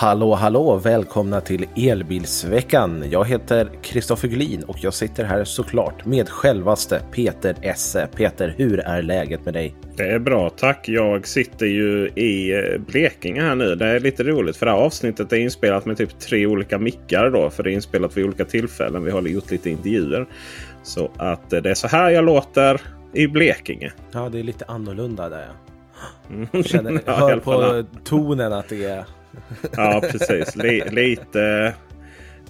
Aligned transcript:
Hallå 0.00 0.34
hallå! 0.34 0.76
Välkomna 0.76 1.40
till 1.40 1.66
Elbilsveckan. 1.76 3.04
Jag 3.10 3.24
heter 3.24 3.70
Kristoffer 3.82 4.28
Glin 4.28 4.62
och 4.62 4.76
jag 4.80 4.94
sitter 4.94 5.24
här 5.24 5.44
såklart 5.44 6.04
med 6.04 6.28
självaste 6.28 7.02
Peter 7.12 7.56
Esse. 7.62 8.08
Peter, 8.16 8.54
hur 8.56 8.80
är 8.80 9.02
läget 9.02 9.44
med 9.44 9.54
dig? 9.54 9.74
Det 9.96 10.02
är 10.02 10.18
bra 10.18 10.50
tack. 10.50 10.88
Jag 10.88 11.26
sitter 11.26 11.66
ju 11.66 12.08
i 12.08 12.52
eh, 12.52 12.80
Blekinge 12.80 13.42
här 13.42 13.54
nu. 13.54 13.74
Det 13.74 13.86
är 13.86 14.00
lite 14.00 14.22
roligt 14.24 14.56
för 14.56 14.66
det 14.66 14.72
här 14.72 14.78
avsnittet 14.78 15.32
är 15.32 15.36
inspelat 15.36 15.86
med 15.86 15.96
typ 15.96 16.18
tre 16.18 16.46
olika 16.46 16.78
mickar 16.78 17.30
då. 17.30 17.50
För 17.50 17.62
det 17.62 17.70
är 17.70 17.74
inspelat 17.74 18.16
vid 18.16 18.24
olika 18.24 18.44
tillfällen. 18.44 19.04
Vi 19.04 19.10
har 19.10 19.22
gjort 19.22 19.50
lite 19.50 19.70
intervjuer. 19.70 20.26
Så 20.82 21.10
att 21.16 21.52
eh, 21.52 21.62
det 21.62 21.70
är 21.70 21.74
så 21.74 21.88
här 21.88 22.10
jag 22.10 22.24
låter 22.24 22.80
i 23.12 23.26
Blekinge. 23.26 23.92
Ja, 24.12 24.28
det 24.28 24.38
är 24.38 24.42
lite 24.42 24.64
annorlunda 24.68 25.28
där. 25.28 25.48
Jag 26.52 26.64
känner, 26.66 27.00
hör 27.06 27.38
på 27.38 27.84
tonen 28.04 28.52
att 28.52 28.68
det 28.68 28.84
är 28.84 29.04
ja, 29.76 30.02
precis. 30.12 30.56
lite... 30.90 31.74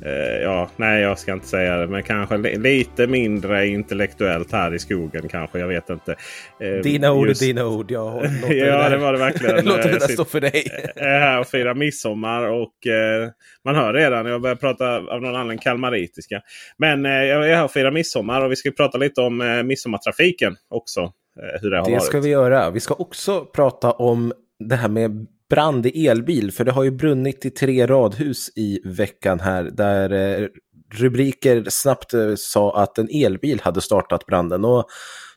Eh, 0.03 0.43
ja, 0.43 0.71
nej, 0.77 1.03
jag 1.03 1.19
ska 1.19 1.33
inte 1.33 1.47
säga 1.47 1.77
det. 1.77 1.87
Men 1.87 2.03
kanske 2.03 2.37
li 2.37 2.59
lite 2.59 3.07
mindre 3.07 3.69
intellektuellt 3.69 4.53
här 4.53 4.75
i 4.75 4.79
skogen 4.79 5.29
kanske. 5.29 5.59
Jag 5.59 5.69
vet 5.69 5.91
inte. 5.91 6.17
Eh, 6.61 6.83
dina 6.83 7.13
ord 7.13 7.29
just... 7.29 7.43
är 7.43 7.47
dina 7.47 7.67
ord. 7.67 7.91
Jag 7.91 8.15
låter 8.15 8.55
ja, 8.55 8.83
det, 8.83 8.89
det 8.89 8.97
var 8.97 9.13
det 9.13 9.19
verkligen. 9.19 9.65
låter 9.65 9.93
det 9.93 9.99
där 9.99 10.09
stå 10.09 10.25
för 10.25 10.41
dig. 10.41 10.67
är 10.97 11.21
här 11.21 11.41
och 11.41 11.47
firar 11.47 11.75
midsommar. 11.75 12.43
Och 12.43 12.87
eh, 12.87 13.29
man 13.65 13.75
hör 13.75 13.95
redan. 13.95 14.27
Jag 14.27 14.43
börjar 14.43 14.57
prata 14.57 14.97
av 14.97 15.23
någon 15.23 15.37
annan 15.37 15.59
kalmaritiska. 15.59 16.41
Men 16.79 17.07
eh, 17.07 17.13
jag 17.13 17.51
är 17.51 17.57
här 17.57 17.65
och 17.65 17.71
firar 17.71 17.91
midsommar. 17.91 18.45
Och 18.45 18.51
vi 18.51 18.57
ska 18.57 18.71
prata 18.71 18.99
lite 18.99 19.21
om 19.21 19.41
eh, 19.41 19.63
midsommartrafiken 19.63 20.57
också. 20.69 21.01
Eh, 21.01 21.61
hur 21.61 21.71
det 21.71 21.79
har 21.79 21.85
det 21.85 21.91
varit. 21.93 22.03
ska 22.03 22.21
vi 22.21 22.29
göra. 22.29 22.71
Vi 22.71 22.81
ska 22.81 22.95
också 22.95 23.45
prata 23.45 23.93
om 23.93 24.33
det 24.59 24.77
här 24.77 24.89
med 24.89 25.27
brand 25.51 25.87
i 25.87 26.07
elbil, 26.07 26.53
för 26.53 26.65
det 26.65 26.73
har 26.73 26.85
ju 26.85 26.91
brunnit 26.91 27.47
i 27.47 27.51
tre 27.51 27.87
radhus 27.87 28.51
i 28.57 28.81
veckan 28.85 29.41
här, 29.41 29.63
där 29.65 30.13
eh, 30.13 30.49
rubriker 30.95 31.65
snabbt 31.69 32.15
eh, 32.15 32.35
sa 32.37 32.83
att 32.83 32.99
en 32.99 33.09
elbil 33.13 33.61
hade 33.61 33.81
startat 33.81 34.27
branden. 34.27 34.65
Och 34.65 34.89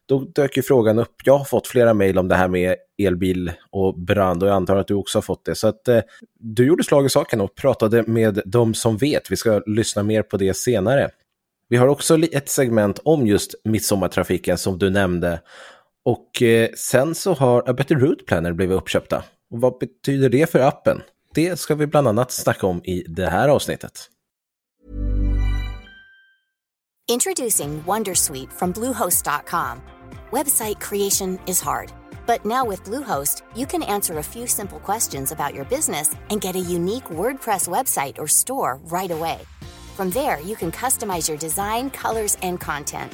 då 0.05 0.19
dök 0.19 0.57
ju 0.57 0.63
frågan 0.63 0.99
upp. 0.99 1.15
Jag 1.23 1.37
har 1.37 1.45
fått 1.45 1.67
flera 1.67 1.93
mejl 1.93 2.17
om 2.17 2.27
det 2.27 2.35
här 2.35 2.47
med 2.47 2.75
elbil 3.03 3.51
och 3.69 3.99
brand 3.99 4.43
och 4.43 4.49
jag 4.49 4.55
antar 4.55 4.75
att 4.75 4.87
du 4.87 4.93
också 4.93 5.17
har 5.17 5.21
fått 5.21 5.45
det. 5.45 5.55
Så 5.55 5.67
att 5.67 5.87
eh, 5.87 5.99
du 6.39 6.65
gjorde 6.65 6.83
slag 6.83 7.05
i 7.05 7.09
saken 7.09 7.41
och 7.41 7.55
pratade 7.55 8.03
med 8.07 8.41
de 8.45 8.73
som 8.73 8.97
vet. 8.97 9.31
Vi 9.31 9.35
ska 9.35 9.61
lyssna 9.65 10.03
mer 10.03 10.23
på 10.23 10.37
det 10.37 10.57
senare. 10.57 11.09
Vi 11.69 11.77
har 11.77 11.87
också 11.87 12.17
ett 12.17 12.49
segment 12.49 12.99
om 13.03 13.27
just 13.27 13.55
midsommartrafiken 13.63 14.57
som 14.57 14.77
du 14.77 14.89
nämnde. 14.89 15.41
Och 16.05 16.41
eh, 16.41 16.69
sen 16.75 17.15
så 17.15 17.33
har 17.33 17.69
A 17.69 17.73
Better 17.73 17.95
Route 17.95 18.23
Planner 18.23 18.53
blivit 18.53 18.77
uppköpta. 18.77 19.23
Och 19.51 19.61
vad 19.61 19.77
betyder 19.77 20.29
det 20.29 20.49
för 20.49 20.59
appen? 20.59 21.01
Det 21.33 21.59
ska 21.59 21.75
vi 21.75 21.87
bland 21.87 22.07
annat 22.07 22.31
snacka 22.31 22.67
om 22.67 22.83
i 22.83 23.03
det 23.07 23.29
här 23.29 23.49
avsnittet. 23.49 24.09
Introducing 27.11 27.83
Wondersuite 27.83 28.53
from 28.53 28.71
Bluehost.com. 28.71 29.81
Website 30.31 30.79
creation 30.79 31.39
is 31.45 31.61
hard, 31.61 31.91
but 32.27 32.45
now 32.45 32.69
with 32.69 32.85
Bluehost, 32.85 33.43
you 33.55 33.65
can 33.65 33.83
answer 33.83 34.19
a 34.19 34.23
few 34.23 34.47
simple 34.47 34.79
questions 34.79 35.31
about 35.31 35.53
your 35.53 35.65
business 35.65 36.15
and 36.29 36.41
get 36.41 36.55
a 36.55 36.73
unique 36.73 37.09
WordPress 37.09 37.67
website 37.67 38.17
or 38.17 38.27
store 38.27 38.79
right 38.83 39.11
away. 39.11 39.39
From 39.97 40.09
there, 40.09 40.39
you 40.39 40.55
can 40.55 40.71
customize 40.71 41.29
your 41.29 41.39
design, 41.39 41.89
colors, 41.89 42.37
and 42.41 42.59
content. 42.59 43.11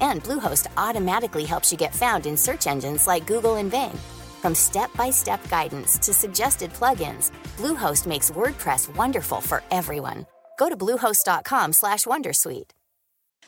And 0.00 0.22
Bluehost 0.24 0.66
automatically 0.76 1.44
helps 1.44 1.70
you 1.70 1.78
get 1.78 1.94
found 1.94 2.26
in 2.26 2.36
search 2.36 2.66
engines 2.66 3.06
like 3.06 3.26
Google 3.26 3.56
and 3.56 3.70
Bing. 3.70 3.98
From 4.44 4.54
step-by-step 4.54 5.48
guidance 5.48 5.96
to 6.04 6.12
suggested 6.12 6.70
plugins, 6.74 7.30
Bluehost 7.56 8.06
makes 8.06 8.30
WordPress 8.30 8.94
wonderful 8.94 9.40
for 9.40 9.62
everyone. 9.70 10.26
Go 10.58 10.68
to 10.68 10.76
bluehost.com/wondersuite. 10.76 12.70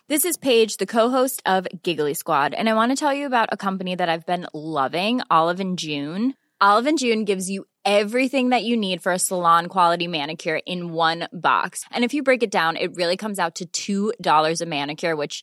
This 0.08 0.24
is 0.24 0.38
Paige, 0.38 0.78
the 0.78 0.86
co-host 0.86 1.42
of 1.44 1.68
Giggly 1.82 2.14
Squad, 2.14 2.54
and 2.54 2.66
I 2.66 2.72
want 2.72 2.92
to 2.92 2.96
tell 2.96 3.12
you 3.12 3.26
about 3.26 3.50
a 3.52 3.58
company 3.58 3.94
that 3.94 4.08
I've 4.08 4.24
been 4.24 4.46
loving, 4.54 5.20
Olive 5.30 5.60
and 5.60 5.78
June. 5.78 6.32
Olive 6.62 6.86
and 6.86 6.98
June 6.98 7.26
gives 7.26 7.50
you 7.50 7.66
everything 7.84 8.48
that 8.48 8.64
you 8.64 8.74
need 8.74 9.02
for 9.02 9.12
a 9.12 9.18
salon 9.18 9.66
quality 9.66 10.06
manicure 10.06 10.60
in 10.64 10.94
one 10.94 11.28
box. 11.30 11.84
And 11.92 12.04
if 12.04 12.14
you 12.14 12.22
break 12.22 12.42
it 12.42 12.50
down, 12.50 12.78
it 12.78 12.96
really 12.96 13.18
comes 13.18 13.38
out 13.38 13.60
to 13.76 14.14
$2 14.16 14.62
a 14.62 14.66
manicure, 14.66 15.14
which 15.14 15.42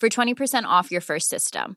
for 0.00 0.08
20% 0.08 0.64
off 0.64 0.90
your 0.90 1.02
first 1.02 1.28
system. 1.28 1.76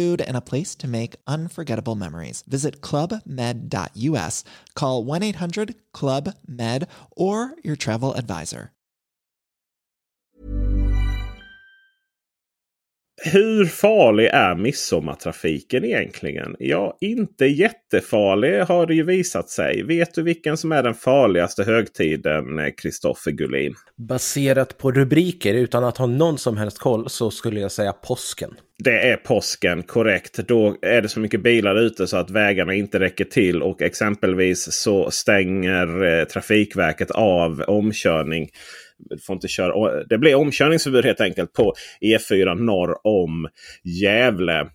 food, 0.01 0.21
and 0.21 0.37
a 0.37 0.41
place 0.41 0.75
to 0.75 0.87
make 0.87 1.15
unforgettable 1.27 1.95
memories. 1.95 2.43
Visit 2.47 2.81
clubmed.us, 2.81 4.45
call 4.73 5.03
1 5.03 5.23
800 5.23 5.73
Club 5.93 6.29
Med, 6.47 6.87
or 7.11 7.51
your 7.63 7.75
travel 7.75 8.13
advisor. 8.15 8.71
Hur 13.23 13.65
farlig 13.65 14.25
är 14.25 14.55
midsommartrafiken 14.55 15.85
egentligen? 15.85 16.55
Ja, 16.59 16.97
inte 17.01 17.45
jättefarlig 17.45 18.61
har 18.61 18.85
det 18.85 18.95
ju 18.95 19.03
visat 19.03 19.49
sig. 19.49 19.83
Vet 19.83 20.15
du 20.15 20.23
vilken 20.23 20.57
som 20.57 20.71
är 20.71 20.83
den 20.83 20.93
farligaste 20.93 21.63
högtiden, 21.63 22.43
Kristoffer 22.77 23.31
Gullin? 23.31 23.75
Baserat 23.97 24.77
på 24.77 24.91
rubriker 24.91 25.53
utan 25.53 25.83
att 25.83 25.97
ha 25.97 26.05
någon 26.05 26.37
som 26.37 26.57
helst 26.57 26.79
koll 26.79 27.09
så 27.09 27.31
skulle 27.31 27.59
jag 27.59 27.71
säga 27.71 27.93
påsken. 27.93 28.55
Det 28.83 28.99
är 29.09 29.17
påsken, 29.17 29.83
korrekt. 29.83 30.37
Då 30.47 30.77
är 30.81 31.01
det 31.01 31.09
så 31.09 31.19
mycket 31.19 31.43
bilar 31.43 31.75
ute 31.75 32.07
så 32.07 32.17
att 32.17 32.29
vägarna 32.29 32.73
inte 32.73 32.99
räcker 32.99 33.25
till. 33.25 33.61
Och 33.61 33.81
exempelvis 33.81 34.71
så 34.71 35.11
stänger 35.11 36.03
eh, 36.03 36.25
Trafikverket 36.25 37.11
av 37.11 37.63
omkörning 37.67 38.49
får 39.27 39.33
inte 39.33 39.47
köra. 39.47 40.03
Det 40.03 40.17
blir 40.17 40.35
omkörningsförbud 40.35 41.05
helt 41.05 41.21
enkelt 41.21 41.53
på 41.53 41.73
E4 42.01 42.55
norr 42.55 43.07
om 43.07 43.47
Gävle. 43.83 44.67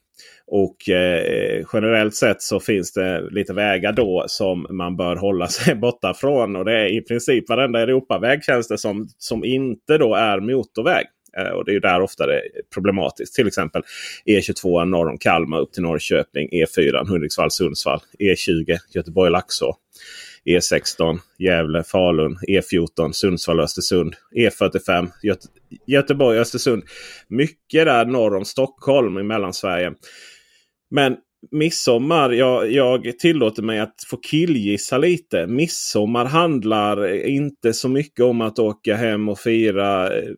Och 0.47 0.89
eh, 0.89 1.65
generellt 1.73 2.15
sett 2.15 2.43
så 2.43 2.61
finns 2.61 2.93
det 2.93 3.31
lite 3.31 3.53
vägar 3.53 3.93
då 3.93 4.25
som 4.29 4.67
man 4.71 4.97
bör 4.97 5.17
hålla 5.17 5.47
sig 5.47 5.75
borta 5.85 6.15
från. 6.15 6.57
Och 6.57 6.65
det 6.65 6.81
är 6.81 6.99
i 6.99 7.01
princip 7.01 7.49
varenda 7.49 7.81
Europaväg 7.81 8.45
känns 8.45 8.69
det 8.69 8.79
som, 8.79 9.09
som 9.19 9.45
inte 9.45 9.99
då 9.99 10.15
är 10.15 10.41
motorväg. 10.41 11.07
Eh, 11.39 11.49
och 11.49 11.65
det 11.65 11.75
är 11.75 11.81
där 11.81 12.01
ofta 12.01 12.27
det 12.27 12.35
är 12.35 12.43
problematiskt. 12.75 13.35
Till 13.35 13.47
exempel 13.47 13.83
E22 14.27 14.85
norr 14.85 15.09
om 15.09 15.19
Kalmar 15.19 15.61
upp 15.61 15.73
till 15.73 15.83
Norrköping. 15.83 16.49
E4 16.53 17.07
Hudiksvall-Sundsvall. 17.07 18.01
E20 18.19 18.79
Göteborg-Laxå. 18.95 19.77
E16 20.47 21.19
Gävle, 21.39 21.85
Falun, 21.85 22.39
E14 22.49 23.13
Sundsvall, 23.13 23.61
Östersund, 23.61 24.15
E45 24.37 25.09
Göte 25.23 25.49
Göteborg, 25.87 26.39
Östersund. 26.39 26.83
Mycket 27.29 27.87
där 27.87 28.05
norr 28.05 28.37
om 28.37 28.45
Stockholm 28.45 29.19
i 29.19 29.23
Mellansverige. 29.23 29.93
Men 30.91 31.17
midsommar, 31.51 32.31
jag, 32.31 32.73
jag 32.73 33.19
tillåter 33.19 33.63
mig 33.63 33.79
att 33.79 33.95
få 34.07 34.17
killgissa 34.17 34.99
lite. 34.99 35.47
Midsommar 35.47 36.25
handlar 36.25 37.15
inte 37.27 37.73
så 37.73 37.89
mycket 37.89 38.25
om 38.25 38.41
att 38.41 38.59
åka 38.59 38.97
hem 38.97 39.29
och 39.29 39.39
fira 39.39 40.19
eh, 40.19 40.31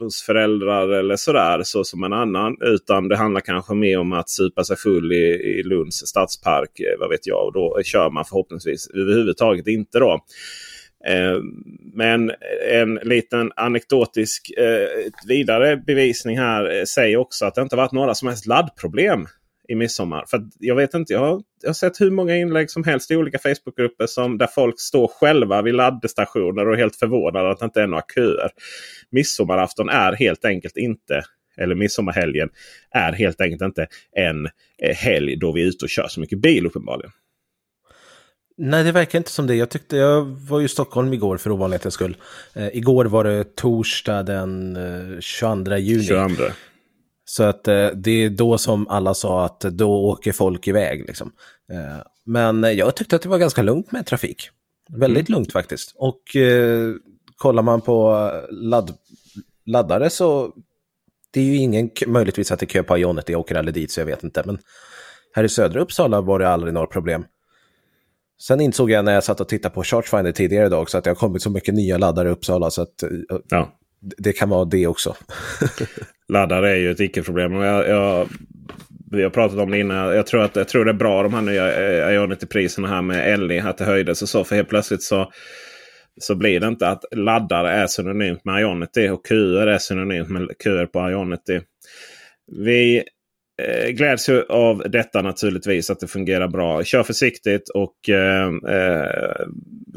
hos 0.00 0.22
föräldrar 0.22 0.88
eller 0.88 1.16
sådär 1.16 1.62
så 1.62 1.84
som 1.84 2.04
en 2.04 2.12
annan. 2.12 2.56
Utan 2.60 3.08
det 3.08 3.16
handlar 3.16 3.40
kanske 3.40 3.74
mer 3.74 3.98
om 3.98 4.12
att 4.12 4.30
supa 4.30 4.64
sig 4.64 4.76
full 4.76 5.12
i, 5.12 5.26
i 5.58 5.62
Lunds 5.62 6.06
stadspark. 6.06 6.80
Eh, 6.80 6.98
vad 7.00 7.10
vet 7.10 7.26
jag. 7.26 7.46
Och 7.46 7.52
då 7.52 7.82
kör 7.84 8.10
man 8.10 8.24
förhoppningsvis 8.24 8.90
överhuvudtaget 8.94 9.66
inte 9.66 9.98
då. 9.98 10.20
Eh, 11.06 11.42
men 11.94 12.32
en 12.70 12.94
liten 12.94 13.52
anekdotisk 13.56 14.50
eh, 14.50 14.88
vidare 15.28 15.76
bevisning 15.76 16.38
här 16.38 16.78
eh, 16.78 16.84
säger 16.84 17.16
också 17.16 17.46
att 17.46 17.54
det 17.54 17.62
inte 17.62 17.76
varit 17.76 17.92
några 17.92 18.14
som 18.14 18.28
helst 18.28 18.46
laddproblem 18.46 19.26
i 19.70 19.74
midsommar. 19.74 20.24
För 20.26 20.42
jag 20.58 20.76
vet 20.76 20.94
inte, 20.94 21.12
jag 21.12 21.20
har, 21.20 21.42
jag 21.62 21.68
har 21.68 21.74
sett 21.74 22.00
hur 22.00 22.10
många 22.10 22.36
inlägg 22.36 22.70
som 22.70 22.84
helst 22.84 23.10
i 23.10 23.16
olika 23.16 23.38
Facebookgrupper 23.38 24.06
som, 24.06 24.38
där 24.38 24.46
folk 24.46 24.80
står 24.80 25.08
själva 25.08 25.62
vid 25.62 25.74
laddstationer 25.74 26.68
och 26.68 26.74
är 26.74 26.78
helt 26.78 26.96
förvånade 26.96 27.50
att 27.50 27.58
det 27.58 27.64
inte 27.64 27.82
är 27.82 27.86
några 27.86 28.04
köer. 28.14 28.50
Midsommarafton 29.10 29.88
är 29.88 30.12
helt 30.12 30.44
enkelt 30.44 30.76
inte 30.76 31.24
eller 31.56 31.74
midsommarhelgen 31.74 32.48
är 32.90 33.12
helt 33.12 33.40
enkelt 33.40 33.62
inte 33.62 33.86
en 34.12 34.48
helg 34.94 35.36
då 35.36 35.52
vi 35.52 35.62
är 35.62 35.66
ute 35.66 35.84
och 35.84 35.88
kör 35.88 36.08
så 36.08 36.20
mycket 36.20 36.38
bil 36.38 36.66
uppenbarligen. 36.66 37.12
Nej, 38.56 38.84
det 38.84 38.92
verkar 38.92 39.18
inte 39.18 39.30
som 39.30 39.46
det. 39.46 39.54
Jag 39.54 39.70
tyckte 39.70 39.96
jag 39.96 40.22
var 40.24 40.60
i 40.60 40.68
Stockholm 40.68 41.12
igår 41.12 41.36
för 41.36 41.50
ovanlighetens 41.50 41.94
skull. 41.94 42.16
Eh, 42.54 42.76
igår 42.76 43.04
var 43.04 43.24
det 43.24 43.56
torsdag 43.56 44.22
den 44.22 44.76
eh, 44.76 45.20
22 45.20 45.76
juni. 45.76 46.04
22. 46.04 46.44
Så 47.30 47.42
att 47.42 47.68
eh, 47.68 47.86
det 47.86 48.10
är 48.10 48.30
då 48.30 48.58
som 48.58 48.88
alla 48.88 49.14
sa 49.14 49.44
att 49.44 49.60
då 49.60 49.92
åker 49.92 50.32
folk 50.32 50.68
iväg. 50.68 51.04
Liksom. 51.06 51.32
Eh, 51.72 52.02
men 52.24 52.76
jag 52.76 52.96
tyckte 52.96 53.16
att 53.16 53.22
det 53.22 53.28
var 53.28 53.38
ganska 53.38 53.62
lugnt 53.62 53.92
med 53.92 54.06
trafik. 54.06 54.50
Väldigt 54.88 55.28
mm. 55.28 55.38
lugnt 55.38 55.52
faktiskt. 55.52 55.94
Och 55.96 56.36
eh, 56.36 56.92
kollar 57.36 57.62
man 57.62 57.80
på 57.80 58.30
ladd, 58.50 58.94
laddare 59.66 60.10
så 60.10 60.52
det 61.30 61.40
är 61.40 61.44
ju 61.44 61.56
ingen, 61.56 61.90
möjligtvis 62.06 62.52
att 62.52 62.58
det 62.58 62.64
är 62.64 62.68
kö 62.68 62.82
på 62.82 62.98
Ionet, 62.98 63.28
jag 63.28 63.40
åker 63.40 63.54
aldrig 63.54 63.74
dit 63.74 63.90
så 63.90 64.00
jag 64.00 64.06
vet 64.06 64.24
inte. 64.24 64.42
Men 64.46 64.58
här 65.34 65.44
i 65.44 65.48
södra 65.48 65.80
Uppsala 65.80 66.20
var 66.20 66.38
det 66.38 66.48
aldrig 66.48 66.74
några 66.74 66.86
problem. 66.86 67.24
Sen 68.40 68.60
insåg 68.60 68.90
jag 68.90 69.04
när 69.04 69.14
jag 69.14 69.24
satt 69.24 69.40
och 69.40 69.48
tittade 69.48 69.74
på 69.74 69.82
Chargefinder 69.82 70.32
tidigare 70.32 70.66
idag 70.66 70.90
så 70.90 70.98
att 70.98 71.04
det 71.04 71.10
har 71.10 71.14
kommit 71.14 71.42
så 71.42 71.50
mycket 71.50 71.74
nya 71.74 71.98
laddare 71.98 72.28
i 72.28 72.32
Uppsala 72.32 72.70
så 72.70 72.82
att 72.82 73.04
ja 73.48 73.79
det 74.00 74.32
kan 74.32 74.48
vara 74.48 74.64
det 74.64 74.86
också. 74.86 75.16
laddare 76.28 76.70
är 76.70 76.76
ju 76.76 76.90
ett 76.90 77.00
icke-problem. 77.00 77.52
Jag, 77.52 77.88
jag, 77.88 78.28
vi 79.10 79.22
har 79.22 79.30
pratat 79.30 79.58
om 79.58 79.70
det 79.70 79.78
innan. 79.78 80.16
Jag 80.16 80.26
tror, 80.26 80.42
att, 80.42 80.56
jag 80.56 80.68
tror 80.68 80.84
det 80.84 80.90
är 80.90 80.94
bra 80.94 81.22
de 81.22 81.34
här 81.34 81.42
nya 81.42 81.72
eh, 81.72 82.14
Ionity-priserna 82.14 82.88
här 82.88 83.02
med 83.02 83.40
LE. 83.40 83.62
Att 83.62 83.78
det 83.78 83.84
höjdes 83.84 84.22
och 84.22 84.28
så. 84.28 84.44
För 84.44 84.56
helt 84.56 84.68
plötsligt 84.68 85.02
så, 85.02 85.32
så 86.20 86.34
blir 86.34 86.60
det 86.60 86.66
inte 86.66 86.88
att 86.88 87.04
laddare 87.12 87.72
är 87.72 87.86
synonymt 87.86 88.44
med 88.44 88.62
Ionity. 88.62 89.08
Och 89.08 89.26
QR 89.26 89.66
är 89.66 89.78
synonymt 89.78 90.28
med 90.28 90.58
QR 90.58 90.86
på 90.86 91.10
Ionity. 91.10 91.60
Vi 92.64 93.04
eh, 93.60 93.88
gläds 93.90 94.28
ju 94.28 94.42
av 94.42 94.82
detta 94.90 95.22
naturligtvis. 95.22 95.90
Att 95.90 96.00
det 96.00 96.06
fungerar 96.06 96.48
bra. 96.48 96.84
Kör 96.84 97.02
försiktigt 97.02 97.68
och 97.68 98.08
eh, 98.08 98.46
eh, 98.68 99.46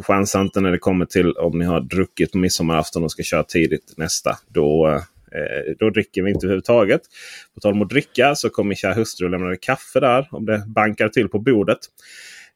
chansa 0.01 0.41
inte 0.41 0.61
när 0.61 0.71
det 0.71 0.77
kommer 0.77 1.05
till 1.05 1.31
om 1.31 1.59
ni 1.59 1.65
har 1.65 1.81
druckit 1.81 2.31
på 2.31 2.37
midsommarafton 2.37 3.03
och 3.03 3.11
ska 3.11 3.23
köra 3.23 3.43
tidigt 3.43 3.93
nästa. 3.97 4.37
Då, 4.47 4.87
eh, 5.31 5.75
då 5.79 5.89
dricker 5.89 6.23
vi 6.23 6.31
inte 6.31 6.45
överhuvudtaget. 6.45 7.01
På 7.53 7.59
tal 7.59 7.73
om 7.73 7.81
att 7.81 7.89
dricka 7.89 8.35
så 8.35 8.49
kom 8.49 8.67
min 8.67 8.75
kära 8.75 8.93
hustru 8.93 9.25
och 9.25 9.31
lämnade 9.31 9.57
kaffe 9.57 9.99
där. 9.99 10.27
Om 10.31 10.45
det 10.45 10.63
bankar 10.67 11.09
till 11.09 11.29
på 11.29 11.39
bordet. 11.39 11.79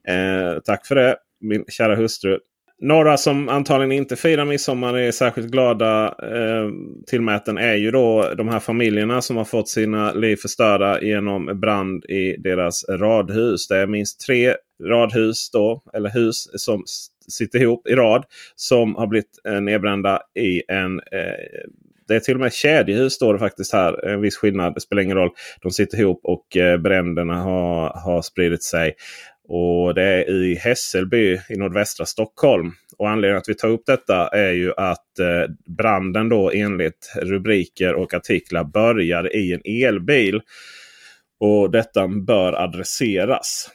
Eh, 0.08 0.60
tack 0.60 0.88
för 0.88 0.96
det 0.96 1.18
min 1.40 1.66
kära 1.68 1.96
hustru. 1.96 2.40
Några 2.80 3.18
som 3.18 3.50
antagligen 3.50 3.92
inte 3.92 4.16
firar 4.16 4.46
midsommar 4.46 4.98
är 4.98 5.12
särskilt 5.12 5.52
glada 5.52 6.06
eh, 6.08 6.70
tillmäten 7.08 7.58
är 7.58 7.76
ju 7.76 7.92
då 7.92 8.34
de 8.38 8.48
här 8.48 8.60
familjerna 8.60 9.22
som 9.22 9.38
har 9.38 9.46
fått 9.46 9.70
sina 9.70 10.14
liv 10.14 10.36
förstörda 10.36 11.02
genom 11.02 11.60
brand 11.60 12.06
i 12.06 12.38
deras 12.38 12.86
radhus. 12.90 13.68
Det 13.68 13.78
är 13.78 13.88
minst 13.88 14.26
tre 14.28 14.56
radhus 14.84 15.50
då, 15.52 15.84
eller 15.94 16.10
hus 16.10 16.50
som 16.54 16.84
sitter 17.28 17.62
ihop 17.62 17.88
i 17.88 17.96
rad 17.96 18.26
som 18.56 18.96
har 18.96 19.08
blivit 19.08 19.40
eh, 19.48 19.62
nedbrända 19.62 20.22
i 20.40 20.64
en 20.68 21.00
eh, 21.00 21.70
det 22.08 22.16
är 22.16 22.20
till 22.20 22.34
och 22.34 22.40
med 22.40 22.54
kedjehus 22.54 23.14
står 23.14 23.34
det 23.34 23.40
faktiskt 23.40 23.74
här. 23.74 24.06
En 24.06 24.22
viss 24.22 24.38
skillnad, 24.38 24.74
det 24.74 24.82
spelar 24.82 25.02
ingen 25.02 25.18
roll. 25.18 25.30
De 25.62 25.72
sitter 25.72 26.00
ihop 26.00 26.20
och 26.24 26.58
eh, 26.58 26.78
bränderna 26.78 27.36
har, 27.36 27.90
har 27.90 28.22
spridit 28.22 28.64
sig. 28.64 28.94
Och 29.48 29.94
det 29.96 30.04
är 30.04 30.44
i 30.44 30.56
Hässelby 30.56 31.40
i 31.50 31.56
nordvästra 31.56 32.06
Stockholm. 32.06 32.72
Och 32.98 33.10
anledningen 33.10 33.38
att 33.38 33.50
vi 33.50 33.56
tar 33.56 33.70
upp 33.70 33.86
detta 33.86 34.28
är 34.28 34.52
ju 34.52 34.74
att 34.78 35.20
eh, 35.20 35.52
branden 35.78 36.30
då 36.30 36.52
enligt 36.52 37.14
rubriker 37.22 37.94
och 37.94 38.14
artiklar 38.14 38.64
började 38.64 39.38
i 39.38 39.54
en 39.54 39.62
elbil. 39.86 40.42
Och 41.40 41.72
detta 41.72 42.08
bör 42.08 42.54
adresseras. 42.54 43.70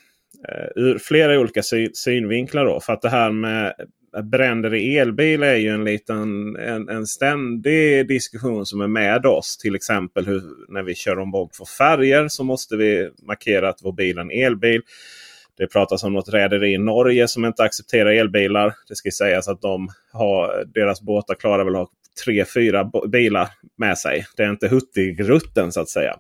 Eh, 0.49 0.83
ur 0.83 0.99
flera 0.99 1.41
olika 1.41 1.63
syn 1.63 1.91
synvinklar. 1.95 2.65
Då, 2.65 2.81
för 2.81 2.93
att 2.93 3.03
det 3.03 3.09
här 3.09 3.31
med 3.31 3.75
bränder 4.23 4.75
i 4.75 4.99
elbil 4.99 5.43
är 5.43 5.57
ju 5.57 5.69
en 5.69 5.85
liten 5.85 6.57
en, 6.57 6.89
en 6.89 7.07
ständig 7.07 8.09
diskussion 8.09 8.67
som 8.67 8.81
är 8.81 8.89
med 8.89 9.27
oss. 9.27 9.57
Till 9.57 9.75
exempel 9.75 10.27
hur, 10.27 10.43
när 10.69 10.83
vi 10.83 10.95
kör 10.95 11.19
ombord 11.19 11.51
på 11.59 11.65
färger 11.65 12.29
så 12.29 12.45
måste 12.45 12.77
vi 12.77 13.11
markera 13.23 13.69
att 13.69 13.79
vår 13.83 13.93
bil 13.93 14.19
är 14.19 14.23
en 14.23 14.31
elbil. 14.31 14.83
Det 15.57 15.67
pratas 15.67 16.05
om 16.05 16.13
något 16.13 16.29
rederi 16.29 16.73
i 16.73 16.79
Norge 16.79 17.29
som 17.29 17.45
inte 17.45 17.63
accepterar 17.63 18.11
elbilar. 18.11 18.75
Det 18.89 18.97
ska 18.97 19.11
sägas 19.11 19.49
att 19.49 19.61
de 19.61 19.89
har, 20.13 20.65
deras 20.75 21.03
båtar 21.03 21.35
klarar 21.35 21.65
väl 21.65 21.75
att 21.75 21.81
ha 21.81 21.91
tre, 22.25 22.45
fyra 22.45 22.91
bilar 23.09 23.49
med 23.79 23.99
sig. 23.99 24.27
Det 24.37 24.43
är 24.43 24.51
inte 24.51 24.69
hurtigruten 24.69 25.73
så 25.73 25.81
att 25.81 25.89
säga. 25.89 26.17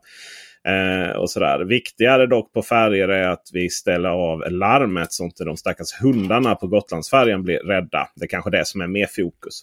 Eh, 0.69 1.17
och 1.17 1.31
sådär. 1.31 1.65
Viktigare 1.65 2.27
dock 2.27 2.53
på 2.53 2.63
färger 2.63 3.09
är 3.09 3.29
att 3.29 3.49
vi 3.53 3.71
ställer 3.71 4.09
av 4.09 4.51
larmet 4.51 5.13
så 5.13 5.25
inte 5.25 5.45
de 5.45 5.57
stackars 5.57 6.01
hundarna 6.01 6.55
på 6.55 6.67
Gotlandsfärjan 6.67 7.43
blir 7.43 7.59
rädda. 7.59 8.09
Det 8.15 8.25
är 8.25 8.29
kanske 8.29 8.51
det 8.51 8.67
som 8.67 8.81
är 8.81 8.87
mer 8.87 9.07
fokus. 9.07 9.63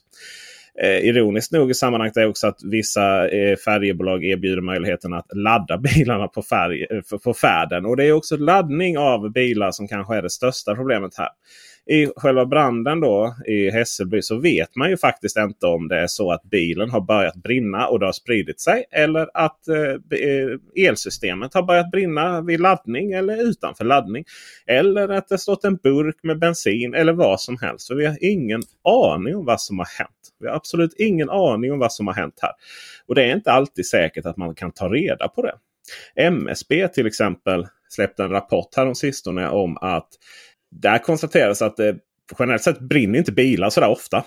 Eh, 0.82 1.06
ironiskt 1.06 1.52
nog 1.52 1.72
i 1.72 1.74
sammanhanget 1.74 2.18
är 2.18 2.28
också 2.28 2.48
att 2.48 2.64
vissa 2.64 3.30
eh, 3.30 3.56
färjebolag 3.56 4.26
erbjuder 4.26 4.62
möjligheten 4.62 5.14
att 5.14 5.28
ladda 5.36 5.78
bilarna 5.96 6.28
på, 6.28 6.42
färg, 6.42 6.86
eh, 6.90 7.20
på 7.24 7.34
färden. 7.34 7.86
Och 7.86 7.98
det 7.98 8.06
är 8.06 8.12
också 8.12 8.38
laddning 8.38 8.98
av 8.98 9.32
bilar 9.32 9.72
som 9.72 9.88
kanske 9.88 10.16
är 10.16 10.22
det 10.22 10.30
största 10.30 10.76
problemet 10.76 11.18
här 11.18 11.30
i 11.86 12.08
själva 12.16 12.46
branden 12.46 13.00
då 13.00 13.36
i 13.48 13.72
Hässelby 13.72 14.22
så 14.22 14.40
vet 14.40 14.76
man 14.76 14.90
ju 14.90 14.98
faktiskt 14.98 15.38
inte 15.38 15.66
om 15.66 15.88
det 15.88 16.00
är 16.00 16.08
så 16.08 16.32
att 16.32 16.44
bilen 16.44 16.90
har 16.90 17.02
börjat 17.02 17.36
brinna 17.36 17.88
och 17.88 18.00
det 18.00 18.06
har 18.06 18.14
spridit 18.14 18.60
sig. 18.60 18.86
Eller 18.92 19.30
att 19.34 19.68
eh, 19.68 20.86
elsystemet 20.88 21.54
har 21.54 21.64
börjat 21.64 21.92
brinna 21.92 22.42
vid 22.42 22.60
laddning 22.60 23.12
eller 23.12 23.50
utanför 23.50 23.86
laddning. 23.86 24.26
Eller 24.68 25.10
att 25.10 25.28
det 25.28 25.38
stått 25.38 25.66
en 25.66 25.76
burk 25.76 26.16
med 26.24 26.40
bensin 26.40 26.94
eller 26.94 27.14
vad 27.14 27.42
som 27.42 27.58
helst. 27.62 27.88
För 27.88 27.96
vi 27.96 28.06
har 28.06 28.18
ingen 28.22 28.62
aning 28.84 29.36
om 29.36 29.46
vad 29.46 29.62
som 29.62 29.80
har 29.80 29.88
hänt. 29.98 30.10
Vi 30.40 30.48
har 30.48 30.56
absolut 30.56 30.94
ingen 30.98 31.30
aning 31.30 31.72
om 31.72 31.80
vad 31.80 31.94
som 31.94 32.08
har 32.08 32.14
hänt 32.14 32.40
här. 32.42 32.52
Och 33.08 33.16
det 33.16 33.24
är 33.24 33.36
inte 33.36 33.52
alltid 33.52 33.86
säkert 33.86 34.26
att 34.26 34.38
man 34.38 34.56
kan 34.56 34.72
ta 34.72 34.90
reda 34.90 35.28
på 35.28 35.42
det. 35.42 35.54
MSB 36.16 36.88
till 36.88 37.08
exempel 37.08 37.68
släppte 37.90 38.24
en 38.24 38.30
rapport 38.30 38.76
här 38.76 38.88
om 38.88 38.96
sistone 38.96 39.50
om 39.50 39.78
att 39.82 40.10
där 40.72 40.98
konstateras 40.98 41.62
att 41.62 41.78
det 41.78 41.98
generellt 42.40 42.64
sett 42.64 42.80
brinner 42.80 43.20
inte 43.20 43.32
bilar 43.32 43.70
sådär 43.70 43.90
ofta. 43.90 44.26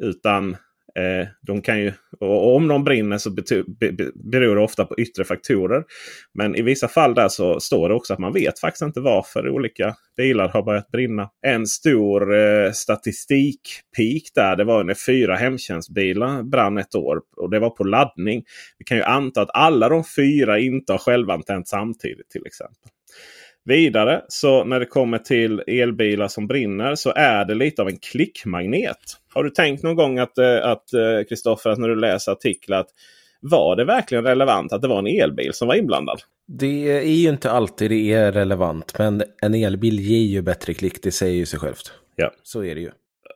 Utan 0.00 0.56
eh, 0.98 1.28
de 1.42 1.62
kan 1.62 1.80
ju, 1.80 1.92
och 2.20 2.56
om 2.56 2.68
de 2.68 2.84
brinner 2.84 3.18
så 3.18 3.30
beror 4.14 4.56
det 4.56 4.62
ofta 4.62 4.84
på 4.84 4.98
yttre 4.98 5.24
faktorer. 5.24 5.84
Men 6.34 6.56
i 6.56 6.62
vissa 6.62 6.88
fall 6.88 7.14
där 7.14 7.28
så 7.28 7.60
står 7.60 7.88
det 7.88 7.94
också 7.94 8.12
att 8.12 8.18
man 8.18 8.32
vet 8.32 8.58
faktiskt 8.58 8.82
inte 8.82 9.00
varför 9.00 9.48
olika 9.48 9.96
bilar 10.16 10.48
har 10.48 10.62
börjat 10.62 10.90
brinna. 10.90 11.30
En 11.46 11.66
stor 11.66 12.34
eh, 12.34 12.72
statistikpeak 12.72 14.22
där 14.34 14.56
det 14.56 14.64
var 14.64 14.84
när 14.84 14.94
fyra 14.94 15.36
hemtjänstbilar 15.36 16.42
brann 16.42 16.78
ett 16.78 16.94
år. 16.94 17.20
Och 17.36 17.50
det 17.50 17.58
var 17.58 17.70
på 17.70 17.84
laddning. 17.84 18.44
Vi 18.78 18.84
kan 18.84 18.96
ju 18.96 19.02
anta 19.02 19.42
att 19.42 19.50
alla 19.54 19.88
de 19.88 20.04
fyra 20.04 20.58
inte 20.58 20.92
har 20.92 20.98
självantänt 20.98 21.68
samtidigt 21.68 22.30
till 22.30 22.46
exempel. 22.46 22.90
Vidare 23.64 24.22
så 24.28 24.64
när 24.64 24.80
det 24.80 24.86
kommer 24.86 25.18
till 25.18 25.62
elbilar 25.66 26.28
som 26.28 26.46
brinner 26.46 26.94
så 26.94 27.12
är 27.16 27.44
det 27.44 27.54
lite 27.54 27.82
av 27.82 27.88
en 27.88 27.98
klickmagnet. 27.98 28.98
Har 29.34 29.44
du 29.44 29.50
tänkt 29.50 29.82
någon 29.82 29.96
gång 29.96 30.18
att 30.18 30.38
eh, 30.38 31.24
Kristoffer, 31.28 31.70
att, 31.70 31.74
att 31.74 31.80
när 31.80 31.88
du 31.88 31.96
läser 31.96 32.32
artiklar 32.32 32.80
att 32.80 32.88
var 33.40 33.76
det 33.76 33.84
verkligen 33.84 34.24
relevant 34.24 34.72
att 34.72 34.82
det 34.82 34.88
var 34.88 34.98
en 34.98 35.06
elbil 35.06 35.52
som 35.52 35.68
var 35.68 35.74
inblandad? 35.74 36.20
Det 36.46 36.90
är 36.90 37.02
ju 37.02 37.28
inte 37.28 37.50
alltid 37.50 37.90
det 37.90 38.12
är 38.12 38.32
relevant, 38.32 38.98
men 38.98 39.22
en 39.42 39.54
elbil 39.54 40.00
ger 40.00 40.26
ju 40.26 40.42
bättre 40.42 40.74
klick, 40.74 41.02
det 41.02 41.12
säger 41.12 41.36
ju 41.36 41.46
sig 41.46 41.58
självt. 41.58 41.92
Ja. 42.16 42.32
Så 42.42 42.64
är 42.64 42.74
det 42.74 42.80
ju 42.80 42.90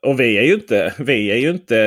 och 0.07 0.21
vi 0.21 0.39
är, 0.39 0.43
ju 0.43 0.55
inte, 0.55 0.95
vi 0.99 1.31
är 1.31 1.37
ju 1.37 1.51
inte 1.51 1.79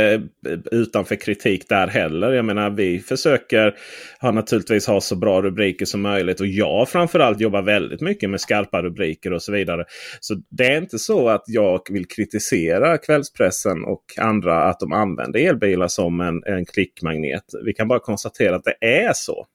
eh, 0.48 0.60
utanför 0.72 1.16
kritik 1.16 1.70
där 1.70 1.88
heller. 1.88 2.32
Jag 2.32 2.46
menar 2.46 2.70
vi 2.70 3.00
försöker 3.00 3.76
ha, 4.22 4.32
naturligtvis 4.32 4.88
ha 4.88 5.02
så 5.02 5.16
bra 5.16 5.42
rubriker 5.42 5.86
som 5.86 6.02
möjligt. 6.02 6.40
Och 6.40 6.48
jag 6.48 6.90
framförallt 6.90 7.40
jobbar 7.40 7.62
väldigt 7.62 8.02
mycket 8.02 8.30
med 8.30 8.42
skarpa 8.42 8.82
rubriker 8.82 9.34
och 9.34 9.42
så 9.42 9.52
vidare. 9.52 9.86
Så 10.20 10.36
det 10.50 10.66
är 10.66 10.78
inte 10.78 11.00
så 11.00 11.30
att 11.30 11.44
jag 11.48 11.82
vill 11.90 12.08
kritisera 12.08 12.98
kvällspressen 12.98 13.84
och 13.84 14.04
andra 14.18 14.64
att 14.64 14.80
de 14.80 14.94
använder 14.94 15.40
elbilar 15.40 15.88
som 15.88 16.22
en, 16.22 16.44
en 16.46 16.66
klickmagnet. 16.66 17.44
Vi 17.66 17.74
kan 17.74 17.88
bara 17.88 18.00
konstatera 18.00 18.56
att 18.56 18.64
det 18.64 18.86
är 18.88 19.14
så. 19.14 19.46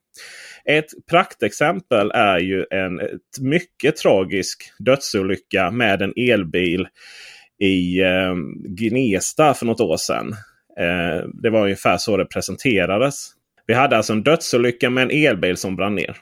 Ett 0.69 0.85
praktexempel 1.09 2.11
är 2.11 2.39
ju 2.39 2.65
en 2.71 3.01
mycket 3.41 3.95
tragisk 3.95 4.63
dödsolycka 4.79 5.71
med 5.71 6.01
en 6.01 6.13
elbil 6.15 6.87
i 7.59 8.01
eh, 8.01 8.35
Gnesta 8.67 9.53
för 9.53 9.65
något 9.65 9.81
år 9.81 9.97
sedan. 9.97 10.35
Eh, 10.79 11.27
det 11.33 11.49
var 11.49 11.63
ungefär 11.63 11.97
så 11.97 12.17
det 12.17 12.25
presenterades. 12.25 13.31
Vi 13.67 13.73
hade 13.73 13.97
alltså 13.97 14.13
en 14.13 14.23
dödsolycka 14.23 14.89
med 14.89 15.03
en 15.03 15.27
elbil 15.27 15.57
som 15.57 15.75
brann 15.75 15.95
ner. 15.95 16.17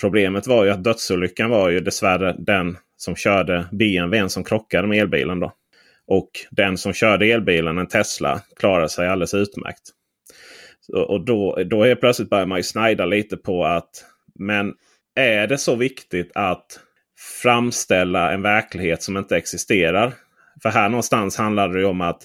Problemet 0.00 0.46
var 0.46 0.64
ju 0.64 0.70
att 0.70 0.84
dödsolyckan 0.84 1.50
var 1.50 1.70
ju 1.70 1.80
dessvärre 1.80 2.36
den 2.38 2.76
som 2.96 3.16
körde 3.16 3.66
BMWn 3.72 4.28
som 4.28 4.44
krockade 4.44 4.88
med 4.88 4.98
elbilen. 4.98 5.40
Då. 5.40 5.52
Och 6.06 6.30
den 6.50 6.78
som 6.78 6.92
körde 6.92 7.26
elbilen, 7.26 7.78
en 7.78 7.88
Tesla, 7.88 8.40
klarade 8.56 8.88
sig 8.88 9.08
alldeles 9.08 9.34
utmärkt. 9.34 9.82
Och 10.92 11.24
då, 11.24 11.62
då 11.70 11.82
är 11.82 11.94
plötsligt 11.94 12.30
börjar 12.30 12.46
man 12.46 12.58
ju 12.58 12.62
snajda 12.62 13.06
lite 13.06 13.36
på 13.36 13.64
att 13.64 13.90
men 14.38 14.74
är 15.14 15.46
det 15.46 15.58
så 15.58 15.74
viktigt 15.74 16.32
att 16.34 16.80
framställa 17.42 18.32
en 18.32 18.42
verklighet 18.42 19.02
som 19.02 19.16
inte 19.16 19.36
existerar? 19.36 20.12
För 20.62 20.68
här 20.68 20.88
någonstans 20.88 21.36
handlar 21.36 21.68
det 21.68 21.86
om 21.86 22.00
att 22.00 22.22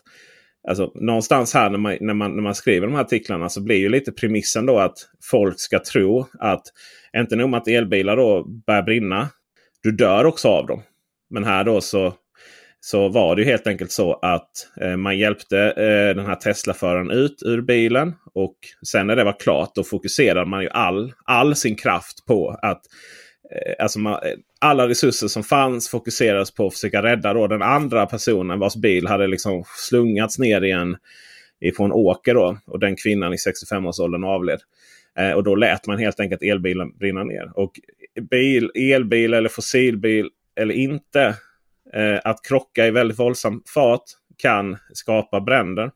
Alltså, 0.67 0.91
någonstans 0.95 1.53
här 1.53 1.69
när 1.69 1.77
man, 1.77 1.97
när, 2.01 2.13
man, 2.13 2.35
när 2.35 2.43
man 2.43 2.55
skriver 2.55 2.87
de 2.87 2.93
här 2.93 3.01
artiklarna 3.01 3.49
så 3.49 3.61
blir 3.61 3.75
ju 3.75 3.89
lite 3.89 4.11
premissen 4.11 4.65
då 4.65 4.79
att 4.79 4.97
folk 5.31 5.59
ska 5.59 5.79
tro 5.79 6.25
att 6.39 6.61
inte 7.17 7.35
nog 7.35 7.49
med 7.49 7.57
att 7.57 7.67
elbilar 7.67 8.17
då 8.17 8.43
börjar 8.67 8.83
brinna. 8.83 9.29
Du 9.83 9.91
dör 9.91 10.25
också 10.25 10.47
av 10.47 10.67
dem. 10.67 10.81
Men 11.29 11.43
här 11.43 11.63
då 11.63 11.81
så, 11.81 12.13
så 12.79 13.09
var 13.09 13.35
det 13.35 13.43
helt 13.43 13.67
enkelt 13.67 13.91
så 13.91 14.13
att 14.13 14.51
eh, 14.81 14.97
man 14.97 15.17
hjälpte 15.17 15.59
eh, 15.59 16.15
den 16.15 16.25
här 16.25 16.35
Tesla-föraren 16.35 17.11
ut 17.11 17.43
ur 17.45 17.61
bilen. 17.61 18.13
Och 18.33 18.55
sen 18.87 19.07
när 19.07 19.15
det 19.15 19.23
var 19.23 19.39
klart 19.39 19.75
då 19.75 19.83
fokuserade 19.83 20.49
man 20.49 20.63
ju 20.63 20.69
all, 20.69 21.13
all 21.25 21.55
sin 21.55 21.75
kraft 21.75 22.25
på 22.25 22.59
att 22.61 22.81
Eh, 23.51 23.73
alltså 23.79 23.99
man, 23.99 24.13
eh, 24.13 24.33
alla 24.59 24.87
resurser 24.87 25.27
som 25.27 25.43
fanns 25.43 25.89
fokuserades 25.89 26.51
på 26.51 26.67
att 26.67 26.73
försöka 26.73 27.03
rädda 27.03 27.33
då 27.33 27.47
den 27.47 27.61
andra 27.61 28.05
personen 28.05 28.59
vars 28.59 28.75
bil 28.75 29.07
hade 29.07 29.27
liksom 29.27 29.63
slungats 29.67 30.39
ner 30.39 30.61
igen 30.63 30.97
ifrån 31.61 31.91
åker. 31.91 32.33
Då, 32.33 32.57
och 32.65 32.79
den 32.79 32.95
kvinnan 32.95 33.33
i 33.33 33.35
65-årsåldern 33.35 34.23
avled. 34.23 34.59
Eh, 35.17 35.31
och 35.31 35.43
då 35.43 35.55
lät 35.55 35.87
man 35.87 35.99
helt 35.99 36.19
enkelt 36.19 36.43
elbilen 36.43 36.97
brinna 36.97 37.23
ner. 37.23 37.51
Och 37.55 37.71
bil, 38.29 38.71
elbil 38.75 39.33
eller 39.33 39.49
fossilbil 39.49 40.29
eller 40.55 40.73
inte. 40.73 41.35
Eh, 41.93 42.19
att 42.23 42.45
krocka 42.45 42.87
i 42.87 42.91
väldigt 42.91 43.19
våldsam 43.19 43.63
fart 43.73 44.03
kan 44.37 44.77
skapa 44.93 45.41
bränder. 45.41 45.91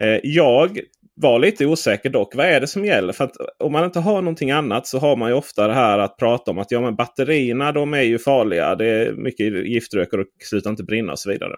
Eh, 0.00 0.20
jag 0.22 0.80
var 1.20 1.38
lite 1.38 1.66
osäker 1.66 2.10
dock. 2.10 2.34
Vad 2.34 2.46
är 2.46 2.60
det 2.60 2.66
som 2.66 2.84
gäller? 2.84 3.12
För 3.12 3.24
att 3.24 3.36
om 3.58 3.72
man 3.72 3.84
inte 3.84 4.00
har 4.00 4.22
någonting 4.22 4.50
annat 4.50 4.86
så 4.86 4.98
har 4.98 5.16
man 5.16 5.28
ju 5.28 5.34
ofta 5.34 5.68
det 5.68 5.74
här 5.74 5.98
att 5.98 6.16
prata 6.16 6.50
om 6.50 6.58
att 6.58 6.70
ja, 6.70 6.80
men 6.80 6.96
batterierna 6.96 7.72
de 7.72 7.94
är 7.94 8.02
ju 8.02 8.18
farliga. 8.18 8.74
Det 8.74 8.86
är 8.86 9.12
mycket 9.12 9.66
giftrökar 9.66 10.18
och 10.18 10.26
slutar 10.44 10.70
inte 10.70 10.84
brinna 10.84 11.12
och 11.12 11.18
så 11.18 11.30
vidare. 11.30 11.52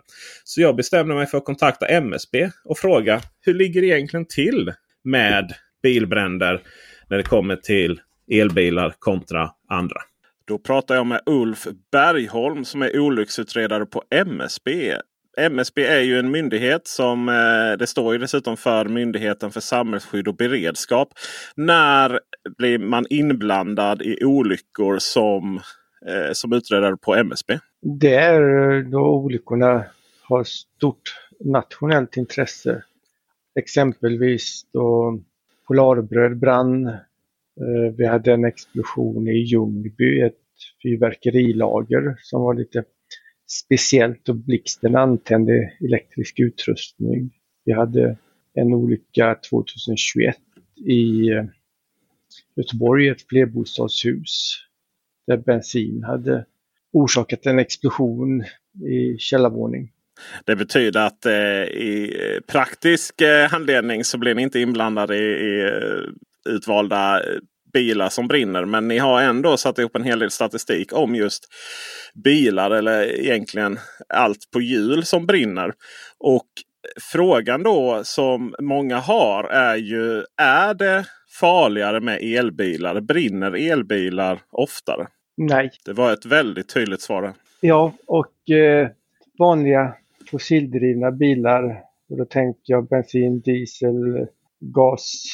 Så 0.45 0.61
jag 0.61 0.77
bestämde 0.77 1.15
mig 1.15 1.27
för 1.27 1.39
att 1.39 1.45
kontakta 1.45 1.87
MSB 1.87 2.51
och 2.65 2.79
fråga 2.79 3.21
hur 3.41 3.55
ligger 3.55 3.81
det 3.81 3.87
egentligen 3.87 4.27
till 4.27 4.73
med 5.05 5.53
bilbränder 5.83 6.63
när 7.09 7.17
det 7.17 7.23
kommer 7.23 7.57
till 7.57 8.01
elbilar 8.31 8.95
kontra 8.99 9.51
andra. 9.69 10.01
Då 10.45 10.59
pratar 10.59 10.95
jag 10.95 11.07
med 11.07 11.21
Ulf 11.27 11.67
Bergholm 11.93 12.65
som 12.65 12.83
är 12.83 12.99
olycksutredare 12.99 13.87
på 13.87 14.03
MSB. 14.11 14.97
MSB 15.37 15.85
är 15.85 16.01
ju 16.01 16.19
en 16.19 16.31
myndighet 16.31 16.87
som 16.87 17.29
eh, 17.29 17.79
det 17.79 17.87
står 17.87 18.13
ju 18.13 18.19
dessutom 18.19 18.57
för 18.57 18.85
Myndigheten 18.85 19.51
för 19.51 19.61
samhällsskydd 19.61 20.29
och 20.29 20.37
beredskap. 20.37 21.09
När 21.55 22.21
blir 22.59 22.79
man 22.79 23.07
inblandad 23.11 24.03
i 24.03 24.25
olyckor 24.25 24.99
som, 24.99 25.61
eh, 26.07 26.33
som 26.33 26.53
utredare 26.53 26.97
på 26.97 27.15
MSB? 27.15 27.59
Det 27.81 28.15
är 28.15 28.73
eh, 28.73 28.85
då 28.85 29.01
olyckorna 29.01 29.85
har 30.23 30.45
stort 30.45 31.17
nationellt 31.41 32.17
intresse. 32.17 32.83
Exempelvis 33.55 34.67
då 34.73 35.19
Polarbröd 35.67 36.39
brann. 36.39 36.97
Vi 37.97 38.07
hade 38.07 38.33
en 38.33 38.45
explosion 38.45 39.29
i 39.29 39.39
Ljungby, 39.39 40.21
ett 40.21 40.35
fyrverkerilager 40.83 42.17
som 42.23 42.43
var 42.43 42.55
lite 42.55 42.85
speciellt 43.51 44.25
då 44.25 44.33
blixten 44.33 44.97
antände 44.97 45.73
elektrisk 45.81 46.41
utrustning. 46.41 47.31
Vi 47.65 47.73
hade 47.73 48.17
en 48.55 48.75
olycka 48.75 49.35
2021 49.51 50.37
i 50.87 51.31
eh, 51.31 51.45
Göteborg, 52.57 53.09
ett 53.09 53.29
flerbostadshus 53.29 54.57
där 55.27 55.37
bensin 55.37 56.03
hade 56.05 56.47
orsakat 56.93 57.47
en 57.47 57.59
explosion 57.59 58.45
i 58.87 59.19
källarvåning. 59.19 59.93
Det 60.45 60.57
betyder 60.57 61.07
att 61.07 61.27
eh, 61.27 61.63
i 61.63 62.13
praktisk 62.47 63.21
eh, 63.21 63.49
handledning 63.49 64.05
så 64.05 64.19
blir 64.19 64.35
ni 64.35 64.43
inte 64.43 64.61
inblandade 64.61 65.17
i, 65.17 65.21
i 65.21 65.63
eh, 65.63 66.53
utvalda 66.55 67.21
eh, 67.21 67.39
bilar 67.73 68.09
som 68.09 68.29
brinner. 68.29 68.65
Men 68.65 68.89
ni 68.89 68.99
har 68.99 69.23
ändå 69.23 69.57
satt 69.57 69.79
ihop 69.79 69.97
en 69.97 70.05
hel 70.05 70.19
del 70.19 70.31
statistik 70.31 70.93
om 70.93 71.15
just 71.15 71.49
bilar 72.25 72.71
eller 72.71 73.21
egentligen 73.21 73.79
allt 74.09 74.51
på 74.53 74.61
hjul 74.61 75.05
som 75.05 75.27
brinner. 75.27 75.73
Och 76.19 76.49
frågan 77.13 77.63
då 77.63 78.01
som 78.05 78.55
många 78.61 78.99
har 78.99 79.45
är 79.45 79.77
ju 79.77 80.25
är 80.37 80.75
det 80.75 81.05
farligare 81.41 82.01
med 82.01 82.19
elbilar? 82.23 83.01
Brinner 83.01 83.71
elbilar 83.71 84.41
oftare? 84.51 85.07
Nej. 85.37 85.71
Det 85.85 85.93
var 85.93 86.13
ett 86.13 86.27
väldigt 86.27 86.75
tydligt 86.75 87.01
svar. 87.01 87.35
Ja, 87.61 87.93
och 88.07 88.51
eh, 88.51 88.89
vanliga 89.39 89.95
fossildrivna 90.31 91.11
bilar. 91.11 91.83
Och 92.11 92.17
då 92.17 92.25
tänker 92.25 92.63
jag 92.65 92.89
bensin, 92.89 93.41
diesel, 93.41 94.27
gas. 94.61 95.25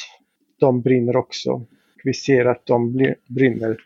De 0.59 0.81
brinner 0.81 1.15
också 1.15 1.65
vi 2.07 2.13
ser 2.13 2.45
att 2.45 2.65
de 2.65 3.13
brinner 3.27 3.77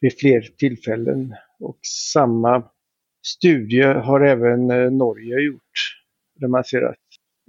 vid 0.00 0.18
fler 0.18 0.40
tillfällen. 0.56 1.34
Och 1.58 1.78
samma 2.12 2.62
studie 3.26 3.82
har 3.82 4.20
även 4.20 4.70
eh, 4.70 4.90
Norge 4.90 5.40
gjort. 5.40 5.62
Där 6.40 6.48
man 6.48 6.64
ser 6.64 6.82
att 6.82 6.96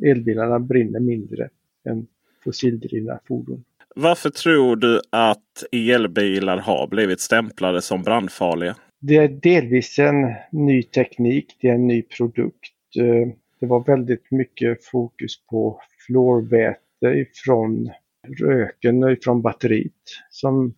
elbilarna 0.05 0.59
brinner 0.59 0.99
mindre 0.99 1.49
än 1.89 2.07
fossildrivna 2.43 3.19
fordon. 3.27 3.63
Varför 3.95 4.29
tror 4.29 4.75
du 4.75 5.01
att 5.09 5.63
elbilar 5.71 6.57
har 6.57 6.87
blivit 6.87 7.19
stämplade 7.19 7.81
som 7.81 8.03
brandfarliga? 8.03 8.75
Det 8.99 9.17
är 9.17 9.27
delvis 9.27 9.99
en 9.99 10.33
ny 10.51 10.83
teknik, 10.83 11.57
det 11.61 11.67
är 11.67 11.73
en 11.73 11.87
ny 11.87 12.01
produkt. 12.01 12.73
Eh, 12.99 13.33
det 13.59 13.65
var 13.65 13.83
väldigt 13.83 14.31
mycket 14.31 14.85
fokus 14.85 15.45
på 15.45 15.81
fluorväte 16.07 17.07
ifrån 17.07 17.91
röken 18.27 19.17
från 19.23 19.41
batteriet 19.41 19.93
som 20.29 20.73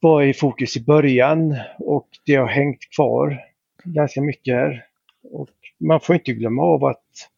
var 0.00 0.22
i 0.22 0.34
fokus 0.34 0.76
i 0.76 0.84
början 0.84 1.56
och 1.78 2.08
det 2.26 2.34
har 2.34 2.46
hängt 2.46 2.90
kvar 2.96 3.40
ganska 3.84 4.20
mycket 4.20 4.54
här. 4.54 4.84
Och 5.22 5.50
man 5.80 6.00
får 6.00 6.14
inte 6.14 6.32
glömma 6.32 6.62
av 6.62 6.84
att 6.84 7.30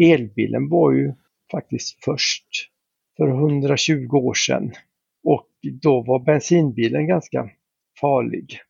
elbilen 0.00 0.68
var 0.68 0.92
ju 0.92 1.12
faktiskt 1.50 2.04
först 2.04 2.46
för 3.16 3.28
120 3.28 4.08
år 4.12 4.34
sedan. 4.34 4.72
Och 5.24 5.48
då 5.62 6.02
var 6.02 6.18
bensinbilen 6.18 7.06
ganska 7.06 7.50
farlig. 8.00 8.60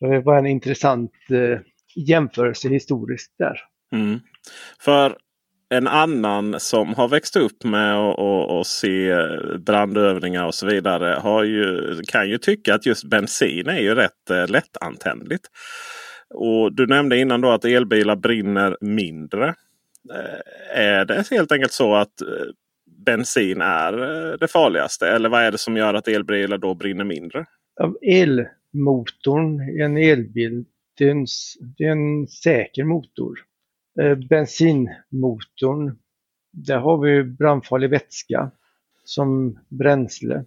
Det 0.00 0.20
var 0.20 0.38
en 0.38 0.46
intressant 0.46 1.12
eh, 1.30 1.58
jämförelse 1.94 2.68
historiskt 2.68 3.32
där. 3.38 3.60
Mm. 3.92 4.20
För 4.80 5.18
en 5.74 5.86
annan 5.86 6.60
som 6.60 6.94
har 6.94 7.08
växt 7.08 7.36
upp 7.36 7.64
med 7.64 7.96
att 7.96 8.66
se 8.66 9.14
brandövningar 9.58 10.46
och 10.46 10.54
så 10.54 10.66
vidare 10.66 11.20
har 11.20 11.44
ju, 11.44 11.96
kan 12.08 12.28
ju 12.28 12.38
tycka 12.38 12.74
att 12.74 12.86
just 12.86 13.04
bensin 13.04 13.66
är 13.68 13.80
ju 13.80 13.94
rätt 13.94 14.30
eh, 14.30 14.48
lättantändligt. 14.48 15.46
Och 16.34 16.72
Du 16.72 16.86
nämnde 16.86 17.18
innan 17.18 17.40
då 17.40 17.50
att 17.50 17.64
elbilar 17.64 18.16
brinner 18.16 18.76
mindre. 18.80 19.54
Eh, 20.14 20.80
är 20.80 21.04
det 21.04 21.30
helt 21.30 21.52
enkelt 21.52 21.72
så 21.72 21.94
att 21.94 22.20
eh, 22.20 22.28
bensin 23.06 23.60
är 23.60 23.92
eh, 23.92 24.38
det 24.38 24.48
farligaste? 24.48 25.08
Eller 25.08 25.28
vad 25.28 25.42
är 25.42 25.52
det 25.52 25.58
som 25.58 25.76
gör 25.76 25.94
att 25.94 26.08
elbilar 26.08 26.58
då 26.58 26.74
brinner 26.74 27.04
mindre? 27.04 27.44
Elmotorn 28.02 29.60
i 29.78 29.82
en 29.82 29.96
elbil 29.96 30.64
det 30.98 31.04
är 31.04 31.10
en, 31.10 31.26
det 31.78 31.84
är 31.84 31.92
en 31.92 32.26
säker 32.26 32.84
motor. 32.84 33.38
Eh, 34.00 34.14
bensinmotorn, 34.14 35.98
där 36.52 36.78
har 36.78 36.98
vi 36.98 37.22
brandfarlig 37.22 37.90
vätska 37.90 38.50
som 39.04 39.58
bränsle. 39.68 40.44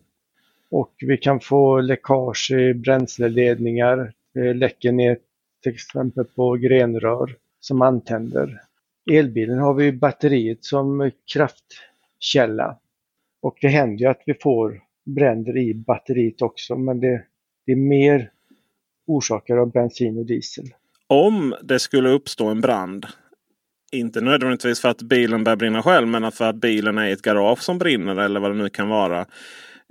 Och 0.72 0.94
vi 1.00 1.18
kan 1.18 1.39
få 1.39 1.82
läckage 1.82 2.51
i 2.51 2.74
bränsleledningar. 2.74 4.13
Det 4.34 4.53
läcker 4.53 4.91
ner 4.91 5.18
till 5.63 5.74
exempel 5.74 6.25
på 6.25 6.56
grenrör 6.56 7.36
som 7.60 7.82
antänder. 7.82 8.62
Elbilen 9.12 9.60
har 9.60 9.74
vi 9.74 9.91
batteriet 9.91 10.63
som 10.63 11.12
kraftkälla. 11.34 12.77
Och 13.41 13.58
det 13.62 13.68
händer 13.68 14.00
ju 14.00 14.06
att 14.06 14.24
vi 14.25 14.34
får 14.34 14.82
bränder 15.06 15.58
i 15.58 15.74
batteriet 15.74 16.41
också 16.41 16.75
men 16.75 17.00
det, 17.00 17.24
det 17.65 17.72
är 17.72 17.75
mer 17.75 18.32
orsakar 19.08 19.58
av 19.58 19.72
bensin 19.72 20.18
och 20.18 20.25
diesel. 20.25 20.65
Om 21.08 21.56
det 21.63 21.79
skulle 21.79 22.10
uppstå 22.10 22.48
en 22.48 22.62
brand 22.62 23.06
inte 23.91 24.22
nödvändigtvis 24.22 24.81
för 24.81 24.89
att 24.89 25.01
bilen 25.01 25.43
börjar 25.43 25.58
brinna 25.58 25.84
själv 25.84 26.08
men 26.08 26.31
för 26.31 26.46
att 26.46 26.55
bilen 26.55 26.98
är 26.98 27.08
i 27.08 27.12
ett 27.12 27.22
garage 27.22 27.62
som 27.62 27.77
brinner 27.77 28.15
eller 28.15 28.39
vad 28.39 28.51
det 28.51 28.58
nu 28.58 28.69
kan 28.69 28.89
vara. 28.89 29.19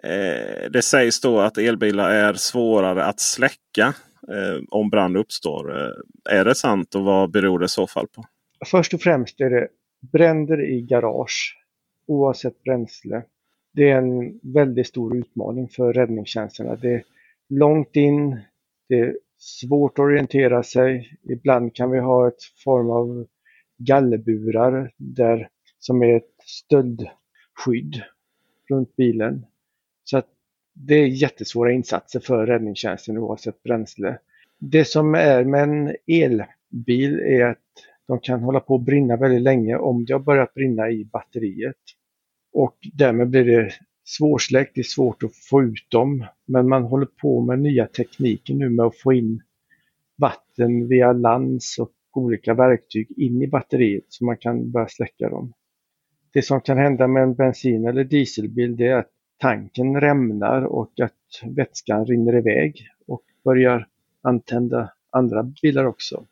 Eh, 0.02 0.70
det 0.70 0.82
sägs 0.82 1.20
då 1.20 1.40
att 1.40 1.58
elbilar 1.58 2.10
är 2.10 2.34
svårare 2.34 3.04
att 3.04 3.20
släcka 3.20 3.94
eh, 4.28 4.62
om 4.70 4.90
brand 4.90 5.16
uppstår. 5.16 5.80
Eh, 5.80 6.36
är 6.38 6.44
det 6.44 6.54
sant 6.54 6.94
och 6.94 7.04
vad 7.04 7.30
beror 7.30 7.58
det 7.58 7.64
i 7.64 7.68
så 7.68 7.86
fall 7.86 8.06
på? 8.08 8.24
Först 8.66 8.94
och 8.94 9.00
främst 9.00 9.40
är 9.40 9.50
det 9.50 9.68
bränder 10.12 10.60
i 10.60 10.80
garage 10.82 11.56
oavsett 12.06 12.62
bränsle. 12.62 13.22
Det 13.74 13.90
är 13.90 13.98
en 13.98 14.40
väldigt 14.42 14.86
stor 14.86 15.16
utmaning 15.16 15.68
för 15.68 15.92
räddningstjänsterna. 15.92 16.76
Det 16.76 16.94
är 16.94 17.02
långt 17.48 17.96
in, 17.96 18.40
det 18.88 19.00
är 19.00 19.16
svårt 19.38 19.92
att 19.92 20.02
orientera 20.02 20.62
sig. 20.62 21.18
Ibland 21.28 21.74
kan 21.74 21.90
vi 21.90 21.98
ha 21.98 22.28
ett 22.28 22.42
form 22.64 22.90
av 22.90 23.26
gallerburar 23.78 24.92
där, 24.96 25.48
som 25.78 26.02
är 26.02 26.16
ett 26.16 26.34
stöldskydd 26.44 28.02
runt 28.70 28.96
bilen. 28.96 29.46
Så 30.04 30.18
att 30.18 30.28
det 30.72 30.94
är 30.94 31.06
jättesvåra 31.06 31.72
insatser 31.72 32.20
för 32.20 32.46
räddningstjänsten 32.46 33.18
oavsett 33.18 33.62
bränsle. 33.62 34.18
Det 34.58 34.84
som 34.84 35.14
är 35.14 35.44
med 35.44 35.62
en 35.62 35.96
elbil 36.06 37.20
är 37.20 37.44
att 37.44 37.58
de 38.06 38.20
kan 38.20 38.40
hålla 38.40 38.60
på 38.60 38.74
att 38.74 38.82
brinna 38.82 39.16
väldigt 39.16 39.42
länge 39.42 39.76
om 39.76 40.04
det 40.04 40.12
har 40.12 40.20
börjat 40.20 40.54
brinna 40.54 40.90
i 40.90 41.04
batteriet. 41.04 41.76
Och 42.52 42.76
därmed 42.92 43.30
blir 43.30 43.44
det 43.44 43.72
svårsläckt, 44.04 44.74
det 44.74 44.80
är 44.80 44.82
svårt 44.82 45.22
att 45.22 45.36
få 45.36 45.62
ut 45.62 45.86
dem. 45.90 46.26
Men 46.46 46.68
man 46.68 46.82
håller 46.82 47.06
på 47.06 47.40
med 47.40 47.58
nya 47.58 47.86
tekniker 47.86 48.54
nu 48.54 48.68
med 48.68 48.86
att 48.86 48.98
få 48.98 49.12
in 49.12 49.42
vatten 50.16 50.88
via 50.88 51.12
lans 51.12 51.78
och 51.78 51.90
olika 52.18 52.54
verktyg 52.54 53.12
in 53.16 53.42
i 53.42 53.46
batteriet 53.46 54.04
så 54.08 54.24
man 54.24 54.36
kan 54.36 54.70
börja 54.70 54.88
släcka 54.88 55.28
dem. 55.28 55.52
Det 56.32 56.42
som 56.42 56.60
kan 56.60 56.78
hända 56.78 57.06
med 57.06 57.22
en 57.22 57.34
bensin 57.34 57.88
eller 57.88 58.04
dieselbil 58.04 58.76
det 58.76 58.86
är 58.86 58.96
att 58.96 59.10
tanken 59.38 60.00
rämnar 60.00 60.62
och 60.62 61.00
att 61.00 61.54
vätskan 61.56 62.06
rinner 62.06 62.36
iväg 62.36 62.88
och 63.06 63.22
börjar 63.44 63.86
antända 64.22 64.92
andra 65.10 65.42
bilar 65.62 65.84
också. 65.84 66.26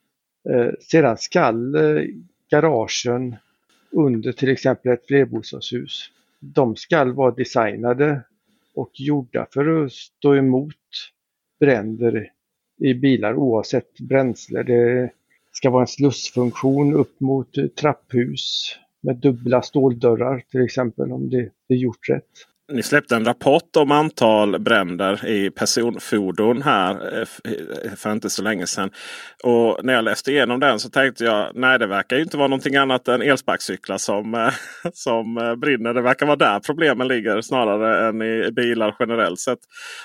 Eh, 0.51 0.71
sedan 0.81 1.17
skall 1.19 1.75
eh, 1.75 2.05
garagen 2.51 3.37
under 3.91 4.33
till 4.33 4.49
exempel 4.49 4.93
ett 4.93 5.07
flerbostadshus, 5.07 6.11
de 6.41 6.77
skall 6.77 7.13
vara 7.13 7.31
designade 7.31 8.23
och 8.75 8.91
gjorda 8.95 9.47
för 9.51 9.85
att 9.85 9.93
stå 9.93 10.37
emot 10.37 10.75
bränder 11.61 12.33
i 12.79 12.95
bilar 12.95 13.35
oavsett 13.35 14.01
bränsle. 14.01 14.63
Det 14.63 15.11
ska 15.57 15.71
vara 15.71 15.83
en 15.83 15.87
slussfunktion 15.87 16.95
upp 16.95 17.21
mot 17.21 17.49
trapphus 17.81 18.77
med 19.03 19.17
dubbla 19.17 19.63
ståldörrar 19.63 20.43
till 20.51 20.65
exempel 20.65 21.13
om 21.13 21.31
det 21.31 21.51
är 21.69 21.79
gjort 21.79 22.09
rätt. 22.09 22.31
Ni 22.73 22.83
släppte 22.83 23.17
en 23.17 23.25
rapport 23.25 23.77
om 23.77 23.91
antal 23.91 24.59
bränder 24.59 25.27
i 25.27 25.51
personfordon 25.51 26.63
här 26.63 27.21
eh, 27.21 27.93
för 27.97 28.13
inte 28.13 28.31
så 28.31 28.43
länge 28.43 28.67
sedan. 28.67 28.91
Och 29.45 29.85
när 29.85 29.93
jag 29.93 30.05
läste 30.05 30.33
igenom 30.33 30.61
den 30.61 30.79
så 30.79 30.91
tänkte 30.91 31.25
jag 31.25 31.51
nej 31.55 31.79
det 31.79 31.87
verkar 31.87 32.19
inte 32.19 32.37
vara 32.37 32.49
någonting 32.49 32.77
annat 32.77 33.09
än 33.09 33.23
elsparkcyklar 33.23 33.99
som, 33.99 34.35
eh, 34.35 34.53
som 34.93 35.39
eh, 35.39 35.55
brinner. 35.55 35.95
Det 35.95 36.03
verkar 36.03 36.27
vara 36.27 36.37
där 36.37 36.61
problemen 36.61 37.09
ligger 37.09 37.41
snarare 37.41 38.09
än 38.09 38.23
i 38.23 38.53
bilar 38.53 38.97
generellt 38.99 39.41
sett. 39.41 39.59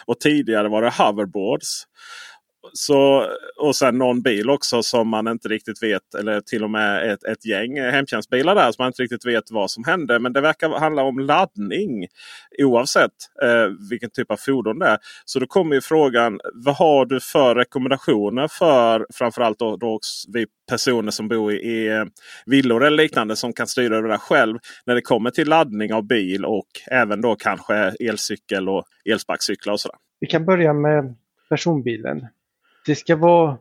Och 0.05 0.19
tidigare 0.19 0.69
var 0.69 0.81
det 0.81 0.93
hoverboards. 0.97 1.85
Så, 2.73 3.27
och 3.57 3.75
sen 3.75 3.97
någon 3.97 4.21
bil 4.21 4.49
också 4.49 4.83
som 4.83 5.07
man 5.07 5.27
inte 5.27 5.47
riktigt 5.47 5.83
vet. 5.83 6.15
Eller 6.19 6.41
till 6.41 6.63
och 6.63 6.69
med 6.69 7.11
ett, 7.11 7.23
ett 7.23 7.45
gäng 7.45 7.81
hemtjänstbilar 7.81 8.55
där 8.55 8.71
som 8.71 8.75
man 8.83 8.87
inte 8.87 9.03
riktigt 9.03 9.25
vet 9.25 9.43
vad 9.51 9.71
som 9.71 9.83
hände. 9.83 10.19
Men 10.19 10.33
det 10.33 10.41
verkar 10.41 10.69
handla 10.69 11.03
om 11.03 11.19
laddning 11.19 12.07
oavsett 12.59 13.11
eh, 13.43 13.89
vilken 13.89 14.09
typ 14.09 14.31
av 14.31 14.37
fordon 14.37 14.79
det 14.79 14.87
är. 14.87 14.97
Så 15.25 15.39
då 15.39 15.47
kommer 15.47 15.75
ju 15.75 15.81
frågan. 15.81 16.39
Vad 16.53 16.75
har 16.75 17.05
du 17.05 17.19
för 17.19 17.55
rekommendationer 17.55 18.47
för 18.47 19.05
framförallt 19.13 19.59
då, 19.59 19.77
då 19.77 19.99
vi 20.33 20.45
personer 20.69 21.11
som 21.11 21.27
bor 21.27 21.53
i, 21.53 21.55
i 21.55 21.87
eh, 21.87 22.03
villor 22.45 22.83
eller 22.83 22.97
liknande 22.97 23.35
som 23.35 23.53
kan 23.53 23.67
styra 23.67 23.97
över 23.97 24.09
det 24.09 24.17
själv. 24.17 24.57
När 24.85 24.95
det 24.95 25.01
kommer 25.01 25.29
till 25.29 25.49
laddning 25.49 25.93
av 25.93 26.07
bil 26.07 26.45
och 26.45 26.67
även 26.91 27.21
då 27.21 27.35
kanske 27.35 27.75
elcykel 27.99 28.69
och 28.69 28.83
elsparkcyklar 29.05 29.73
och 29.73 29.79
sådär. 29.79 29.97
Vi 30.19 30.27
kan 30.27 30.45
börja 30.45 30.73
med 30.73 31.15
personbilen. 31.49 32.27
Det 32.85 32.95
ska 32.95 33.15
vara 33.15 33.57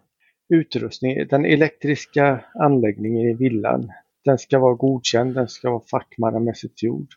utrustning, 0.49 1.27
den 1.29 1.45
elektriska 1.45 2.45
anläggningen 2.55 3.29
i 3.29 3.35
villan. 3.35 3.93
Den 4.25 4.39
ska 4.39 4.59
vara 4.59 4.75
godkänd, 4.75 5.35
den 5.35 5.49
ska 5.49 5.71
vara 5.71 5.83
fackmannamässigt 5.91 6.83
gjord. 6.83 7.09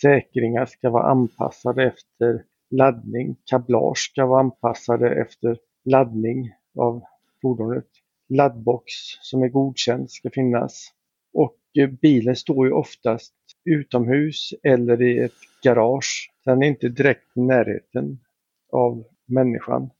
Säkringar 0.00 0.66
ska 0.66 0.90
vara 0.90 1.10
anpassade 1.10 1.86
efter 1.86 2.44
laddning. 2.70 3.36
Kablage 3.50 3.98
ska 3.98 4.26
vara 4.26 4.40
anpassade 4.40 5.20
efter 5.22 5.58
laddning 5.84 6.50
av 6.78 7.02
fordonet. 7.42 7.88
Laddbox 8.28 8.92
som 9.22 9.42
är 9.42 9.48
godkänd 9.48 10.10
ska 10.10 10.30
finnas. 10.30 10.90
Och 11.32 11.58
eh, 11.78 11.88
bilen 11.88 12.36
står 12.36 12.66
ju 12.66 12.72
oftast 12.72 13.34
utomhus 13.64 14.50
eller 14.62 15.02
i 15.02 15.18
ett 15.18 15.62
garage. 15.64 16.32
Den 16.44 16.62
är 16.62 16.66
inte 16.66 16.88
direkt 16.88 17.36
i 17.36 17.40
närheten 17.40 18.18
av 18.72 19.04
människan. 19.26 19.90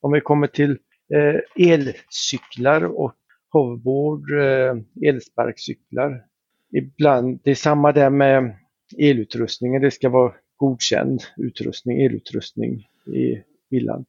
Om 0.00 0.12
vi 0.12 0.20
kommer 0.20 0.46
till 0.46 0.78
Eh, 1.08 1.68
elcyklar 1.70 2.84
och 2.84 3.14
hoverboard, 3.50 4.30
eh, 4.30 5.08
elsparkcyklar. 5.08 6.24
Ibland, 6.72 7.40
det 7.44 7.50
är 7.50 7.54
samma 7.54 7.92
där 7.92 8.10
med 8.10 8.56
elutrustningen, 8.98 9.82
det 9.82 9.90
ska 9.90 10.08
vara 10.08 10.34
godkänd 10.56 11.22
utrustning, 11.36 12.02
elutrustning 12.02 12.88
i 13.06 13.42
villan. 13.70 14.04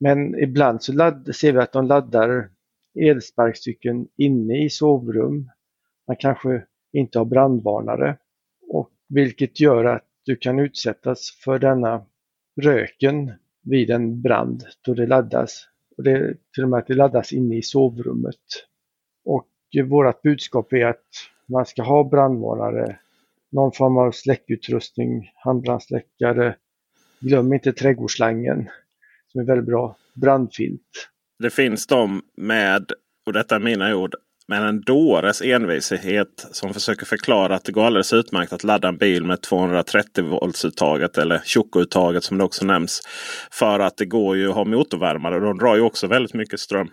Men 0.00 0.38
ibland 0.38 0.82
så 0.82 0.92
ladd, 0.92 1.34
ser 1.34 1.52
vi 1.52 1.58
att 1.58 1.72
de 1.72 1.86
laddar 1.86 2.50
elsparkcykeln 3.00 4.08
inne 4.16 4.64
i 4.64 4.70
sovrum. 4.70 5.50
Man 6.06 6.16
kanske 6.16 6.64
inte 6.92 7.18
har 7.18 7.24
brandvarnare. 7.24 8.16
Och 8.68 8.90
vilket 9.08 9.60
gör 9.60 9.84
att 9.84 10.04
du 10.24 10.36
kan 10.36 10.58
utsättas 10.58 11.30
för 11.44 11.58
denna 11.58 12.06
röken 12.60 13.32
vid 13.62 13.90
en 13.90 14.22
brand 14.22 14.64
då 14.80 14.94
det 14.94 15.06
laddas 15.06 15.68
och 15.98 16.04
det, 16.04 16.34
till 16.54 16.64
och 16.64 16.70
med 16.70 16.78
att 16.78 16.86
det 16.86 16.94
laddas 16.94 17.32
inne 17.32 17.56
i 17.56 17.62
sovrummet. 17.62 18.36
Och 19.24 19.48
vårt 19.88 20.22
budskap 20.22 20.72
är 20.72 20.86
att 20.86 21.06
man 21.48 21.66
ska 21.66 21.82
ha 21.82 22.04
brandvarnare, 22.04 22.98
någon 23.52 23.72
form 23.72 23.98
av 23.98 24.12
släckutrustning, 24.12 25.30
handbrandsläckare. 25.34 26.56
Glöm 27.20 27.52
inte 27.52 27.72
trädgårdsslangen 27.72 28.68
som 29.26 29.40
är 29.40 29.44
väldigt 29.44 29.66
bra. 29.66 29.96
Brandfilt. 30.14 31.10
Det 31.38 31.50
finns 31.50 31.86
de 31.86 32.22
med, 32.36 32.92
och 33.26 33.32
detta 33.32 33.56
är 33.56 33.60
mina 33.60 33.96
ord, 33.96 34.14
men 34.48 34.62
en 34.62 34.80
dåres 34.80 35.42
envishet 35.42 36.46
som 36.52 36.74
försöker 36.74 37.06
förklara 37.06 37.54
att 37.54 37.64
det 37.64 37.72
går 37.72 37.84
alldeles 37.84 38.12
utmärkt 38.12 38.52
att 38.52 38.64
ladda 38.64 38.88
en 38.88 38.96
bil 38.96 39.24
med 39.24 39.42
230 39.42 40.24
voltsuttaget 40.24 41.18
eller 41.18 41.38
tjockouttaget 41.44 42.24
som 42.24 42.38
det 42.38 42.44
också 42.44 42.66
nämns. 42.66 43.00
För 43.50 43.80
att 43.80 43.96
det 43.96 44.06
går 44.06 44.36
ju 44.36 44.48
att 44.48 44.54
ha 44.54 44.64
motorvärmare 44.64 45.34
och 45.34 45.40
de 45.40 45.58
drar 45.58 45.76
ju 45.76 45.82
också 45.82 46.06
väldigt 46.06 46.34
mycket 46.34 46.60
ström. 46.60 46.88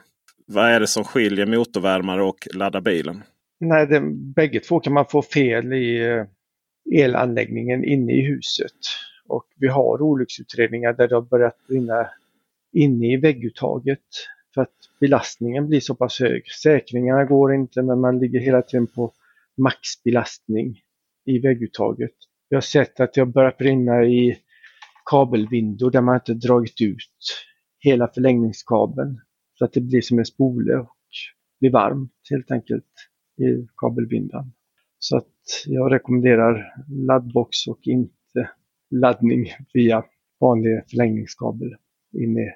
Vad 0.47 0.65
är 0.65 0.79
det 0.79 0.87
som 0.87 1.03
skiljer 1.03 1.45
motorvärmare 1.45 2.23
och 2.23 2.47
ladda 2.53 2.81
bilen? 2.81 3.23
Nej, 3.59 3.87
det, 3.87 4.01
bägge 4.35 4.59
två 4.59 4.79
kan 4.79 4.93
man 4.93 5.05
få 5.05 5.21
fel 5.21 5.73
i 5.73 6.05
eh, 6.05 6.25
elanläggningen 6.99 7.83
inne 7.83 8.13
i 8.13 8.21
huset. 8.21 8.77
Och 9.27 9.45
vi 9.59 9.67
har 9.67 10.01
olycksutredningar 10.01 10.93
där 10.93 11.07
det 11.07 11.15
har 11.15 11.21
börjat 11.21 11.67
brinna 11.67 12.07
inne 12.73 13.13
i 13.13 13.17
vägguttaget 13.17 13.99
för 14.55 14.61
att 14.61 14.75
belastningen 14.99 15.67
blir 15.67 15.79
så 15.79 15.95
pass 15.95 16.19
hög. 16.19 16.47
Säkringarna 16.47 17.25
går 17.25 17.53
inte 17.53 17.81
men 17.81 17.99
man 17.99 18.19
ligger 18.19 18.39
hela 18.39 18.61
tiden 18.61 18.87
på 18.87 19.13
maxbelastning 19.57 20.81
i 21.25 21.39
vägguttaget. 21.39 22.15
Jag 22.49 22.57
har 22.57 22.61
sett 22.61 22.99
att 22.99 23.13
det 23.13 23.21
har 23.21 23.25
börjat 23.25 23.57
brinna 23.57 24.03
i 24.03 24.37
kabelvindor 25.05 25.91
där 25.91 26.01
man 26.01 26.15
inte 26.15 26.33
dragit 26.33 26.81
ut 26.81 27.45
hela 27.79 28.07
förlängningskabeln. 28.07 29.21
Så 29.53 29.65
att 29.65 29.73
det 29.73 29.81
blir 29.81 30.01
som 30.01 30.19
en 30.19 30.25
spole 30.25 30.75
och 30.77 30.97
blir 31.59 31.71
varmt 31.71 32.11
helt 32.29 32.51
enkelt 32.51 32.85
i 33.37 33.67
kabelvindan. 33.77 34.51
Så 34.99 35.17
att 35.17 35.63
jag 35.65 35.91
rekommenderar 35.91 36.75
laddbox 36.89 37.67
och 37.67 37.79
inte 37.83 38.49
laddning 38.91 39.47
via 39.73 40.05
vanlig 40.39 40.83
förlängningskabel 40.89 41.75
in 42.13 42.37
i 42.37 42.51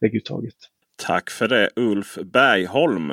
vägguttaget. 0.00 0.71
Tack 0.96 1.30
för 1.30 1.48
det 1.48 1.70
Ulf 1.76 2.18
Bergholm. 2.24 3.12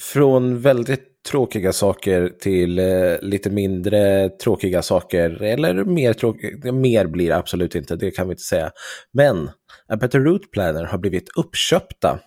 Från 0.00 0.60
väldigt 0.60 1.22
tråkiga 1.22 1.72
saker 1.72 2.32
till 2.40 2.78
eh, 2.78 3.20
lite 3.22 3.50
mindre 3.50 4.28
tråkiga 4.28 4.82
saker. 4.82 5.42
Eller 5.42 5.84
mer 5.84 6.12
tråkiga, 6.12 6.72
mer 6.72 7.06
blir 7.06 7.28
det 7.28 7.36
absolut 7.36 7.74
inte, 7.74 7.96
det 7.96 8.10
kan 8.10 8.28
vi 8.28 8.32
inte 8.32 8.42
säga. 8.42 8.70
Men 9.12 9.50
A 9.88 9.96
Better 9.96 10.20
Route 10.20 10.48
Planner 10.52 10.84
har 10.84 10.98
blivit 10.98 11.28
uppköpta 11.36 12.20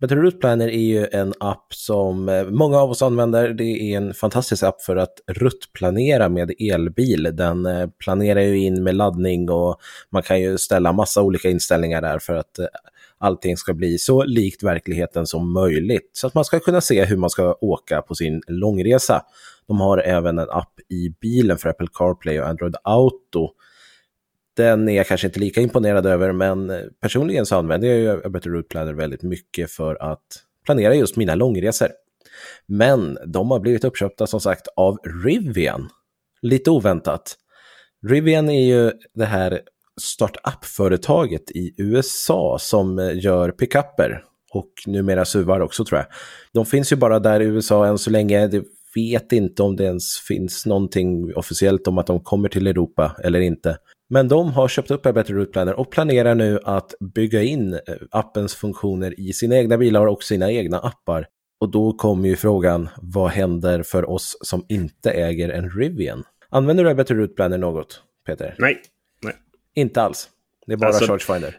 Better 0.00 0.16
Route 0.16 0.36
Planner 0.36 0.68
är 0.68 0.78
ju 0.78 1.06
en 1.12 1.34
app 1.40 1.74
som 1.74 2.28
eh, 2.28 2.44
många 2.44 2.78
av 2.78 2.90
oss 2.90 3.02
använder. 3.02 3.48
Det 3.48 3.64
är 3.64 3.96
en 3.96 4.14
fantastisk 4.14 4.62
app 4.62 4.82
för 4.82 4.96
att 4.96 5.14
ruttplanera 5.26 6.28
med 6.28 6.52
elbil. 6.58 7.36
Den 7.36 7.66
eh, 7.66 7.88
planerar 8.04 8.40
ju 8.40 8.58
in 8.58 8.82
med 8.82 8.94
laddning 8.94 9.50
och 9.50 9.80
man 10.12 10.22
kan 10.22 10.40
ju 10.40 10.58
ställa 10.58 10.92
massa 10.92 11.22
olika 11.22 11.50
inställningar 11.50 12.02
där 12.02 12.18
för 12.18 12.34
att 12.34 12.58
eh, 12.58 12.66
allting 13.20 13.56
ska 13.56 13.74
bli 13.74 13.98
så 13.98 14.24
likt 14.24 14.62
verkligheten 14.62 15.26
som 15.26 15.52
möjligt. 15.52 16.10
Så 16.12 16.26
att 16.26 16.34
man 16.34 16.44
ska 16.44 16.60
kunna 16.60 16.80
se 16.80 17.04
hur 17.04 17.16
man 17.16 17.30
ska 17.30 17.58
åka 17.60 18.02
på 18.02 18.14
sin 18.14 18.42
långresa. 18.48 19.22
De 19.66 19.80
har 19.80 19.98
även 19.98 20.38
en 20.38 20.50
app 20.50 20.80
i 20.88 21.14
bilen 21.20 21.58
för 21.58 21.68
Apple 21.68 21.88
CarPlay 21.92 22.40
och 22.40 22.48
Android 22.48 22.76
Auto 22.84 23.48
den 24.56 24.88
är 24.88 24.96
jag 24.96 25.06
kanske 25.06 25.26
inte 25.26 25.40
lika 25.40 25.60
imponerad 25.60 26.06
över, 26.06 26.32
men 26.32 26.72
personligen 27.00 27.46
så 27.46 27.56
använder 27.56 27.88
jag 27.88 27.98
ju 27.98 28.30
Better 28.30 28.50
Route 28.50 28.68
Planner 28.68 28.92
väldigt 28.92 29.22
mycket 29.22 29.70
för 29.70 30.02
att 30.02 30.26
planera 30.64 30.94
just 30.94 31.16
mina 31.16 31.34
långresor. 31.34 31.88
Men 32.66 33.18
de 33.26 33.50
har 33.50 33.60
blivit 33.60 33.84
uppköpta 33.84 34.26
som 34.26 34.40
sagt 34.40 34.68
av 34.76 34.98
Rivian. 35.24 35.88
Lite 36.42 36.70
oväntat. 36.70 37.36
Rivian 38.06 38.48
är 38.50 38.62
ju 38.62 38.92
det 39.14 39.24
här 39.24 39.60
startup-företaget 40.00 41.50
i 41.50 41.74
USA 41.78 42.58
som 42.60 42.98
eh, 42.98 43.18
gör 43.18 43.50
pickuper 43.50 44.24
och 44.52 44.70
numera 44.86 45.24
suvar 45.24 45.60
också 45.60 45.84
tror 45.84 45.98
jag. 45.98 46.06
De 46.52 46.66
finns 46.66 46.92
ju 46.92 46.96
bara 46.96 47.18
där 47.18 47.40
i 47.40 47.44
USA 47.44 47.86
än 47.86 47.98
så 47.98 48.10
länge. 48.10 48.46
Det 48.46 48.64
vet 48.94 49.32
inte 49.32 49.62
om 49.62 49.76
det 49.76 49.84
ens 49.84 50.18
finns 50.28 50.66
någonting 50.66 51.34
officiellt 51.34 51.86
om 51.86 51.98
att 51.98 52.06
de 52.06 52.20
kommer 52.20 52.48
till 52.48 52.66
Europa 52.66 53.16
eller 53.24 53.40
inte. 53.40 53.76
Men 54.10 54.28
de 54.28 54.52
har 54.52 54.68
köpt 54.68 54.90
upp 54.90 55.02
Better 55.02 55.34
Route 55.34 55.52
Planner 55.52 55.74
och 55.74 55.90
planerar 55.90 56.34
nu 56.34 56.58
att 56.64 56.94
bygga 57.14 57.42
in 57.42 57.72
eh, 57.72 57.80
appens 58.10 58.54
funktioner 58.54 59.20
i 59.20 59.32
sina 59.32 59.56
egna 59.56 59.78
bilar 59.78 60.06
och 60.06 60.22
sina 60.22 60.50
egna 60.52 60.78
appar. 60.78 61.26
Och 61.60 61.70
då 61.70 61.92
kommer 61.92 62.28
ju 62.28 62.36
frågan, 62.36 62.88
vad 62.96 63.30
händer 63.30 63.82
för 63.82 64.10
oss 64.10 64.36
som 64.40 64.64
inte 64.68 65.10
äger 65.10 65.48
en 65.48 65.70
Rivian? 65.70 66.24
Använder 66.48 66.84
du 66.84 66.94
Better 66.94 67.14
Route 67.14 67.34
Planner 67.34 67.58
något, 67.58 68.02
Peter? 68.26 68.54
Nej. 68.58 68.82
Inte 69.74 70.02
alls? 70.02 70.28
Det 70.66 70.72
är 70.72 70.76
bara 70.76 70.86
alltså, 70.86 71.06
Chargefinder? 71.06 71.56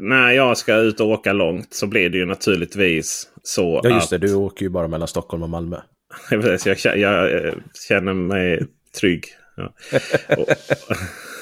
När 0.00 0.30
jag 0.30 0.58
ska 0.58 0.74
ut 0.74 1.00
och 1.00 1.06
åka 1.06 1.32
långt 1.32 1.74
så 1.74 1.86
blir 1.86 2.10
det 2.10 2.18
ju 2.18 2.26
naturligtvis 2.26 3.28
så 3.42 3.80
Ja, 3.84 3.90
just 3.90 4.10
det. 4.10 4.18
Du 4.18 4.34
åker 4.34 4.62
ju 4.62 4.68
bara 4.68 4.88
mellan 4.88 5.08
Stockholm 5.08 5.42
och 5.42 5.50
Malmö. 5.50 5.80
jag, 6.30 6.96
jag, 6.96 7.54
känner 7.88 8.14
mig 8.14 8.66
trygg. 9.00 9.24
Ja. 9.56 9.74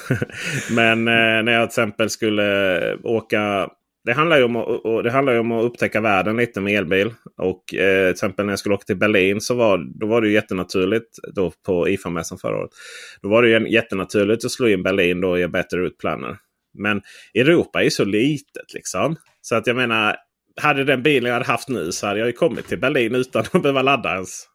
Men 0.71 1.07
eh, 1.07 1.43
när 1.43 1.51
jag 1.51 1.71
till 1.71 1.81
exempel 1.81 2.09
skulle 2.09 2.95
åka 2.95 3.69
det 4.05 4.13
handlar, 4.13 4.37
ju 4.37 4.43
om 4.43 4.55
att, 4.55 5.03
det 5.03 5.11
handlar 5.11 5.39
om 5.39 5.51
att 5.51 5.63
upptäcka 5.63 6.01
världen 6.01 6.37
lite 6.37 6.61
med 6.61 6.73
elbil. 6.73 7.13
Och 7.37 7.73
eh, 7.73 8.03
till 8.03 8.11
exempel 8.11 8.45
när 8.45 8.51
jag 8.51 8.59
skulle 8.59 8.75
åka 8.75 8.83
till 8.83 8.97
Berlin 8.97 9.41
så 9.41 9.55
var, 9.55 9.99
då 9.99 10.07
var 10.07 10.21
det 10.21 10.27
ju 10.27 10.33
jättenaturligt 10.33 11.17
då 11.35 11.51
på 11.65 11.87
IFA-mässan 11.87 12.37
förra 12.37 12.57
året. 12.57 12.71
Då 13.21 13.29
var 13.29 13.41
det 13.41 13.49
ju 13.49 13.71
jättenaturligt 13.71 14.45
att 14.45 14.51
slå 14.51 14.67
in 14.67 14.83
Berlin 14.83 15.21
då 15.21 15.39
i 15.39 15.47
Better 15.47 15.77
Route 15.77 15.95
Planner. 15.99 16.37
Men 16.77 17.01
Europa 17.33 17.79
är 17.79 17.83
ju 17.83 17.89
så 17.89 18.05
litet 18.05 18.73
liksom. 18.73 19.15
Så 19.41 19.55
att 19.55 19.67
jag 19.67 19.75
menar, 19.75 20.15
hade 20.61 20.83
den 20.83 21.03
bilen 21.03 21.27
jag 21.27 21.33
hade 21.33 21.45
haft 21.45 21.69
nu 21.69 21.91
så 21.91 22.07
hade 22.07 22.19
jag 22.19 22.27
ju 22.27 22.33
kommit 22.33 22.67
till 22.67 22.79
Berlin 22.79 23.15
utan 23.15 23.45
att 23.51 23.61
behöva 23.61 23.81
ladda 23.81 24.13
ens. 24.13 24.47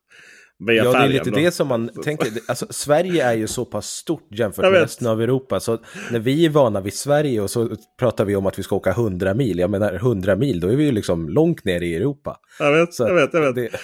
Via 0.66 0.84
ja, 0.84 0.92
det 0.92 0.98
är 0.98 1.08
lite 1.08 1.30
då. 1.30 1.36
det 1.36 1.50
som 1.50 1.68
man 1.68 1.90
tänker. 2.04 2.28
Alltså, 2.48 2.66
Sverige 2.70 3.24
är 3.24 3.32
ju 3.32 3.46
så 3.46 3.64
pass 3.64 3.86
stort 3.86 4.28
jämfört 4.30 4.64
med 4.64 4.72
resten 4.72 5.06
av 5.06 5.22
Europa. 5.22 5.60
Så 5.60 5.78
när 6.10 6.18
vi 6.18 6.46
är 6.46 6.50
vana 6.50 6.80
vid 6.80 6.94
Sverige 6.94 7.40
och 7.40 7.50
så 7.50 7.68
pratar 7.98 8.24
vi 8.24 8.36
om 8.36 8.46
att 8.46 8.58
vi 8.58 8.62
ska 8.62 8.76
åka 8.76 8.90
100 8.90 9.34
mil. 9.34 9.58
Jag 9.58 9.70
menar 9.70 9.92
100 9.94 10.36
mil, 10.36 10.60
då 10.60 10.68
är 10.68 10.76
vi 10.76 10.84
ju 10.84 10.92
liksom 10.92 11.28
långt 11.28 11.64
ner 11.64 11.80
i 11.80 11.94
Europa. 11.94 12.36
Jag 12.58 12.72
vet, 12.72 12.94
så 12.94 13.02
jag 13.02 13.14
vet. 13.14 13.34
Jag 13.34 13.52
vet. 13.52 13.54
Det... 13.54 13.78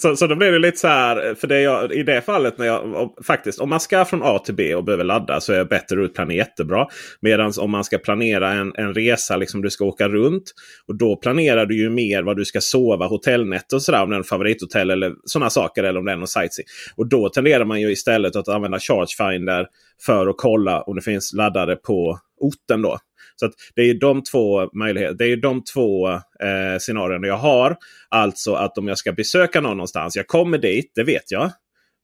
så, 0.00 0.16
så 0.16 0.26
då 0.26 0.36
blir 0.36 0.52
det 0.52 0.58
lite 0.58 0.78
så 0.78 0.88
här, 0.88 1.34
för 1.34 1.46
det 1.46 1.60
jag, 1.60 1.92
i 1.92 2.02
det 2.02 2.20
fallet 2.20 2.58
när 2.58 2.66
jag 2.66 3.10
faktiskt, 3.26 3.60
om 3.60 3.68
man 3.68 3.80
ska 3.80 4.04
från 4.04 4.22
A 4.22 4.38
till 4.38 4.54
B 4.54 4.74
och 4.74 4.84
behöver 4.84 5.04
ladda 5.04 5.40
så 5.40 5.52
är 5.52 5.64
bättre 5.64 5.96
rutplanering 5.96 6.40
jättebra. 6.40 6.86
Medan 7.20 7.52
om 7.58 7.70
man 7.70 7.84
ska 7.84 7.98
planera 7.98 8.52
en, 8.52 8.72
en 8.76 8.94
resa, 8.94 9.36
liksom 9.36 9.62
du 9.62 9.70
ska 9.70 9.84
åka 9.84 10.08
runt. 10.08 10.42
Och 10.88 10.98
då 10.98 11.16
planerar 11.16 11.66
du 11.66 11.76
ju 11.76 11.90
mer 11.90 12.22
vad 12.22 12.36
du 12.36 12.44
ska 12.44 12.60
sova, 12.60 13.06
hotellnätter 13.06 13.76
och 13.76 13.82
sådär. 13.82 14.02
Om 14.02 14.10
det 14.10 14.16
är 14.16 14.18
en 14.18 14.24
favorithotell 14.24 14.90
eller 14.90 15.14
sådana 15.24 15.50
saker. 15.50 15.84
Eller 15.84 16.00
om 16.00 16.08
den 16.10 16.22
och 16.22 16.28
sightseeing. 16.28 16.68
Och 16.96 17.08
då 17.08 17.28
tenderar 17.28 17.64
man 17.64 17.80
ju 17.80 17.92
istället 17.92 18.36
att 18.36 18.48
använda 18.48 18.78
Chargefinder 18.78 19.66
för 20.06 20.26
att 20.26 20.36
kolla 20.38 20.82
om 20.82 20.96
det 20.96 21.02
finns 21.02 21.32
laddare 21.32 21.76
på 21.76 22.18
orten. 22.40 22.82
då. 22.82 22.98
Så 23.36 23.46
att 23.46 23.52
det 23.74 23.82
är 23.82 23.94
de 23.94 24.22
två 24.22 24.70
möjligheter. 24.72 25.14
Det 25.14 25.26
är 25.26 25.36
de 25.36 25.64
två 25.64 26.08
eh, 26.10 26.78
scenarierna 26.78 27.26
jag 27.26 27.36
har. 27.36 27.76
Alltså 28.08 28.54
att 28.54 28.78
om 28.78 28.88
jag 28.88 28.98
ska 28.98 29.12
besöka 29.12 29.60
någon 29.60 29.76
någonstans. 29.76 30.16
Jag 30.16 30.26
kommer 30.26 30.58
dit, 30.58 30.92
det 30.94 31.04
vet 31.04 31.30
jag. 31.30 31.50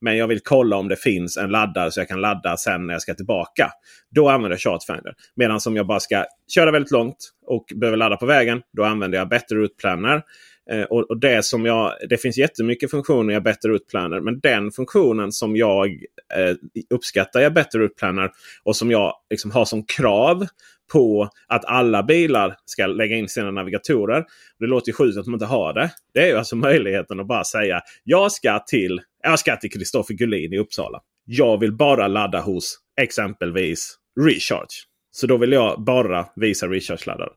Men 0.00 0.16
jag 0.16 0.28
vill 0.28 0.40
kolla 0.40 0.76
om 0.76 0.88
det 0.88 0.96
finns 0.96 1.36
en 1.36 1.50
laddare 1.50 1.90
så 1.90 2.00
jag 2.00 2.08
kan 2.08 2.20
ladda 2.20 2.56
sen 2.56 2.86
när 2.86 2.94
jag 2.94 3.02
ska 3.02 3.14
tillbaka. 3.14 3.70
Då 4.10 4.28
använder 4.28 4.50
jag 4.50 4.60
Chartfinder. 4.60 5.14
Medan 5.36 5.60
om 5.66 5.76
jag 5.76 5.86
bara 5.86 6.00
ska 6.00 6.24
köra 6.54 6.70
väldigt 6.70 6.92
långt 6.92 7.16
och 7.46 7.64
behöver 7.74 7.96
ladda 7.96 8.16
på 8.16 8.26
vägen. 8.26 8.62
Då 8.72 8.84
använder 8.84 9.18
jag 9.18 9.28
Better 9.28 9.56
Route 9.56 9.74
Planner. 9.80 10.22
Eh, 10.70 10.82
och, 10.82 11.10
och, 11.10 11.20
det 11.20 11.44
som 11.44 11.64
jag, 11.66 11.92
det 12.08 12.16
finns 12.16 12.38
jättemycket 12.38 12.90
funktioner 12.90 13.34
i 13.34 13.40
Better 13.40 13.68
Route 13.68 13.84
Planner. 13.90 14.20
Men 14.20 14.40
den 14.40 14.70
funktionen 14.70 15.32
som 15.32 15.56
jag 15.56 15.86
eh, 16.34 16.56
uppskattar 16.90 17.42
i 17.42 17.50
Better 17.50 17.78
Route 17.78 17.94
Planner 17.94 18.30
och 18.64 18.76
som 18.76 18.90
jag 18.90 19.12
liksom 19.30 19.50
har 19.50 19.64
som 19.64 19.84
krav 19.84 20.46
på 20.92 21.28
att 21.46 21.64
alla 21.64 22.02
bilar 22.02 22.56
ska 22.64 22.86
lägga 22.86 23.16
in 23.16 23.28
sina 23.28 23.50
navigatorer. 23.50 24.24
Det 24.58 24.66
låter 24.66 24.88
ju 24.88 24.92
sjukt 24.92 25.18
att 25.18 25.24
de 25.24 25.34
inte 25.34 25.46
har 25.46 25.72
det. 25.72 25.90
Det 26.14 26.20
är 26.20 26.26
ju 26.26 26.36
alltså 26.36 26.56
möjligheten 26.56 27.20
att 27.20 27.26
bara 27.26 27.44
säga 27.44 27.80
jag 28.04 28.32
ska 28.32 28.58
till 28.58 29.00
jag 29.22 29.38
ska 29.38 29.56
till 29.56 29.70
Kristoffer 29.70 30.14
Gullin 30.14 30.52
i 30.52 30.58
Uppsala. 30.58 31.00
Jag 31.24 31.60
vill 31.60 31.72
bara 31.72 32.08
ladda 32.08 32.40
hos 32.40 32.78
exempelvis 33.00 33.96
Recharge. 34.20 34.86
Så 35.10 35.26
då 35.26 35.36
vill 35.36 35.52
jag 35.52 35.84
bara 35.84 36.26
visa 36.36 36.66
Recharge-laddare. 36.66 37.32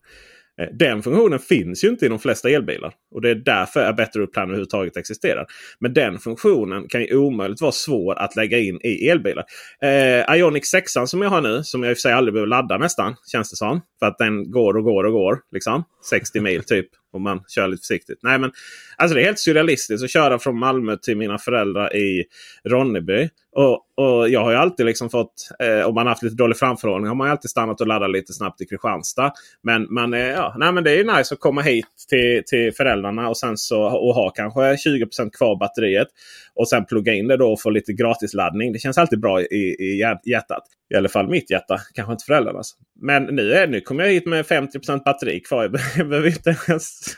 Eh, 0.59 0.67
den 0.73 1.03
funktionen 1.03 1.39
finns 1.39 1.83
ju 1.83 1.87
inte 1.87 2.05
i 2.05 2.09
de 2.09 2.19
flesta 2.19 2.49
elbilar. 2.49 2.93
Och 3.11 3.21
det 3.21 3.29
är 3.29 3.35
därför 3.35 3.85
A 3.85 3.93
Better 3.93 4.25
Plan 4.25 4.43
överhuvudtaget 4.43 4.97
existerar. 4.97 5.45
Men 5.79 5.93
den 5.93 6.19
funktionen 6.19 6.87
kan 6.87 7.01
ju 7.01 7.17
omöjligt 7.17 7.61
vara 7.61 7.71
svår 7.71 8.15
att 8.19 8.35
lägga 8.35 8.59
in 8.59 8.79
i 8.83 9.07
elbilar. 9.07 9.43
Eh, 9.81 10.35
Ionic 10.37 10.65
6 10.65 10.91
som 11.05 11.21
jag 11.21 11.29
har 11.29 11.41
nu, 11.41 11.63
som 11.63 11.83
jag 11.83 11.91
i 11.91 11.93
och 11.93 11.97
för 11.97 12.01
sig 12.01 12.13
aldrig 12.13 12.33
behöver 12.33 12.47
ladda 12.47 12.77
nästan, 12.77 13.15
känns 13.31 13.49
det 13.49 13.55
som. 13.55 13.81
För 13.99 14.05
att 14.05 14.17
den 14.17 14.51
går 14.51 14.77
och 14.77 14.83
går 14.83 15.03
och 15.03 15.13
går. 15.13 15.39
Liksom. 15.51 15.83
60 16.09 16.39
mil 16.39 16.63
typ. 16.63 16.87
Om 17.11 17.23
man 17.23 17.43
kör 17.47 17.67
lite 17.67 17.81
försiktigt. 17.81 18.19
Nej, 18.23 18.39
men, 18.39 18.51
alltså 18.97 19.15
det 19.15 19.21
är 19.21 19.25
helt 19.25 19.39
surrealistiskt 19.39 20.03
att 20.03 20.11
köra 20.11 20.39
från 20.39 20.59
Malmö 20.59 20.97
till 20.97 21.17
mina 21.17 21.37
föräldrar 21.37 21.95
i 21.95 22.25
Ronneby. 22.63 23.29
Och, 23.55 23.85
och 23.95 24.29
jag 24.29 24.43
har 24.43 24.51
ju 24.51 24.57
alltid 24.57 24.85
liksom 24.85 25.09
fått, 25.09 25.33
eh, 25.59 25.87
om 25.87 25.95
man 25.95 26.07
haft 26.07 26.23
lite 26.23 26.35
dålig 26.35 26.57
framförhållning, 26.57 27.07
har 27.07 27.15
man 27.15 27.29
alltid 27.29 27.49
stannat 27.51 27.81
och 27.81 27.87
laddat 27.87 28.11
lite 28.11 28.33
snabbt 28.33 28.61
i 28.61 28.65
Kristianstad. 28.65 29.33
Men, 29.63 29.93
man, 29.93 30.13
eh, 30.13 30.19
ja, 30.19 30.55
nej, 30.57 30.71
men 30.71 30.83
det 30.83 30.91
är 30.91 30.97
ju 30.97 31.03
nice 31.03 31.33
att 31.33 31.39
komma 31.39 31.61
hit 31.61 31.85
till, 32.09 32.43
till 32.45 32.73
föräldrarna 32.73 33.29
och 33.29 33.37
sen 33.37 33.57
så 33.57 33.81
och 33.81 34.15
ha 34.15 34.29
kanske 34.29 34.59
20% 34.59 35.29
kvar 35.37 35.59
batteriet. 35.59 36.07
Och 36.55 36.69
sen 36.69 36.85
plugga 36.85 37.13
in 37.13 37.27
det 37.27 37.37
då 37.37 37.51
och 37.51 37.61
få 37.61 37.69
lite 37.69 37.93
gratisladdning. 37.93 38.73
Det 38.73 38.79
känns 38.79 38.97
alltid 38.97 39.19
bra 39.19 39.41
i, 39.41 39.75
i 39.79 39.99
hjärtat. 40.25 40.63
I 40.93 40.95
alla 40.95 41.09
fall 41.09 41.29
mitt 41.29 41.51
hjärta. 41.51 41.79
Kanske 41.93 42.11
inte 42.11 42.25
föräldrarnas. 42.25 42.75
Men 43.01 43.23
nu, 43.23 43.53
är, 43.53 43.67
nu 43.67 43.81
kommer 43.81 44.03
jag 44.03 44.11
hit 44.11 44.25
med 44.25 44.45
50% 44.45 45.03
batteri 45.03 45.39
kvar. 45.39 45.63
Jag 45.97 46.09
behöver 46.09 46.27
inte 46.27 46.55
ens 46.67 47.08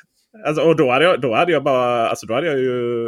Alltså, 0.45 0.61
och 0.63 0.75
då 0.75 0.91
hade, 0.91 1.05
jag, 1.05 1.21
då 1.21 1.35
hade 1.35 1.51
jag 1.51 1.63
bara, 1.63 2.09
alltså 2.09 2.25
då 2.25 2.33
hade 2.33 2.47
jag 2.47 2.59
ju 2.59 3.07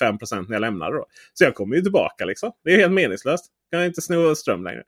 85% 0.00 0.44
när 0.48 0.52
jag 0.52 0.60
lämnade. 0.60 0.96
Då. 0.96 1.06
Så 1.34 1.44
jag 1.44 1.54
kommer 1.54 1.76
ju 1.76 1.82
tillbaka 1.82 2.24
liksom. 2.24 2.52
Det 2.64 2.74
är 2.74 2.78
helt 2.78 2.92
meningslöst. 2.92 3.46
Jag 3.70 3.80
kan 3.80 3.86
inte 3.86 4.02
sno 4.02 4.34
ström 4.34 4.64
längre. 4.64 4.82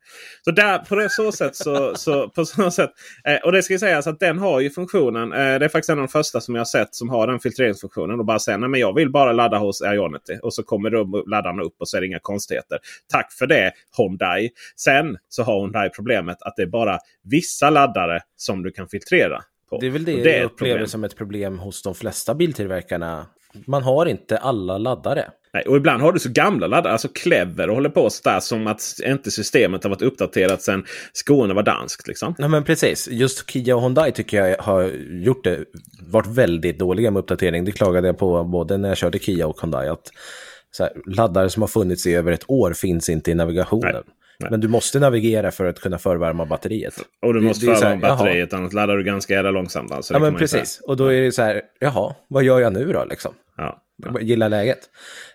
Så 0.45 0.51
där, 0.51 0.79
på 0.79 0.95
det 0.95 1.11
så 1.11 1.33
sätt 1.33 1.57
så, 1.57 1.95
så, 1.95 2.29
på 2.29 2.45
så 2.45 2.71
sätt. 2.71 2.91
Eh, 3.25 3.37
och 3.37 3.53
det 3.53 3.63
ska 3.63 3.79
sägas 3.79 4.07
att 4.07 4.21
den 4.21 4.39
har 4.39 4.61
ju 4.61 4.71
funktionen. 4.71 5.33
Eh, 5.33 5.39
det 5.39 5.65
är 5.65 5.69
faktiskt 5.69 5.91
en 5.91 5.99
av 5.99 6.07
de 6.07 6.09
första 6.09 6.41
som 6.41 6.55
jag 6.55 6.61
har 6.61 6.65
sett 6.65 6.95
som 6.95 7.09
har 7.09 7.27
den 7.27 7.41
filtreringsfunktionen. 7.41 8.19
Och 8.19 8.27
bara 8.27 8.39
säger 8.39 8.59
nej 8.59 8.69
men 8.69 8.81
jag 8.81 8.95
vill 8.95 9.11
bara 9.11 9.33
ladda 9.33 9.59
hos 9.59 9.83
Ionity. 9.83 10.39
Och 10.43 10.55
så 10.55 10.63
kommer 10.63 10.91
laddarna 11.31 11.63
upp 11.63 11.75
och 11.81 11.89
så 11.89 11.97
är 11.97 12.01
det 12.01 12.07
inga 12.07 12.19
konstigheter. 12.23 12.79
Tack 13.13 13.33
för 13.33 13.47
det 13.47 13.73
Hyundai. 13.97 14.51
Sen 14.77 15.17
så 15.29 15.43
har 15.43 15.61
Hyundai 15.61 15.89
problemet 15.89 16.43
att 16.43 16.57
det 16.57 16.63
är 16.63 16.67
bara 16.67 16.99
vissa 17.23 17.71
laddare 17.71 18.21
som 18.37 18.63
du 18.63 18.71
kan 18.71 18.89
filtrera 18.89 19.43
på. 19.71 19.79
Det 19.81 19.87
är 19.87 19.91
väl 19.91 20.05
det, 20.05 20.23
det 20.23 20.37
jag 20.37 20.45
upplever 20.45 20.87
som 20.87 21.05
ett 21.05 21.17
problem 21.17 21.59
hos 21.59 21.83
de 21.83 21.95
flesta 21.95 22.35
biltillverkarna. 22.35 23.27
Man 23.67 23.83
har 23.83 24.07
inte 24.07 24.39
alla 24.39 24.79
laddare. 24.79 25.31
Nej, 25.53 25.63
och 25.63 25.77
ibland 25.77 26.03
har 26.03 26.13
du 26.13 26.19
så 26.19 26.29
gamla 26.29 26.67
laddare, 26.67 26.93
alltså 26.93 27.09
Clever 27.09 27.69
och 27.69 27.75
håller 27.75 27.89
på 27.89 28.11
sådär 28.11 28.41
som 28.41 28.67
att 28.67 28.83
inte 29.05 29.31
systemet 29.31 29.83
har 29.83 29.91
varit 29.91 30.03
uppdaterat 30.03 30.63
sedan 30.63 30.85
Skåne 31.13 31.55
var 31.55 31.63
danskt. 31.63 32.09
Liksom. 32.09 32.35
Ja 32.39 32.49
men 32.49 32.65
precis, 32.65 33.09
just 33.11 33.51
Kia 33.51 33.77
och 33.77 33.83
Hyundai 33.83 34.13
tycker 34.13 34.45
jag 34.45 34.59
har 34.59 34.91
gjort 35.11 35.45
det, 35.45 35.65
varit 36.01 36.27
väldigt 36.27 36.79
dåliga 36.79 37.11
med 37.11 37.21
uppdatering. 37.21 37.65
Det 37.65 37.73
klagade 37.73 38.07
jag 38.07 38.19
på 38.19 38.45
både 38.45 38.77
när 38.77 38.89
jag 38.89 38.99
körde 38.99 39.19
Kia 39.19 39.47
och 39.47 39.61
Hyundai. 39.61 39.89
Att 39.89 40.11
här, 40.79 40.91
laddare 41.07 41.51
som 41.51 41.63
har 41.63 41.69
funnits 41.69 42.07
i 42.07 42.15
över 42.15 42.33
ett 42.33 42.51
år 42.51 42.73
finns 42.73 43.09
inte 43.09 43.31
i 43.31 43.35
navigationen. 43.35 43.93
Nej. 43.93 44.03
Nej. 44.39 44.51
Men 44.51 44.61
du 44.61 44.69
måste 44.69 45.01
navigera 45.01 45.51
för 45.51 45.65
att 45.65 45.81
kunna 45.81 45.99
förvärma 45.99 46.47
batteriet. 46.47 46.95
Och 47.23 47.35
du 47.35 47.41
Det- 47.41 47.47
måste 47.47 47.67
det 47.67 47.73
är 47.73 47.77
så 47.77 47.85
här, 47.85 47.95
förvärma 47.95 48.17
batteriet, 48.17 48.53
annars 48.53 48.73
laddar 48.73 48.97
du 48.97 49.05
ganska 49.05 49.35
jävla 49.35 49.51
långsamt. 49.51 49.93
Alltså, 49.93 50.15
Ja, 50.15 50.19
det 50.19 50.25
men 50.25 50.35
precis. 50.39 50.81
Och 50.87 50.97
då 50.97 51.07
är 51.07 51.23
det 51.23 51.33
så 51.33 51.43
här, 51.43 51.63
jaha, 51.81 52.15
vad 52.29 52.45
gör 52.45 52.61
jag 52.61 52.73
nu 52.73 52.93
då 52.93 53.05
liksom? 53.05 53.35
Ja. 53.57 53.81
Jag 53.97 54.23
gillar 54.23 54.49
läget. 54.49 54.79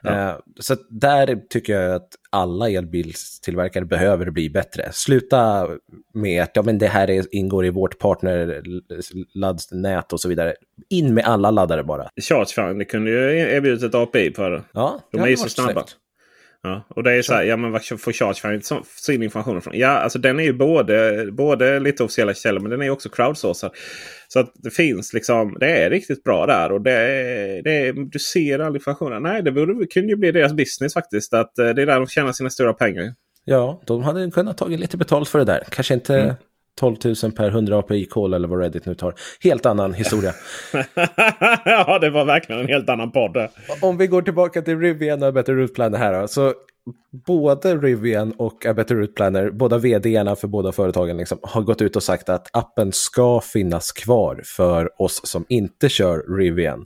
Ja. 0.02 0.30
Eh, 0.30 0.36
så 0.60 0.76
där 0.90 1.40
tycker 1.50 1.74
jag 1.82 1.96
att 1.96 2.08
alla 2.30 2.70
elbilstillverkare 2.70 3.86
behöver 3.86 4.30
bli 4.30 4.50
bättre. 4.50 4.90
Sluta 4.92 5.68
med 6.14 6.44
att 6.44 6.52
ja, 6.54 6.62
men 6.62 6.78
det 6.78 6.88
här 6.88 7.10
är, 7.10 7.26
ingår 7.36 7.66
i 7.66 7.70
vårt 7.70 8.00
partnerladdnät 8.00 10.14
och 10.14 10.22
så 10.22 10.30
vidare. 10.30 10.54
In 10.90 11.14
med 11.14 11.24
alla 11.26 11.52
laddare 11.52 11.84
bara. 11.84 12.10
Chargefound, 12.22 12.80
det 12.80 12.86
kunde 12.86 13.12
ju 13.12 13.40
erbjudit 13.40 13.84
ett 13.84 13.96
API 13.96 14.34
för. 14.34 14.64
Ja, 14.74 15.00
De 15.12 15.18
det 15.18 15.18
är 15.18 15.20
hade 15.20 15.32
ju 15.32 15.38
så 15.38 15.50
snabba. 15.50 15.72
snyggt. 15.74 15.96
Ja, 16.64 16.86
och 16.90 17.04
det 17.04 17.12
är 17.14 17.22
så 17.22 17.34
här, 17.34 17.44
ja 17.44 17.58
men 17.58 17.72
vad 17.72 17.86
får 17.86 18.12
Chargefound 18.14 18.66
så- 18.66 18.84
sin 19.06 19.24
information 19.24 19.58
ifrån? 19.58 19.74
Ja, 19.78 19.88
alltså 19.90 20.20
den 20.20 20.40
är 20.40 20.44
ju 20.44 20.54
både, 20.54 21.28
både 21.32 21.80
lite 21.80 22.04
officiella 22.04 22.34
källor 22.34 22.60
men 22.60 22.72
den 22.72 22.82
är 22.82 22.90
också 22.90 23.10
crowdsourcad. 23.10 23.72
Så 24.28 24.40
att 24.40 24.52
det 24.56 24.70
finns 24.70 25.14
liksom, 25.14 25.58
det 25.60 25.72
är 25.72 25.90
riktigt 25.90 26.24
bra 26.24 26.46
där 26.46 26.72
och 26.72 26.82
det 26.82 26.92
är, 26.92 27.64
det 27.64 27.72
är, 27.88 27.94
du 27.94 28.20
ser 28.20 28.60
all 28.60 28.76
informationen. 28.76 29.24
Nej, 29.24 29.44
det 29.44 29.52
borde, 29.52 29.86
kunde 29.88 30.10
ju 30.10 30.16
bli 30.16 30.32
deras 30.32 30.54
business 30.54 30.94
faktiskt. 30.94 31.34
Att 31.34 31.60
eh, 31.60 31.70
det 31.70 31.82
är 31.82 31.86
där 31.86 31.96
de 31.96 32.08
tjänar 32.08 32.32
sina 32.32 32.50
stora 32.50 32.74
pengar. 32.74 33.14
Ja, 33.46 33.82
de 33.86 34.04
hade 34.04 34.32
kunnat 34.32 34.58
tagit 34.58 34.80
lite 34.80 34.98
betalt 34.98 35.30
för 35.30 35.40
det 35.40 35.46
där. 35.46 35.64
Kanske 35.70 35.94
inte 35.94 36.16
Mm. 36.22 36.36
12 36.80 36.96
000 37.24 37.32
per 37.32 37.48
100 37.48 37.80
API-call 37.80 38.34
eller 38.34 38.48
vad 38.48 38.60
Reddit 38.60 38.86
nu 38.86 38.96
tar. 38.96 39.14
Helt 39.44 39.66
annan 39.66 39.94
historia. 39.94 40.34
ja, 41.66 42.00
det 42.00 42.10
var 42.10 42.26
verkligen 42.26 42.62
en 42.62 42.68
helt 42.68 42.90
annan 42.90 43.12
podd. 43.12 43.48
Om 43.82 43.98
vi 43.98 44.08
går 44.08 44.22
tillbaka 44.22 44.62
till 44.62 44.80
Rivian 44.80 45.24
och 45.24 45.30
A 45.30 45.32
Better 45.32 45.54
Route 45.54 45.74
Planner 45.74 45.98
här 45.98 46.22
då, 46.22 46.28
så 46.28 46.54
både 47.28 47.78
Rivian 47.78 48.32
och 48.32 48.66
A 48.66 48.74
Better 48.74 48.96
Route 48.96 49.14
Planner, 49.14 49.52
båda 49.52 49.78
vd-erna 49.78 50.36
för 50.36 50.48
båda 50.48 50.72
företagen, 50.72 51.18
liksom, 51.18 51.40
har 51.44 51.62
gått 51.62 51.82
ut 51.82 51.96
och 51.96 52.04
sagt 52.04 52.30
att 52.30 52.48
appen 52.54 52.92
ska 52.92 53.42
finnas 53.42 53.92
kvar 53.92 54.42
för 54.46 55.02
oss 55.02 55.22
som 55.24 55.46
inte 55.50 55.90
kör 55.90 56.38
Rivian. 56.38 56.86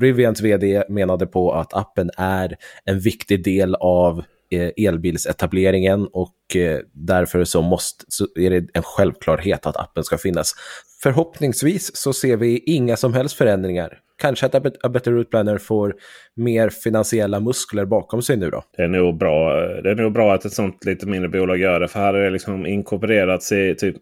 Rivians 0.00 0.40
vd 0.40 0.84
menade 0.88 1.26
på 1.26 1.52
att 1.52 1.74
appen 1.74 2.10
är 2.16 2.56
en 2.84 3.00
viktig 3.00 3.44
del 3.44 3.74
av 3.74 4.22
Eh, 4.50 4.86
elbilsetableringen 4.86 6.08
och 6.12 6.56
eh, 6.56 6.80
därför 6.92 7.44
så, 7.44 7.62
måste, 7.62 8.04
så 8.08 8.26
är 8.34 8.50
det 8.50 8.66
en 8.74 8.82
självklarhet 8.82 9.66
att 9.66 9.76
appen 9.76 10.04
ska 10.04 10.18
finnas. 10.18 10.54
Förhoppningsvis 11.02 11.96
så 11.96 12.12
ser 12.12 12.36
vi 12.36 12.58
inga 12.58 12.96
som 12.96 13.14
helst 13.14 13.36
förändringar. 13.36 13.98
Kanske 14.18 14.46
att 14.46 14.54
A 14.54 14.70
A 14.82 14.88
Better 14.88 15.12
Route 15.12 15.30
Planner 15.30 15.58
får 15.58 15.94
mer 16.36 16.68
finansiella 16.68 17.40
muskler 17.40 17.84
bakom 17.84 18.22
sig 18.22 18.36
nu 18.36 18.50
då. 18.50 18.62
Det 18.76 18.82
är 18.82 18.88
nog 18.88 19.18
bra, 19.18 19.64
eh, 19.64 19.82
det 19.82 19.90
är 19.90 19.94
nog 19.94 20.12
bra 20.12 20.34
att 20.34 20.44
ett 20.44 20.52
sånt 20.52 20.84
lite 20.84 21.06
mindre 21.06 21.28
bolag 21.28 21.58
gör 21.58 21.80
det. 21.80 21.88
För 21.88 22.00
här 22.00 22.14
är 22.14 22.24
det 22.24 22.30
liksom 22.30 22.66
inkorporerats 22.66 23.52
i 23.52 23.74
typ 23.74 23.96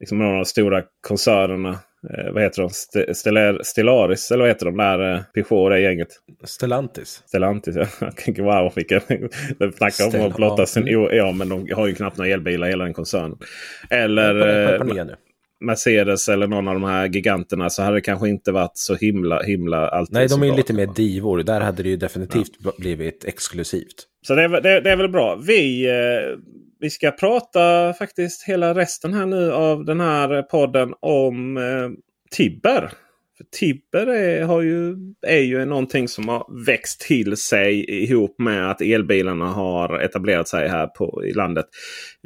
liksom 0.00 0.18
några 0.18 0.30
av 0.32 0.36
de 0.36 0.44
stora 0.44 0.82
koncernerna. 1.08 1.78
Eh, 2.10 2.32
vad 2.32 2.42
heter 2.42 2.62
de? 2.62 2.66
St- 2.66 3.14
Stellar, 3.14 3.60
Stellaris 3.62 4.30
eller 4.30 4.40
vad 4.44 4.48
heter 4.50 4.66
de 4.66 4.76
där? 4.76 5.12
Eh, 5.14 5.20
Peugeot 5.34 5.70
det 5.70 5.80
gänget. 5.80 6.08
Stellantis. 6.44 7.22
Stellantis. 7.26 7.76
ja. 8.00 8.44
Wow 8.44 8.72
vilken... 8.76 9.00
De 9.58 9.72
snackar 9.72 10.20
om 10.20 10.26
att 10.30 10.36
blotta 10.36 10.66
sin... 10.66 10.86
ja. 10.86 11.12
Ja 11.12 11.32
men 11.32 11.48
de 11.48 11.68
har 11.74 11.86
ju 11.86 11.94
knappt 11.94 12.16
några 12.18 12.30
elbilar 12.30 12.68
hela 12.68 12.84
den 12.84 12.94
koncernen. 12.94 13.38
Eller 13.90 14.74
eh. 14.98 15.06
Mercedes 15.60 16.28
eller 16.28 16.46
någon 16.46 16.68
av 16.68 16.74
de 16.74 16.84
här 16.84 17.06
giganterna 17.06 17.70
så 17.70 17.82
hade 17.82 17.96
det 17.96 18.00
kanske 18.00 18.28
inte 18.28 18.52
varit 18.52 18.72
så 18.76 18.94
himla 18.94 19.42
himla 19.42 19.88
alltid 19.88 20.14
Nej, 20.14 20.28
de 20.28 20.42
är 20.42 20.46
ju 20.46 20.50
bra. 20.52 20.56
lite 20.56 20.72
mer 20.72 20.86
divor. 20.86 21.42
Där 21.42 21.60
hade 21.60 21.82
det 21.82 21.88
ju 21.88 21.96
definitivt 21.96 22.52
blivit 22.78 23.24
exklusivt. 23.24 23.94
Så 24.26 24.34
det 24.34 24.42
är, 24.42 24.48
väl- 24.48 24.62
det, 24.62 24.80
det 24.80 24.90
är 24.90 24.96
väl 24.96 25.08
bra. 25.08 25.40
Vi, 25.46 25.86
eh, 25.88 26.38
vi 26.80 26.90
ska 26.90 27.10
prata 27.10 27.92
faktiskt 27.92 28.42
hela 28.42 28.74
resten 28.74 29.12
här 29.12 29.26
nu 29.26 29.52
av 29.52 29.84
den 29.84 30.00
här 30.00 30.42
podden 30.42 30.94
om 31.00 31.56
eh, 31.56 31.90
Tibber. 32.30 32.90
För 33.36 33.44
Tibber 33.44 34.06
är, 34.06 34.42
har 34.42 34.62
ju, 34.62 34.96
är 35.26 35.40
ju 35.40 35.64
någonting 35.64 36.08
som 36.08 36.28
har 36.28 36.64
växt 36.66 37.00
till 37.00 37.36
sig 37.36 37.84
ihop 38.04 38.38
med 38.38 38.70
att 38.70 38.80
elbilarna 38.80 39.46
har 39.46 40.00
etablerat 40.00 40.48
sig 40.48 40.68
här 40.68 40.86
på, 40.86 41.24
i 41.24 41.32
landet. 41.32 41.66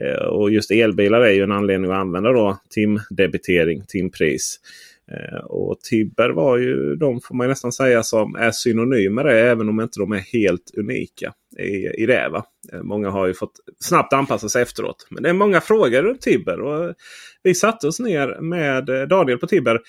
Eh, 0.03 0.27
och 0.27 0.51
just 0.51 0.71
elbilar 0.71 1.21
är 1.21 1.33
ju 1.33 1.43
en 1.43 1.53
anledning 1.53 1.91
att 1.91 1.97
använda 1.97 2.33
då 2.33 2.59
timdebitering, 2.71 3.85
timpris. 3.89 4.57
Eh, 4.57 4.90
Eh, 5.11 5.39
och 5.39 5.81
Tibber 5.81 6.31
var 6.31 6.59
ju 6.59 6.97
de 6.97 7.21
får 7.21 7.35
man 7.35 7.45
ju 7.45 7.49
nästan 7.49 7.73
säga 7.73 8.03
som 8.03 8.35
är 8.35 8.51
synonymer 8.51 9.11
med 9.11 9.25
det 9.25 9.41
även 9.41 9.69
om 9.69 9.81
inte 9.81 10.01
de 10.01 10.13
är 10.13 10.19
helt 10.19 10.71
unika 10.77 11.33
i, 11.59 12.03
i 12.03 12.07
det. 12.07 12.29
Va? 12.29 12.45
Eh, 12.73 12.83
många 12.83 13.11
har 13.11 13.27
ju 13.27 13.35
fått 13.35 13.53
snabbt 13.79 14.13
anpassa 14.13 14.49
sig 14.49 14.63
efteråt. 14.63 15.07
Men 15.11 15.23
det 15.23 15.29
är 15.29 15.33
många 15.33 15.61
frågor 15.61 16.03
runt 16.03 16.21
Tibber. 16.21 16.61
Och 16.61 16.85
eh, 16.85 16.93
vi 17.43 17.55
satte 17.55 17.89
oss 17.89 18.01
ner 18.01 18.41
med 18.41 19.09
Daniel 19.09 19.39
på 19.39 19.47
Tibber 19.47 19.81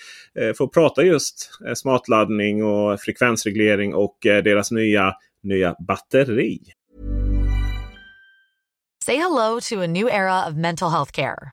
för 0.56 0.64
att 0.64 0.72
prata 0.72 1.02
just 1.02 1.50
smartladdning 1.74 2.64
och 2.64 3.00
frekvensreglering 3.00 3.94
och 3.94 4.16
deras 4.22 4.70
nya, 4.70 5.14
nya 5.42 5.76
batteri. 5.86 6.58
Say 9.04 9.16
hello 9.16 9.60
to 9.60 9.80
a 9.82 9.86
new 9.86 10.08
era 10.08 10.46
of 10.48 10.54
mental 10.54 10.90
health 10.90 11.12
care. 11.12 11.52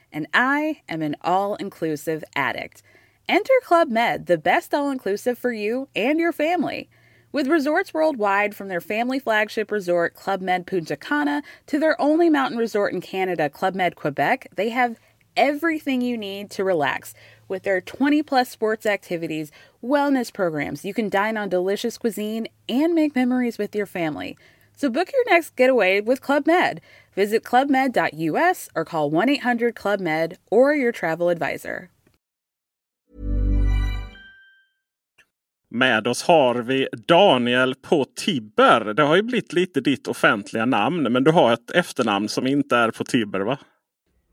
and 0.11 0.27
I 0.33 0.81
am 0.89 1.01
an 1.01 1.15
all 1.21 1.55
inclusive 1.55 2.23
addict. 2.35 2.83
Enter 3.29 3.53
Club 3.63 3.89
Med, 3.89 4.25
the 4.25 4.37
best 4.37 4.73
all 4.73 4.91
inclusive 4.91 5.37
for 5.37 5.53
you 5.53 5.87
and 5.95 6.19
your 6.19 6.31
family. 6.31 6.89
With 7.31 7.47
resorts 7.47 7.93
worldwide, 7.93 8.53
from 8.55 8.67
their 8.67 8.81
family 8.81 9.17
flagship 9.17 9.71
resort, 9.71 10.15
Club 10.15 10.41
Med 10.41 10.67
Punta 10.67 10.97
Cana, 10.97 11.43
to 11.67 11.79
their 11.79 11.99
only 12.01 12.29
mountain 12.29 12.57
resort 12.57 12.93
in 12.93 12.99
Canada, 12.99 13.49
Club 13.49 13.73
Med 13.73 13.95
Quebec, 13.95 14.47
they 14.53 14.69
have 14.69 14.99
everything 15.37 16.01
you 16.01 16.17
need 16.17 16.49
to 16.51 16.63
relax. 16.65 17.13
With 17.47 17.63
their 17.63 17.79
20 17.79 18.21
plus 18.23 18.49
sports 18.49 18.85
activities, 18.85 19.51
wellness 19.81 20.33
programs, 20.33 20.83
you 20.83 20.93
can 20.93 21.07
dine 21.07 21.37
on 21.37 21.47
delicious 21.47 21.97
cuisine 21.97 22.47
and 22.67 22.93
make 22.93 23.15
memories 23.15 23.57
with 23.57 23.75
your 23.75 23.85
family. 23.85 24.37
So 24.81 24.89
book 24.89 25.09
your 25.13 25.35
next 25.35 25.59
getaway 25.59 26.01
with 26.01 26.21
Club 26.21 26.47
Med. 26.47 26.81
Visit 27.15 27.43
clubmed.us 27.43 28.69
or 28.75 28.85
call 28.85 29.11
1 29.11 29.29
800 29.29 29.75
Club 29.75 29.99
Med 29.99 30.37
or 30.51 30.73
your 30.73 30.91
travel 30.91 31.29
advisor. 31.29 31.89
Med 35.69 36.07
oss 36.07 36.23
har 36.23 36.55
vi 36.55 36.87
Daniel 37.07 37.75
på 37.75 38.05
Tibber. 38.15 38.93
Det 38.93 39.03
har 39.03 39.15
ju 39.15 39.21
blivit 39.21 39.53
lite 39.53 39.81
ditt 39.81 40.07
offentliga 40.07 40.65
namn. 40.65 41.13
Men 41.13 41.23
du 41.23 41.31
har 41.31 41.53
ett 41.53 41.71
efternamn 41.71 42.29
som 42.29 42.47
inte 42.47 42.75
är 42.75 42.91
på 42.91 43.03
Tibber 43.03 43.39
va? 43.39 43.57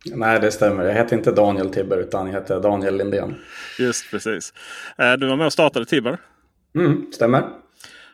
Nej, 0.04 0.40
det 0.40 0.50
stämmer. 0.50 0.84
Jag 0.84 0.94
heter 0.94 1.16
inte 1.16 1.32
Daniel 1.32 1.70
Tibber 1.70 1.96
utan 1.96 2.26
jag 2.26 2.34
heter 2.34 2.60
Daniel 2.60 2.96
Lindén. 2.96 3.34
Just 3.78 4.10
precis. 4.10 4.52
Eh, 4.98 5.12
du 5.12 5.28
var 5.28 5.36
med 5.36 5.46
och 5.46 5.52
startade 5.52 5.86
Tibber. 5.86 6.18
Mm, 6.74 7.12
stämmer. 7.12 7.42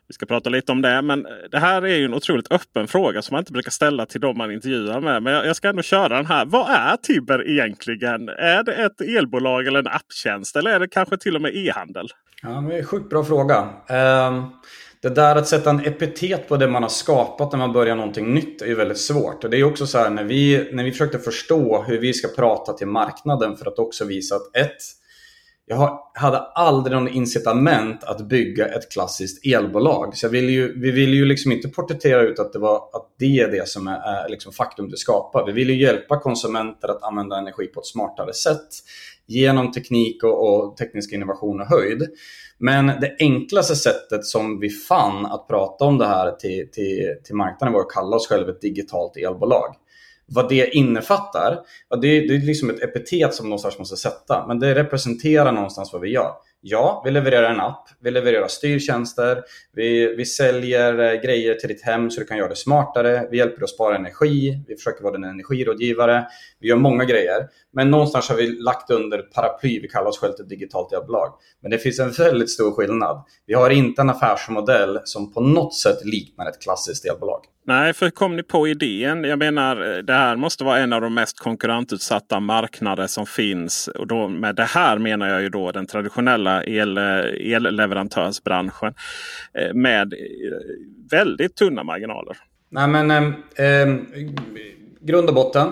Vi 0.09 0.15
ska 0.15 0.27
prata 0.27 0.51
lite 0.51 0.73
om 0.73 0.83
det. 0.83 1.03
Men 1.03 1.27
det 1.51 1.59
här 1.59 1.83
är 1.83 1.97
ju 1.97 2.05
en 2.05 2.15
otroligt 2.15 2.53
öppen 2.53 2.89
fråga 2.89 3.23
som 3.23 3.35
man 3.35 3.41
inte 3.41 3.53
brukar 3.53 3.71
ställa 3.71 4.07
till 4.07 4.21
de 4.21 4.39
man 4.39 4.53
intervjuar 4.53 5.01
med. 5.01 5.23
Men 5.23 5.33
jag 5.33 5.57
ska 5.57 5.69
ändå 5.69 5.83
köra 5.83 6.09
den 6.09 6.27
här. 6.27 6.45
Vad 6.45 6.71
är 6.71 6.97
Tibber 6.97 7.51
egentligen? 7.51 8.29
Är 8.29 8.63
det 8.63 8.75
ett 8.75 9.01
elbolag 9.01 9.67
eller 9.67 9.79
en 9.79 9.87
apptjänst? 9.87 10.57
Eller 10.57 10.71
är 10.71 10.81
det 10.81 10.89
kanske 10.89 11.17
till 11.17 11.37
och 11.37 11.43
med 11.43 11.57
e-handel? 11.57 12.09
Ja, 12.43 12.49
det 12.49 12.75
är 12.75 12.79
en 12.79 12.85
sjukt 12.85 13.11
bra 13.11 13.25
fråga. 13.25 13.69
Ehm, 13.89 14.43
det 15.03 15.09
där 15.09 15.37
att 15.37 15.49
sätta 15.49 15.71
en 15.71 15.81
epitet 15.87 16.49
på 16.49 16.57
det 16.57 16.69
man 16.69 16.83
har 16.83 16.91
skapat 16.91 17.53
när 17.53 17.59
man 17.59 17.73
börjar 17.73 17.97
någonting 17.97 18.35
nytt 18.35 18.63
är 18.63 18.67
ju 18.67 18.75
väldigt 18.75 18.99
svårt. 18.99 19.45
Och 19.45 19.51
det 19.51 19.57
är 19.57 19.65
också 19.65 19.87
så 19.87 19.99
här 19.99 20.11
när 20.11 20.25
vi, 20.25 20.71
när 20.73 20.85
vi 20.85 20.93
försökte 20.93 21.19
förstå 21.19 21.83
hur 21.83 21.99
vi 21.99 22.13
ska 22.13 22.29
prata 22.29 22.73
till 22.73 22.87
marknaden 22.87 23.57
för 23.57 23.67
att 23.67 23.79
också 23.79 24.05
visa 24.05 24.37
att 24.37 24.57
ett, 24.57 24.77
jag 25.67 25.99
hade 26.15 26.39
aldrig 26.39 26.97
någon 26.97 27.09
incitament 27.09 28.05
att 28.05 28.29
bygga 28.29 28.67
ett 28.67 28.93
klassiskt 28.93 29.47
elbolag. 29.47 30.17
Så 30.17 30.29
vill 30.29 30.49
ju, 30.49 30.81
vi 30.81 30.91
ville 30.91 31.17
ju 31.17 31.25
liksom 31.25 31.53
inte 31.53 31.69
porträttera 31.69 32.23
ut 32.23 32.39
att 32.39 32.53
det, 32.53 32.59
var, 32.59 32.77
att 32.77 33.15
det 33.19 33.39
är 33.39 33.51
det 33.51 33.69
som 33.69 33.89
är, 33.89 34.25
är 34.25 34.29
liksom 34.29 34.53
faktum 34.53 34.91
det 34.91 34.97
skapar. 34.97 35.47
Vi 35.47 35.53
vill 35.53 35.71
ju 35.71 35.83
hjälpa 35.83 36.21
konsumenter 36.21 36.89
att 36.89 37.03
använda 37.03 37.39
energi 37.39 37.67
på 37.67 37.81
ett 37.81 37.87
smartare 37.87 38.33
sätt 38.33 38.69
genom 39.27 39.73
teknik 39.73 40.25
och, 40.25 40.49
och 40.49 40.77
teknisk 40.77 41.13
innovation 41.13 41.61
och 41.61 41.67
höjd. 41.67 42.03
Men 42.59 42.87
det 42.87 43.17
enklaste 43.19 43.77
sättet 43.77 44.25
som 44.25 44.61
vi 44.61 44.71
fann 44.71 45.27
att 45.27 45.49
prata 45.49 45.85
om 45.85 45.99
det 45.99 46.07
här 46.07 46.31
till, 46.31 46.71
till, 46.73 47.15
till 47.25 47.35
marknaden 47.35 47.73
var 47.73 47.81
att 47.81 47.91
kalla 47.91 48.17
oss 48.17 48.29
själva 48.29 48.51
ett 48.51 48.61
digitalt 48.61 49.17
elbolag. 49.17 49.75
Vad 50.27 50.49
det 50.49 50.75
innefattar, 50.77 51.59
ja, 51.89 51.97
det, 51.97 52.21
det 52.21 52.35
är 52.35 52.47
liksom 52.47 52.71
ett 52.71 52.83
epitet 52.83 53.35
som 53.35 53.49
någonstans 53.49 53.79
måste 53.79 53.97
sätta, 53.97 54.45
men 54.49 54.59
det 54.59 54.75
representerar 54.75 55.53
någonstans 55.53 55.93
vad 55.93 56.03
vi 56.03 56.11
gör. 56.11 56.33
Ja, 56.67 57.03
vi 57.05 57.11
levererar 57.11 57.51
en 57.51 57.61
app, 57.61 57.89
vi 58.01 58.11
levererar 58.11 58.49
styrtjänster, 58.49 59.43
vi, 59.73 60.15
vi 60.17 60.25
säljer 60.25 60.99
eh, 60.99 61.21
grejer 61.21 61.55
till 61.55 61.69
ditt 61.69 61.83
hem 61.83 62.11
så 62.11 62.21
du 62.21 62.27
kan 62.27 62.39
göra 62.39 62.49
det 62.49 62.57
smartare, 62.57 63.29
vi 63.31 63.39
hjälper 63.39 63.57
dig 63.57 63.65
att 63.65 63.71
spara 63.71 63.97
energi, 63.97 64.65
vi 64.69 64.77
försöker 64.77 65.03
vara 65.03 65.13
din 65.13 65.25
energirådgivare, 65.25 66.27
vi 66.61 66.69
gör 66.69 66.77
många 66.77 67.05
grejer. 67.05 67.49
Men 67.73 67.91
någonstans 67.91 68.29
har 68.29 68.37
vi 68.37 68.47
lagt 68.47 68.91
under 68.91 69.19
paraply, 69.19 69.81
vi 69.81 69.89
kallar 69.89 70.09
oss 70.09 70.19
själva 70.19 70.37
ett 70.41 70.49
digitalt 70.49 70.93
elbolag. 70.93 71.33
Men 71.63 71.71
det 71.71 71.79
finns 71.79 71.99
en 71.99 72.11
väldigt 72.11 72.51
stor 72.51 72.73
skillnad. 72.73 73.25
Vi 73.47 73.55
har 73.55 73.71
inte 73.71 74.03
en 74.03 74.11
affärsmodell 74.11 75.01
som 75.05 75.33
på 75.33 75.41
något 75.41 75.75
sätt 75.75 76.05
liknar 76.05 76.47
ett 76.47 76.63
klassiskt 76.63 77.05
elbolag. 77.05 77.41
Nej, 77.67 77.93
för 77.93 78.11
kom 78.11 78.37
ni 78.37 78.43
på 78.43 78.69
idén? 78.69 79.25
Jag 79.25 79.39
menar, 79.39 79.97
eh, 79.97 79.99
det 79.99 80.13
här 80.13 80.37
måste 80.37 80.65
vara 80.65 80.79
en 80.79 80.93
av 80.93 81.01
de 81.01 81.15
mest 81.15 81.41
konkurrensutsatta 81.41 82.41
marknader 82.41 83.07
som 83.07 83.27
finns. 83.27 83.89
Och 83.89 84.07
då, 84.07 84.29
med 84.29 84.57
det 84.57 84.65
här 84.65 84.99
menar 84.99 85.29
jag 85.29 85.43
ju 85.43 85.49
då 85.49 85.73
den 85.73 85.87
traditionella 85.87 86.65
el, 86.65 86.99
eh, 86.99 87.55
elleverantörsbranschen. 87.55 88.95
Eh, 89.59 89.75
med 89.75 90.15
väldigt 91.11 91.57
tunna 91.57 91.83
marginaler. 91.83 92.37
Nej, 92.71 92.89
men 92.89 93.11
eh, 93.11 93.25
eh, 93.67 93.97
grund 95.01 95.29
och 95.29 95.35
botten. 95.35 95.69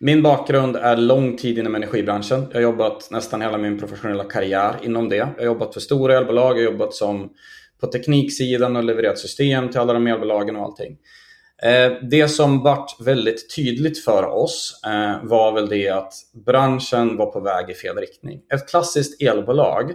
Min 0.00 0.22
bakgrund 0.22 0.76
är 0.76 0.96
lång 0.96 1.36
tid 1.36 1.58
inom 1.58 1.74
energibranschen. 1.74 2.46
Jag 2.48 2.54
har 2.54 2.62
jobbat 2.62 3.08
nästan 3.10 3.42
hela 3.42 3.58
min 3.58 3.78
professionella 3.78 4.24
karriär 4.24 4.74
inom 4.82 5.08
det. 5.08 5.16
Jag 5.16 5.26
har 5.26 5.44
jobbat 5.44 5.74
för 5.74 5.80
stora 5.80 6.18
elbolag, 6.18 6.58
jag 6.58 6.64
har 6.64 6.72
jobbat 6.72 6.94
som 6.94 7.30
på 7.80 7.86
tekniksidan 7.86 8.76
och 8.76 8.84
levererat 8.84 9.18
system 9.18 9.68
till 9.68 9.80
alla 9.80 9.92
de 9.92 10.06
elbolagen 10.06 10.56
och 10.56 10.64
allting. 10.64 10.96
Eh, 11.62 11.92
det 12.02 12.28
som 12.28 12.62
vart 12.62 13.00
väldigt 13.00 13.56
tydligt 13.56 14.04
för 14.04 14.26
oss 14.26 14.80
eh, 14.86 15.24
var 15.28 15.52
väl 15.52 15.68
det 15.68 15.88
att 15.88 16.12
branschen 16.32 17.16
var 17.16 17.26
på 17.26 17.40
väg 17.40 17.70
i 17.70 17.74
fel 17.74 17.96
riktning. 17.96 18.40
Ett 18.54 18.68
klassiskt 18.68 19.22
elbolag, 19.22 19.92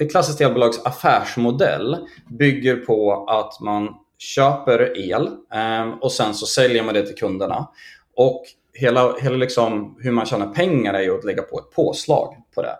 ett 0.00 0.10
klassiskt 0.10 0.40
elbolags 0.40 0.86
affärsmodell 0.86 1.96
bygger 2.38 2.76
på 2.76 3.26
att 3.28 3.60
man 3.60 3.88
köper 4.18 4.98
el 4.98 5.26
eh, 5.54 5.88
och 6.00 6.12
sen 6.12 6.34
så 6.34 6.46
säljer 6.46 6.82
man 6.82 6.94
det 6.94 7.06
till 7.06 7.16
kunderna. 7.16 7.68
Och 8.16 8.44
hela, 8.72 9.16
hela 9.18 9.36
liksom 9.36 9.96
hur 10.00 10.10
man 10.10 10.26
tjänar 10.26 10.54
pengar 10.54 10.94
är 10.94 11.02
ju 11.02 11.18
att 11.18 11.24
lägga 11.24 11.42
på 11.42 11.58
ett 11.58 11.70
påslag 11.70 12.34
på 12.54 12.62
det. 12.62 12.76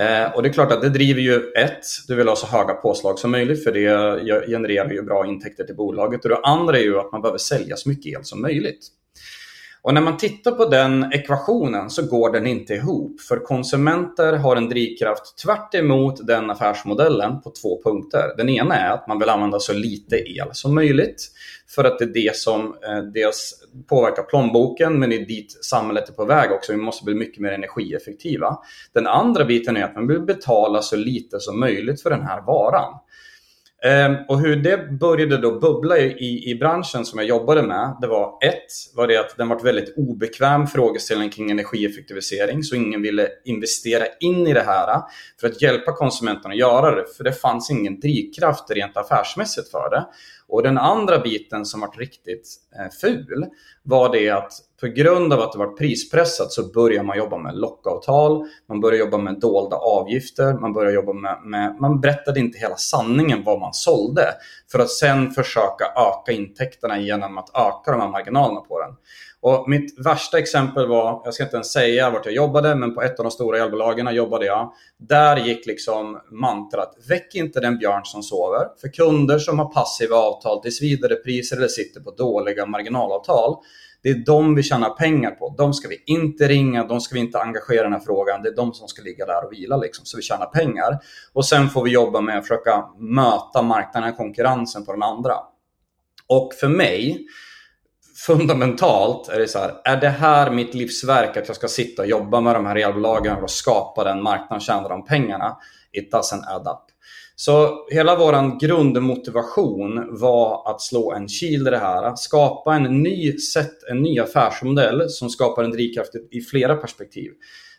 Eh, 0.00 0.34
och 0.34 0.42
det 0.42 0.48
är 0.48 0.52
klart 0.52 0.72
att 0.72 0.82
det 0.82 0.88
driver 0.88 1.20
ju 1.20 1.52
ett, 1.56 1.84
du 2.08 2.14
vill 2.14 2.28
ha 2.28 2.36
så 2.36 2.46
höga 2.46 2.74
påslag 2.74 3.18
som 3.18 3.30
möjligt 3.30 3.64
för 3.64 3.72
det 3.72 4.46
genererar 4.46 4.90
ju 4.90 5.02
bra 5.02 5.26
intäkter 5.26 5.64
till 5.64 5.76
bolaget. 5.76 6.24
Och 6.24 6.30
det 6.30 6.40
andra 6.42 6.78
är 6.78 6.82
ju 6.82 6.98
att 6.98 7.12
man 7.12 7.22
behöver 7.22 7.38
sälja 7.38 7.76
så 7.76 7.88
mycket 7.88 8.18
el 8.18 8.24
som 8.24 8.42
möjligt. 8.42 8.88
Och 9.84 9.94
när 9.94 10.00
man 10.00 10.16
tittar 10.16 10.52
på 10.52 10.64
den 10.64 11.12
ekvationen 11.12 11.90
så 11.90 12.06
går 12.06 12.32
den 12.32 12.46
inte 12.46 12.74
ihop. 12.74 13.20
För 13.20 13.36
konsumenter 13.36 14.32
har 14.32 14.56
en 14.56 14.68
drivkraft 14.68 15.38
tvärt 15.38 15.72
den 16.26 16.50
affärsmodellen 16.50 17.40
på 17.40 17.50
två 17.50 17.82
punkter. 17.82 18.36
Den 18.36 18.48
ena 18.48 18.74
är 18.74 18.90
att 18.90 19.08
man 19.08 19.18
vill 19.18 19.28
använda 19.28 19.58
så 19.58 19.72
lite 19.72 20.16
el 20.16 20.48
som 20.52 20.74
möjligt. 20.74 21.30
För 21.74 21.84
att 21.84 21.98
det 21.98 22.04
är 22.04 22.12
det 22.24 22.36
som 22.36 22.60
eh, 22.66 23.02
dels 23.14 23.54
påverkar 23.88 24.22
plånboken 24.22 24.98
men 24.98 25.10
det 25.10 25.16
är 25.16 25.26
dit 25.26 25.64
samhället 25.64 26.08
är 26.08 26.12
på 26.12 26.24
väg 26.24 26.52
också. 26.52 26.72
Vi 26.72 26.78
måste 26.78 27.04
bli 27.04 27.14
mycket 27.14 27.40
mer 27.40 27.52
energieffektiva. 27.52 28.58
Den 28.92 29.06
andra 29.06 29.44
biten 29.44 29.76
är 29.76 29.84
att 29.84 29.94
man 29.94 30.06
vill 30.06 30.20
betala 30.20 30.82
så 30.82 30.96
lite 30.96 31.40
som 31.40 31.60
möjligt 31.60 32.02
för 32.02 32.10
den 32.10 32.22
här 32.22 32.42
varan. 32.46 32.94
Ehm, 33.84 34.16
och 34.28 34.40
hur 34.40 34.56
det 34.56 34.90
började 35.00 35.36
då 35.38 35.58
bubbla 35.58 35.98
i, 35.98 36.50
i 36.50 36.54
branschen 36.54 37.04
som 37.04 37.18
jag 37.18 37.28
jobbade 37.28 37.62
med, 37.62 37.96
det 38.00 38.06
var 38.06 38.38
ett, 38.44 38.94
var 38.94 39.06
det 39.06 39.16
att 39.16 39.36
den 39.36 39.48
var 39.48 39.60
väldigt 39.60 39.94
obekväm 39.96 40.66
frågeställning 40.66 41.30
kring 41.30 41.50
energieffektivisering, 41.50 42.62
så 42.62 42.76
ingen 42.76 43.02
ville 43.02 43.28
investera 43.44 44.04
in 44.20 44.46
i 44.46 44.52
det 44.52 44.62
här 44.62 44.88
eh, 44.88 45.02
för 45.40 45.46
att 45.46 45.62
hjälpa 45.62 45.92
konsumenterna 45.92 46.52
att 46.52 46.58
göra 46.58 46.94
det, 46.94 47.04
för 47.16 47.24
det 47.24 47.32
fanns 47.32 47.70
ingen 47.70 48.00
drivkraft 48.00 48.70
rent 48.70 48.96
affärsmässigt 48.96 49.70
för 49.70 49.90
det. 49.90 50.06
Och 50.48 50.62
den 50.62 50.78
andra 50.78 51.18
biten 51.18 51.64
som 51.64 51.80
var 51.80 51.98
riktigt 51.98 52.48
Eh, 52.80 52.90
ful 53.00 53.46
var 53.82 54.12
det 54.12 54.30
att 54.30 54.52
på 54.80 54.86
grund 54.86 55.32
av 55.32 55.40
att 55.40 55.52
det 55.52 55.58
var 55.58 55.76
prispressat 55.76 56.52
så 56.52 56.72
börjar 56.72 57.02
man 57.02 57.18
jobba 57.18 57.38
med 57.38 57.56
lockavtal, 57.56 58.46
man 58.68 58.80
börjar 58.80 58.98
jobba 58.98 59.18
med 59.18 59.40
dolda 59.40 59.76
avgifter, 59.76 60.52
man 60.52 60.72
börjar 60.72 60.92
jobba 60.92 61.12
med, 61.12 61.38
med, 61.44 61.76
man 61.80 62.00
berättade 62.00 62.40
inte 62.40 62.58
hela 62.58 62.76
sanningen 62.76 63.44
vad 63.44 63.60
man 63.60 63.74
sålde 63.74 64.34
för 64.72 64.78
att 64.78 64.90
sen 64.90 65.30
försöka 65.30 65.84
öka 65.96 66.32
intäkterna 66.32 66.98
genom 66.98 67.38
att 67.38 67.48
öka 67.48 67.92
de 67.92 68.00
här 68.00 68.08
marginalerna 68.08 68.60
på 68.60 68.80
den. 68.80 68.96
Och 69.46 69.68
mitt 69.68 70.06
värsta 70.06 70.38
exempel 70.38 70.88
var, 70.88 71.22
jag 71.24 71.34
ska 71.34 71.42
inte 71.42 71.56
ens 71.56 71.72
säga 71.72 72.10
vart 72.10 72.26
jag 72.26 72.34
jobbade, 72.34 72.74
men 72.74 72.94
på 72.94 73.02
ett 73.02 73.18
av 73.18 73.24
de 73.24 73.30
stora 73.30 73.58
elbolagen 73.58 74.14
jobbade 74.14 74.46
jag. 74.46 74.72
Där 74.98 75.36
gick 75.36 75.66
liksom 75.66 76.20
mantrat, 76.30 76.96
väck 77.08 77.34
inte 77.34 77.60
den 77.60 77.78
björn 77.78 78.04
som 78.04 78.22
sover. 78.22 78.66
För 78.80 78.88
kunder 78.88 79.38
som 79.38 79.58
har 79.58 79.72
passiva 79.72 80.16
avtal, 80.16 80.62
tills 80.62 80.82
vidare 80.82 81.14
priser 81.14 81.56
eller 81.56 81.68
sitter 81.68 82.00
på 82.00 82.10
dåliga 82.10 82.63
marginalavtal, 82.66 83.56
det 84.02 84.10
är 84.10 84.14
de 84.26 84.54
vi 84.54 84.62
tjänar 84.62 84.90
pengar 84.90 85.30
på. 85.30 85.54
De 85.58 85.74
ska 85.74 85.88
vi 85.88 86.02
inte 86.06 86.48
ringa, 86.48 86.84
de 86.84 87.00
ska 87.00 87.14
vi 87.14 87.20
inte 87.20 87.40
engagera 87.40 87.80
i 87.80 87.82
den 87.82 87.92
här 87.92 88.00
frågan. 88.00 88.42
Det 88.42 88.48
är 88.48 88.56
de 88.56 88.72
som 88.72 88.88
ska 88.88 89.02
ligga 89.02 89.26
där 89.26 89.44
och 89.44 89.52
vila 89.52 89.76
liksom, 89.76 90.04
så 90.04 90.16
vi 90.16 90.22
tjänar 90.22 90.46
pengar. 90.46 90.98
Och 91.32 91.46
sen 91.46 91.68
får 91.68 91.84
vi 91.84 91.90
jobba 91.90 92.20
med 92.20 92.38
att 92.38 92.44
försöka 92.44 92.84
möta 92.98 93.62
marknaden, 93.62 94.14
konkurrensen 94.14 94.84
på 94.84 94.92
den 94.92 95.02
andra. 95.02 95.34
Och 96.26 96.52
för 96.60 96.68
mig, 96.68 97.26
fundamentalt 98.26 99.28
är 99.28 99.38
det 99.38 99.48
så 99.48 99.58
här, 99.58 99.74
är 99.84 99.96
det 99.96 100.08
här 100.08 100.50
mitt 100.50 100.74
livsverk 100.74 101.36
att 101.36 101.48
jag 101.48 101.56
ska 101.56 101.68
sitta 101.68 102.02
och 102.02 102.08
jobba 102.08 102.40
med 102.40 102.54
de 102.54 102.66
här 102.66 102.76
elbolagen 102.76 103.42
och 103.42 103.50
skapa 103.50 104.04
den 104.04 104.22
marknaden 104.22 104.56
och 104.56 104.62
tjäna 104.62 104.88
de 104.88 105.04
pengarna? 105.04 105.56
It 105.92 106.14
doesn't 106.14 106.44
add 106.46 106.66
up. 106.66 106.93
Så 107.36 107.86
hela 107.90 108.16
vår 108.16 108.60
grundmotivation 108.60 110.18
var 110.20 110.70
att 110.70 110.80
slå 110.80 111.12
en 111.12 111.28
kil 111.28 111.66
i 111.66 111.70
det 111.70 111.78
här, 111.78 112.16
skapa 112.16 112.74
en 112.74 113.02
ny 113.02 113.38
sätt, 113.38 113.82
en 113.90 114.02
ny 114.02 114.18
affärsmodell 114.18 115.10
som 115.10 115.30
skapar 115.30 115.64
en 115.64 115.70
drivkraft 115.70 116.10
i 116.30 116.40
flera 116.40 116.76
perspektiv. 116.76 117.30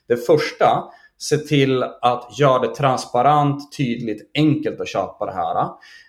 Det 0.07 0.17
första, 0.17 0.83
se 1.17 1.37
till 1.37 1.83
att 1.83 2.39
göra 2.39 2.59
det 2.59 2.75
transparent, 2.75 3.71
tydligt, 3.77 4.31
enkelt 4.35 4.81
att 4.81 4.87
köpa 4.87 5.25
det 5.25 5.33
här. 5.33 5.61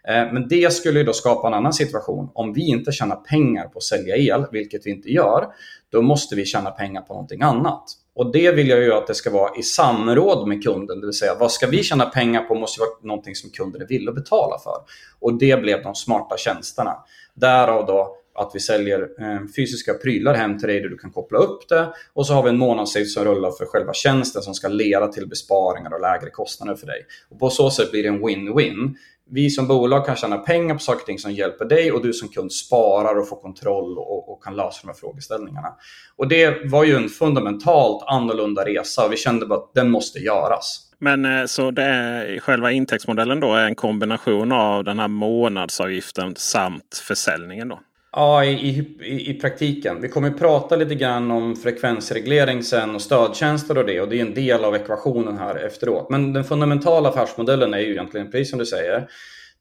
Eh, 0.08 0.32
men 0.32 0.48
det 0.48 0.72
skulle 0.72 1.02
då 1.02 1.12
skapa 1.12 1.48
en 1.48 1.54
annan 1.54 1.72
situation. 1.72 2.30
Om 2.34 2.52
vi 2.52 2.68
inte 2.68 2.92
tjänar 2.92 3.16
pengar 3.16 3.68
på 3.68 3.78
att 3.78 3.82
sälja 3.82 4.16
el, 4.16 4.46
vilket 4.52 4.86
vi 4.86 4.90
inte 4.90 5.08
gör, 5.08 5.46
då 5.92 6.02
måste 6.02 6.36
vi 6.36 6.44
tjäna 6.44 6.70
pengar 6.70 7.02
på 7.02 7.12
någonting 7.12 7.42
annat. 7.42 7.84
Och 8.16 8.32
det 8.32 8.50
vill 8.52 8.68
jag 8.68 8.82
ju 8.82 8.92
att 8.92 9.06
det 9.06 9.14
ska 9.14 9.30
vara 9.30 9.56
i 9.56 9.62
samråd 9.62 10.48
med 10.48 10.62
kunden, 10.62 11.00
det 11.00 11.06
vill 11.06 11.14
säga 11.14 11.34
vad 11.40 11.52
ska 11.52 11.66
vi 11.66 11.82
tjäna 11.82 12.06
pengar 12.06 12.42
på 12.42 12.54
måste 12.54 12.80
vara 12.80 12.90
någonting 13.02 13.34
som 13.34 13.50
kunden 13.50 13.82
är 13.82 13.86
villig 13.86 14.08
att 14.08 14.14
betala 14.14 14.58
för. 14.58 14.76
Och 15.20 15.38
det 15.38 15.62
blev 15.62 15.82
de 15.82 15.94
smarta 15.94 16.36
tjänsterna. 16.36 16.96
Därav 17.34 17.86
då 17.86 18.16
att 18.34 18.50
vi 18.54 18.60
säljer 18.60 19.00
eh, 19.00 19.38
fysiska 19.56 19.94
prylar 19.94 20.34
hem 20.34 20.58
till 20.58 20.68
dig 20.68 20.80
där 20.80 20.88
du 20.88 20.98
kan 20.98 21.10
koppla 21.10 21.38
upp 21.38 21.68
det. 21.68 21.92
Och 22.12 22.26
så 22.26 22.34
har 22.34 22.42
vi 22.42 22.48
en 22.48 22.58
månadsavgift 22.58 23.12
som 23.12 23.24
rullar 23.24 23.50
för 23.50 23.66
själva 23.66 23.92
tjänsten 23.92 24.42
som 24.42 24.54
ska 24.54 24.68
leda 24.68 25.08
till 25.08 25.28
besparingar 25.28 25.94
och 25.94 26.00
lägre 26.00 26.30
kostnader 26.30 26.74
för 26.74 26.86
dig. 26.86 27.06
Och 27.28 27.38
på 27.38 27.50
så 27.50 27.70
sätt 27.70 27.90
blir 27.90 28.02
det 28.02 28.08
en 28.08 28.22
win-win. 28.22 28.94
Vi 29.30 29.50
som 29.50 29.66
bolag 29.66 30.06
kan 30.06 30.16
tjäna 30.16 30.38
pengar 30.38 30.74
på 30.74 30.80
saker 30.80 31.00
och 31.00 31.06
ting 31.06 31.18
som 31.18 31.32
hjälper 31.32 31.64
dig 31.64 31.92
och 31.92 32.02
du 32.02 32.12
som 32.12 32.28
kund 32.28 32.52
sparar 32.52 33.18
och 33.18 33.28
får 33.28 33.36
kontroll 33.36 33.98
och, 33.98 34.32
och, 34.32 34.44
kan 34.44 34.56
lösa 34.56 34.78
de 34.82 34.88
här 34.88 34.94
frågeställningarna. 34.94 35.68
Och 36.16 36.28
det 36.28 36.70
var 36.70 36.84
ju 36.84 36.96
en 36.96 37.08
fundamentalt 37.08 38.04
annorlunda 38.06 38.64
resa 38.64 39.04
och 39.06 39.12
vi 39.12 39.16
kände 39.16 39.46
bara 39.46 39.58
att 39.58 39.74
den 39.74 39.90
måste 39.90 40.18
göras. 40.18 40.82
Men 40.98 41.24
eh, 41.24 41.46
så 41.46 41.70
det 41.70 41.82
är 41.82 42.38
själva 42.40 42.72
intäktsmodellen 42.72 43.40
då 43.40 43.54
är 43.54 43.64
en 43.64 43.74
kombination 43.74 44.52
av 44.52 44.84
den 44.84 44.98
här 44.98 45.08
månadsavgiften 45.08 46.34
samt 46.36 47.02
försäljningen 47.08 47.68
då? 47.68 47.80
Ja, 48.18 48.44
i, 48.44 48.78
i, 49.00 49.30
i 49.30 49.34
praktiken. 49.34 50.00
Vi 50.00 50.08
kommer 50.08 50.30
att 50.30 50.38
prata 50.38 50.76
lite 50.76 50.94
grann 50.94 51.30
om 51.30 51.56
frekvensreglering 51.56 52.62
sen 52.62 52.94
och 52.94 53.02
stödtjänster 53.02 53.78
och 53.78 53.86
det. 53.86 54.00
Och 54.00 54.08
det 54.08 54.16
är 54.16 54.20
en 54.20 54.34
del 54.34 54.64
av 54.64 54.74
ekvationen 54.74 55.38
här 55.38 55.56
efteråt. 55.56 56.10
Men 56.10 56.32
den 56.32 56.44
fundamentala 56.44 57.08
affärsmodellen 57.08 57.74
är 57.74 57.78
ju 57.78 57.90
egentligen, 57.90 58.30
precis 58.30 58.50
som 58.50 58.58
du 58.58 58.66
säger, 58.66 59.08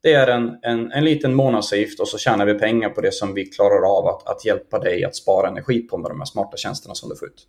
det 0.04 0.14
är 0.14 0.28
en, 0.28 0.60
en, 0.62 0.92
en 0.92 1.04
liten 1.04 1.34
månadsavgift 1.34 2.00
och 2.00 2.08
så 2.08 2.18
tjänar 2.18 2.46
vi 2.46 2.54
pengar 2.54 2.90
på 2.90 3.02
det 3.02 3.14
som 3.14 3.34
vi 3.34 3.46
klarar 3.46 3.98
av 3.98 4.08
att, 4.08 4.28
att 4.28 4.46
hjälpa 4.46 4.80
dig 4.80 5.04
att 5.06 5.16
spara 5.16 5.48
energi 5.48 5.82
på 5.82 5.98
med 5.98 6.12
de 6.12 6.20
här 6.20 6.26
smarta 6.26 6.58
tjänsterna 6.58 6.96
som 6.96 7.10
du 7.10 7.16
får 7.16 7.28
ut. 7.28 7.48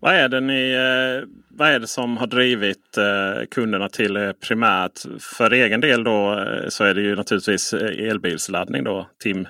Vad 0.00 0.14
är 0.14 0.28
det, 0.28 0.40
ni, 0.40 0.72
eh, 0.72 1.28
vad 1.48 1.68
är 1.68 1.80
det 1.80 1.86
som 1.86 2.16
har 2.16 2.26
drivit 2.26 2.96
eh, 2.96 3.46
kunderna 3.50 3.88
till 3.88 4.16
eh, 4.16 4.32
primärt? 4.32 5.00
För 5.20 5.52
egen 5.52 5.80
del 5.80 6.04
då 6.04 6.46
så 6.68 6.84
är 6.84 6.94
det 6.94 7.00
ju 7.00 7.16
naturligtvis 7.16 7.72
elbilsladdning 7.72 8.84
då. 8.84 9.06
Tim, 9.22 9.46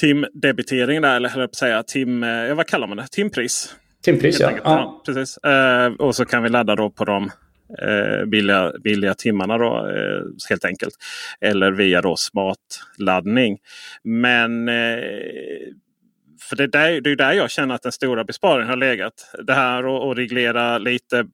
timdebitering 0.00 1.02
där, 1.02 1.16
eller 1.16 1.28
höll 1.28 1.48
säga 1.52 1.82
tim, 1.82 2.22
ja, 2.22 2.54
vad 2.54 2.66
kallar 2.66 2.86
man 2.86 2.96
det? 2.96 3.06
Timpris. 3.06 3.76
Timpris 4.04 4.40
ja. 4.40 4.52
ja. 4.64 5.02
Precis. 5.06 5.38
och 5.98 6.16
så 6.16 6.24
kan 6.24 6.42
vi 6.42 6.48
ladda 6.48 6.76
då 6.76 6.90
på 6.90 7.04
de 7.04 7.30
billiga, 8.26 8.72
billiga 8.84 9.14
timmarna 9.14 9.58
då 9.58 9.88
helt 10.48 10.64
enkelt. 10.64 10.94
Eller 11.40 11.72
via 11.72 12.02
då 12.02 12.16
smartladdning. 12.16 13.58
Men 14.04 14.68
för 16.40 16.56
det, 16.56 16.66
där, 16.66 17.00
det 17.00 17.10
är 17.10 17.16
där 17.16 17.32
jag 17.32 17.50
känner 17.50 17.74
att 17.74 17.82
den 17.82 17.92
stora 17.92 18.24
besparingen 18.24 18.68
har 18.68 18.76
legat. 18.76 19.30
Det 19.42 19.54
här 19.54 20.10
att 20.10 20.18
reglera 20.18 20.78
lite, 20.78 21.26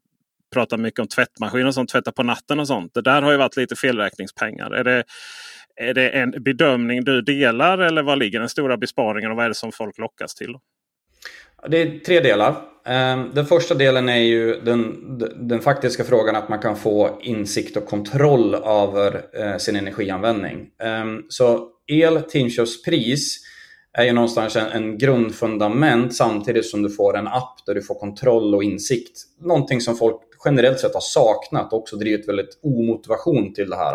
prata 0.53 0.77
mycket 0.77 1.01
om 1.01 1.09
tvättmaskin 1.09 1.67
och 1.67 1.75
sånt, 1.75 1.91
tvätta 1.91 2.13
på 2.13 2.23
natten 2.23 2.61
och 2.61 2.67
sånt. 2.67 2.95
Det 2.95 3.03
där 3.03 3.23
har 3.23 3.33
ju 3.33 3.37
varit 3.37 3.57
lite 3.57 3.77
felräkningspengar. 3.77 4.71
Är 4.71 4.85
det, 4.85 5.05
är 5.83 5.95
det 5.95 6.09
en 6.09 6.31
bedömning 6.31 7.05
du 7.05 7.23
delar 7.23 7.79
eller 7.79 8.03
var 8.03 8.17
ligger 8.17 8.41
den 8.41 8.49
stora 8.49 8.77
besparingen 8.77 9.31
och 9.31 9.37
vad 9.37 9.45
är 9.45 9.49
det 9.49 9.55
som 9.55 9.73
folk 9.73 9.99
lockas 9.99 10.35
till? 10.35 10.55
Det 11.69 11.83
är 11.83 11.99
tre 11.99 12.21
delar. 12.21 12.57
Ehm, 12.87 13.31
den 13.35 13.47
första 13.47 13.75
delen 13.75 14.09
är 14.09 14.23
ju 14.23 14.61
den, 14.61 14.95
den 15.49 15.61
faktiska 15.61 16.05
frågan 16.05 16.37
att 16.37 16.49
man 16.49 16.59
kan 16.59 16.77
få 16.77 17.19
insikt 17.23 17.77
och 17.77 17.87
kontroll 17.87 18.55
över 18.55 19.23
eh, 19.33 19.57
sin 19.57 19.77
energianvändning. 19.77 20.69
Ehm, 20.83 21.23
så 21.29 21.69
el 21.87 22.23
till 22.23 22.41
inköpspris 22.41 23.39
är 23.95 24.05
ju 24.05 24.13
någonstans 24.13 24.57
en, 24.57 24.67
en 24.67 24.99
grundfundament 24.99 26.15
samtidigt 26.15 26.67
som 26.67 26.83
du 26.83 26.91
får 26.91 27.17
en 27.17 27.27
app 27.27 27.67
där 27.67 27.75
du 27.75 27.83
får 27.83 27.95
kontroll 27.95 28.55
och 28.55 28.65
insikt. 28.65 29.21
Någonting 29.41 29.81
som 29.81 29.97
folk 29.97 30.21
generellt 30.45 30.81
sett 30.81 30.95
har 30.95 31.01
saknat 31.01 31.73
och 31.73 31.79
också 31.79 31.97
drivit 31.97 32.29
väldigt 32.29 32.59
omotivation 32.63 33.55
till 33.55 33.71
det 33.71 33.77
här. 33.77 33.95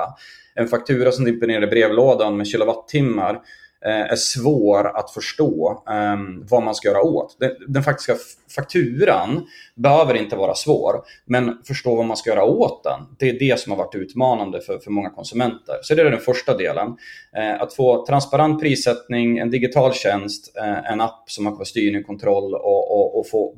En 0.55 0.67
faktura 0.67 1.11
som 1.11 1.25
dimper 1.25 1.47
ner 1.47 1.61
i 1.61 1.67
brevlådan 1.67 2.37
med 2.37 2.47
kilowattimmar 2.47 3.41
Eh, 3.85 4.11
är 4.11 4.15
svår 4.15 4.97
att 4.97 5.11
förstå 5.11 5.83
ehm, 5.89 6.45
vad 6.49 6.63
man 6.63 6.75
ska 6.75 6.87
göra 6.87 7.01
åt. 7.01 7.37
Den, 7.39 7.51
den, 7.67 7.83
faktiska 7.83 8.15
fakturan 8.55 9.47
behöver 9.75 10.13
inte 10.13 10.35
vara 10.35 10.55
svår, 10.55 10.95
men 11.25 11.63
förstå 11.67 11.95
vad 11.95 12.05
man 12.05 12.17
ska 12.17 12.29
göra 12.29 12.43
åt 12.43 12.83
den. 12.83 12.99
Det 13.19 13.29
är 13.29 13.39
det 13.39 13.59
som 13.59 13.71
har 13.71 13.77
varit 13.77 13.95
utmanande 13.95 14.61
för, 14.61 14.79
för 14.79 14.91
många 14.91 15.09
konsumenter. 15.09 15.75
Så 15.81 15.95
det 15.95 16.01
är 16.01 16.11
den 16.11 16.19
första 16.19 16.57
delen. 16.57 16.97
Eh, 17.35 17.61
att 17.61 17.73
få 17.73 18.05
transparent 18.05 18.61
prissättning, 18.61 19.37
en 19.37 19.49
digital 19.49 19.93
tjänst, 19.93 20.57
eh, 20.57 20.91
en 20.91 21.01
app 21.01 21.23
som 21.27 21.43
man 21.43 21.57
får 21.57 21.65
styrning 21.65 22.01
och 22.01 22.07
kontroll 22.07 22.53
och, 22.53 22.91
och, 22.91 23.19
och 23.19 23.29
få 23.29 23.55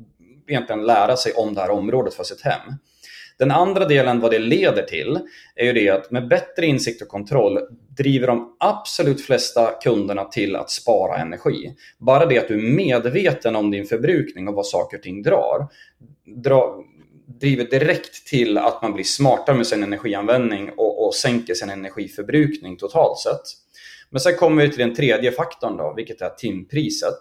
egentligen 0.48 0.86
lära 0.86 1.16
sig 1.16 1.32
om 1.32 1.54
det 1.54 1.60
här 1.60 1.70
området 1.70 2.14
för 2.14 2.24
sitt 2.24 2.40
hem. 2.40 2.74
Den 3.40 3.50
andra 3.50 3.84
delen 3.84 4.20
vad 4.20 4.30
det 4.30 4.38
leder 4.38 4.82
till 4.82 5.18
är 5.54 5.64
ju 5.64 5.72
det 5.72 5.88
att 5.88 6.10
med 6.10 6.28
bättre 6.28 6.66
insikt 6.66 7.02
och 7.02 7.08
kontroll 7.08 7.58
driver 7.96 8.26
de 8.26 8.56
absolut 8.58 9.20
flesta 9.20 9.70
kunderna 9.82 10.24
till 10.24 10.56
att 10.56 10.70
spara 10.70 11.16
energi. 11.16 11.74
Bara 11.98 12.26
det 12.26 12.38
att 12.38 12.48
du 12.48 12.54
är 12.54 12.74
medveten 12.76 13.56
om 13.56 13.70
din 13.70 13.86
förbrukning 13.86 14.48
och 14.48 14.54
vad 14.54 14.66
saker 14.66 14.96
och 14.96 15.02
ting 15.02 15.22
drar, 15.22 15.68
dra, 16.26 16.84
driver 17.40 17.64
direkt 17.64 18.26
till 18.26 18.58
att 18.58 18.82
man 18.82 18.92
blir 18.92 19.04
smartare 19.04 19.56
med 19.56 19.66
sin 19.66 19.82
energianvändning 19.82 20.70
och, 20.76 21.06
och 21.06 21.14
sänker 21.14 21.54
sin 21.54 21.70
energiförbrukning 21.70 22.76
totalt 22.76 23.18
sett. 23.18 23.59
Men 24.10 24.20
sen 24.20 24.36
kommer 24.36 24.62
vi 24.62 24.68
till 24.68 24.78
den 24.78 24.94
tredje 24.94 25.32
faktorn 25.32 25.76
då, 25.76 25.94
vilket 25.96 26.20
är 26.20 26.28
timpriset. 26.30 27.18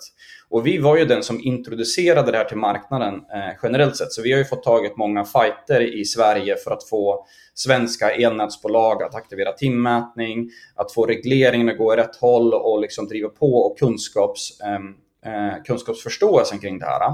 Och 0.49 0.67
vi 0.67 0.77
var 0.77 0.97
ju 0.97 1.05
den 1.05 1.23
som 1.23 1.39
introducerade 1.39 2.31
det 2.31 2.37
här 2.37 2.45
till 2.45 2.57
marknaden 2.57 3.13
eh, 3.13 3.55
generellt 3.63 3.97
sett. 3.97 4.11
Så 4.11 4.21
vi 4.21 4.31
har 4.31 4.39
ju 4.39 4.45
fått 4.45 4.63
taget 4.63 4.97
många 4.97 5.25
fighter 5.25 5.99
i 5.99 6.05
Sverige 6.05 6.55
för 6.55 6.71
att 6.71 6.89
få 6.89 7.25
svenska 7.53 8.11
elnätsbolag 8.11 9.03
att 9.03 9.15
aktivera 9.15 9.51
timmätning, 9.51 10.49
att 10.75 10.93
få 10.93 11.05
regleringen 11.05 11.69
att 11.69 11.77
gå 11.77 11.93
i 11.93 11.97
rätt 11.97 12.15
håll 12.15 12.53
och 12.53 12.81
liksom 12.81 13.07
driva 13.07 13.29
på 13.29 13.57
och 13.57 13.79
kunskaps, 13.79 14.61
ehm, 14.61 14.95
eh, 15.25 15.63
kunskapsförståelsen 15.63 16.59
kring 16.59 16.79
det 16.79 16.85
här. 16.85 17.13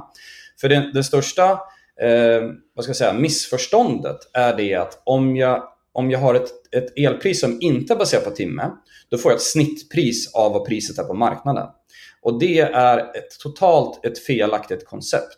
För 0.62 0.70
det, 0.70 0.92
det 0.94 1.04
största 1.04 1.52
eh, 2.02 2.44
vad 2.76 2.84
ska 2.84 2.90
jag 2.90 2.98
säga, 2.98 3.14
missförståndet 3.14 4.18
är 4.34 4.58
det 4.58 4.76
att 4.76 5.02
om 5.04 5.36
jag, 5.36 5.64
om 5.94 6.12
jag 6.12 6.20
har 6.20 6.36
ett, 6.36 6.50
ett 6.76 6.98
elpris 6.98 7.40
som 7.40 7.58
inte 7.62 7.94
är 7.94 7.98
baserat 7.98 8.26
på 8.26 8.32
timme, 8.32 8.72
då 9.10 9.18
får 9.18 9.32
jag 9.32 9.36
ett 9.38 9.44
snittpris 9.44 10.34
av 10.34 10.54
vad 10.54 10.66
priset 10.66 11.00
är 11.00 11.04
på 11.04 11.14
marknaden. 11.14 11.68
Och 12.22 12.40
det 12.40 12.60
är 12.60 12.98
ett 12.98 13.40
totalt 13.44 14.06
ett 14.06 14.20
felaktigt 14.20 14.86
koncept. 14.86 15.38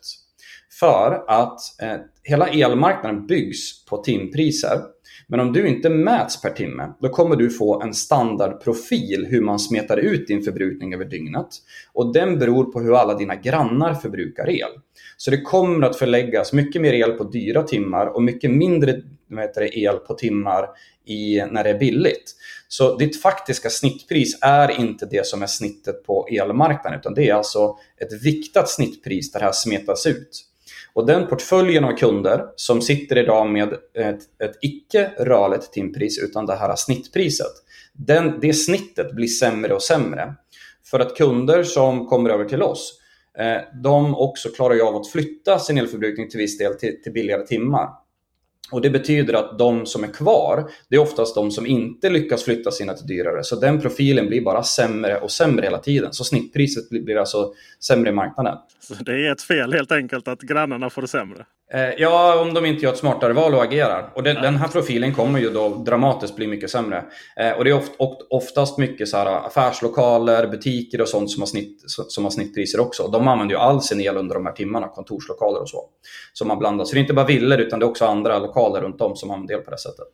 För 0.80 1.24
att 1.28 1.60
eh, 1.82 1.96
hela 2.22 2.48
elmarknaden 2.48 3.26
byggs 3.26 3.84
på 3.84 3.96
timpriser. 3.96 4.80
Men 5.26 5.40
om 5.40 5.52
du 5.52 5.68
inte 5.68 5.90
mäts 5.90 6.42
per 6.42 6.50
timme, 6.50 6.92
då 7.00 7.08
kommer 7.08 7.36
du 7.36 7.50
få 7.50 7.82
en 7.82 7.94
standardprofil 7.94 9.26
hur 9.30 9.40
man 9.40 9.58
smetar 9.58 9.96
ut 9.96 10.26
din 10.26 10.42
förbrukning 10.42 10.94
över 10.94 11.04
dygnet. 11.04 11.48
Och 11.92 12.12
den 12.12 12.38
beror 12.38 12.64
på 12.64 12.80
hur 12.80 12.94
alla 12.94 13.14
dina 13.14 13.34
grannar 13.34 13.94
förbrukar 13.94 14.50
el. 14.50 14.70
Så 15.20 15.30
det 15.30 15.40
kommer 15.40 15.86
att 15.86 15.96
förläggas 15.96 16.52
mycket 16.52 16.82
mer 16.82 16.92
el 16.92 17.12
på 17.12 17.24
dyra 17.24 17.62
timmar 17.62 18.06
och 18.06 18.22
mycket 18.22 18.50
mindre 18.50 19.02
det, 19.54 19.78
el 19.78 19.96
på 19.96 20.14
timmar 20.14 20.68
i, 21.06 21.42
när 21.50 21.64
det 21.64 21.70
är 21.70 21.78
billigt. 21.78 22.34
Så 22.68 22.96
ditt 22.96 23.22
faktiska 23.22 23.70
snittpris 23.70 24.38
är 24.42 24.80
inte 24.80 25.06
det 25.06 25.26
som 25.26 25.42
är 25.42 25.46
snittet 25.46 26.04
på 26.04 26.28
elmarknaden 26.30 26.98
utan 27.00 27.14
det 27.14 27.28
är 27.28 27.34
alltså 27.34 27.76
ett 28.00 28.22
viktat 28.22 28.68
snittpris 28.68 29.32
där 29.32 29.40
det 29.40 29.44
här 29.44 29.52
smetas 29.52 30.06
ut. 30.06 30.44
Och 30.92 31.06
den 31.06 31.26
portföljen 31.26 31.84
av 31.84 31.96
kunder 31.96 32.44
som 32.56 32.82
sitter 32.82 33.18
idag 33.18 33.48
med 33.50 33.72
ett, 33.94 34.20
ett 34.42 34.58
icke 34.60 35.10
rörligt 35.18 35.72
timpris 35.72 36.18
utan 36.18 36.46
det 36.46 36.56
här 36.56 36.76
snittpriset, 36.76 37.52
den, 37.92 38.38
det 38.40 38.52
snittet 38.52 39.14
blir 39.14 39.26
sämre 39.26 39.74
och 39.74 39.82
sämre. 39.82 40.34
För 40.90 41.00
att 41.00 41.16
kunder 41.16 41.64
som 41.64 42.06
kommer 42.06 42.30
över 42.30 42.44
till 42.44 42.62
oss, 42.62 43.00
Eh, 43.38 43.60
de 43.82 44.14
också 44.14 44.48
klarar 44.48 44.88
av 44.88 44.96
att 44.96 45.08
flytta 45.08 45.58
sin 45.58 45.78
elförbrukning 45.78 46.28
till 46.28 46.38
viss 46.38 46.58
del 46.58 46.74
till, 46.74 47.02
till 47.02 47.12
billigare 47.12 47.46
timmar. 47.46 47.88
Och 48.72 48.80
Det 48.80 48.90
betyder 48.90 49.34
att 49.34 49.58
de 49.58 49.86
som 49.86 50.04
är 50.04 50.08
kvar, 50.08 50.70
det 50.88 50.96
är 50.96 51.00
oftast 51.00 51.34
de 51.34 51.50
som 51.50 51.66
inte 51.66 52.10
lyckas 52.10 52.44
flytta 52.44 52.70
sina 52.70 52.94
till 52.94 53.06
dyrare. 53.06 53.44
Så 53.44 53.56
den 53.56 53.80
profilen 53.80 54.26
blir 54.26 54.40
bara 54.40 54.62
sämre 54.62 55.20
och 55.20 55.30
sämre 55.30 55.64
hela 55.64 55.78
tiden. 55.78 56.12
Så 56.12 56.24
snittpriset 56.24 56.90
blir 56.90 57.16
alltså 57.16 57.52
sämre 57.80 58.10
i 58.10 58.12
marknaden. 58.12 58.58
Så 58.80 58.94
det 58.94 59.26
är 59.26 59.32
ett 59.32 59.42
fel 59.42 59.72
helt 59.72 59.92
enkelt 59.92 60.28
att 60.28 60.40
grannarna 60.40 60.90
får 60.90 61.02
det 61.02 61.08
sämre? 61.08 61.46
Eh, 61.72 61.90
ja, 61.98 62.40
om 62.40 62.54
de 62.54 62.66
inte 62.66 62.84
gör 62.84 62.92
ett 62.92 62.98
smartare 62.98 63.32
val 63.32 63.54
och 63.54 63.62
agerar. 63.62 64.12
Och 64.14 64.22
den, 64.22 64.42
den 64.42 64.56
här 64.56 64.68
profilen 64.68 65.14
kommer 65.14 65.38
ju 65.38 65.50
då 65.50 65.68
dramatiskt 65.68 66.36
bli 66.36 66.46
mycket 66.46 66.70
sämre. 66.70 67.04
Eh, 67.36 67.50
och 67.50 67.64
det 67.64 67.70
är 67.70 67.74
oft, 67.74 67.92
oftast 68.30 68.78
mycket 68.78 69.08
så 69.08 69.16
här 69.16 69.46
affärslokaler, 69.46 70.46
butiker 70.46 71.00
och 71.00 71.08
sånt 71.08 71.30
som 71.30 71.42
har, 71.42 71.46
snitt, 71.46 71.84
som 71.86 72.24
har 72.24 72.30
snittpriser 72.30 72.80
också. 72.80 73.08
De 73.08 73.28
använder 73.28 73.54
ju 73.54 73.60
all 73.60 73.82
sin 73.82 74.00
el 74.00 74.16
under 74.16 74.34
de 74.34 74.46
här 74.46 74.52
timmarna, 74.52 74.88
kontorslokaler 74.88 75.60
och 75.60 75.68
så. 75.68 75.84
Som 76.32 76.48
man 76.48 76.58
blandar. 76.58 76.84
Så 76.84 76.94
det 76.94 76.98
är 76.98 77.00
inte 77.02 77.14
bara 77.14 77.26
villor 77.26 77.58
utan 77.58 77.78
det 77.78 77.84
är 77.84 77.90
också 77.90 78.04
andra 78.04 78.38
lokaler 78.38 78.80
runt 78.80 79.00
om 79.00 79.16
som 79.16 79.30
använder 79.30 79.54
el 79.54 79.60
på 79.60 79.70
det 79.70 79.78
sättet. 79.78 80.06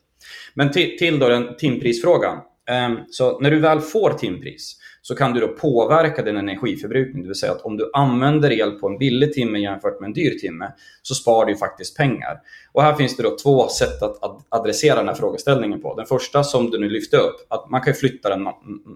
Men 0.54 0.72
till, 0.72 0.98
till 0.98 1.18
då 1.18 1.28
den 1.28 1.56
timprisfrågan. 1.56 2.38
Ehm, 2.70 2.98
så 3.10 3.40
när 3.40 3.50
du 3.50 3.58
väl 3.58 3.80
får 3.80 4.10
timpris 4.10 4.76
så 5.06 5.14
kan 5.14 5.32
du 5.32 5.40
då 5.40 5.48
påverka 5.48 6.22
din 6.22 6.36
energiförbrukning. 6.36 7.22
Det 7.22 7.28
vill 7.28 7.38
säga 7.38 7.52
att 7.52 7.62
om 7.62 7.76
du 7.76 7.90
använder 7.92 8.52
el 8.52 8.70
på 8.70 8.88
en 8.88 8.98
billig 8.98 9.32
timme 9.32 9.58
jämfört 9.58 10.00
med 10.00 10.06
en 10.06 10.12
dyr 10.12 10.38
timme 10.38 10.72
så 11.02 11.14
sparar 11.14 11.46
du 11.46 11.56
faktiskt 11.56 11.96
pengar. 11.96 12.40
Och 12.72 12.82
här 12.82 12.94
finns 12.94 13.16
det 13.16 13.22
då 13.22 13.36
två 13.42 13.68
sätt 13.68 14.02
att 14.02 14.46
adressera 14.48 14.96
den 14.96 15.08
här 15.08 15.14
frågeställningen 15.14 15.80
på. 15.80 15.94
Den 15.94 16.06
första 16.06 16.44
som 16.44 16.70
du 16.70 16.78
nu 16.78 16.88
lyfte 16.88 17.16
upp, 17.16 17.36
att 17.48 17.70
man 17.70 17.80
kan 17.80 17.94
flytta 17.94 18.28
den 18.28 18.48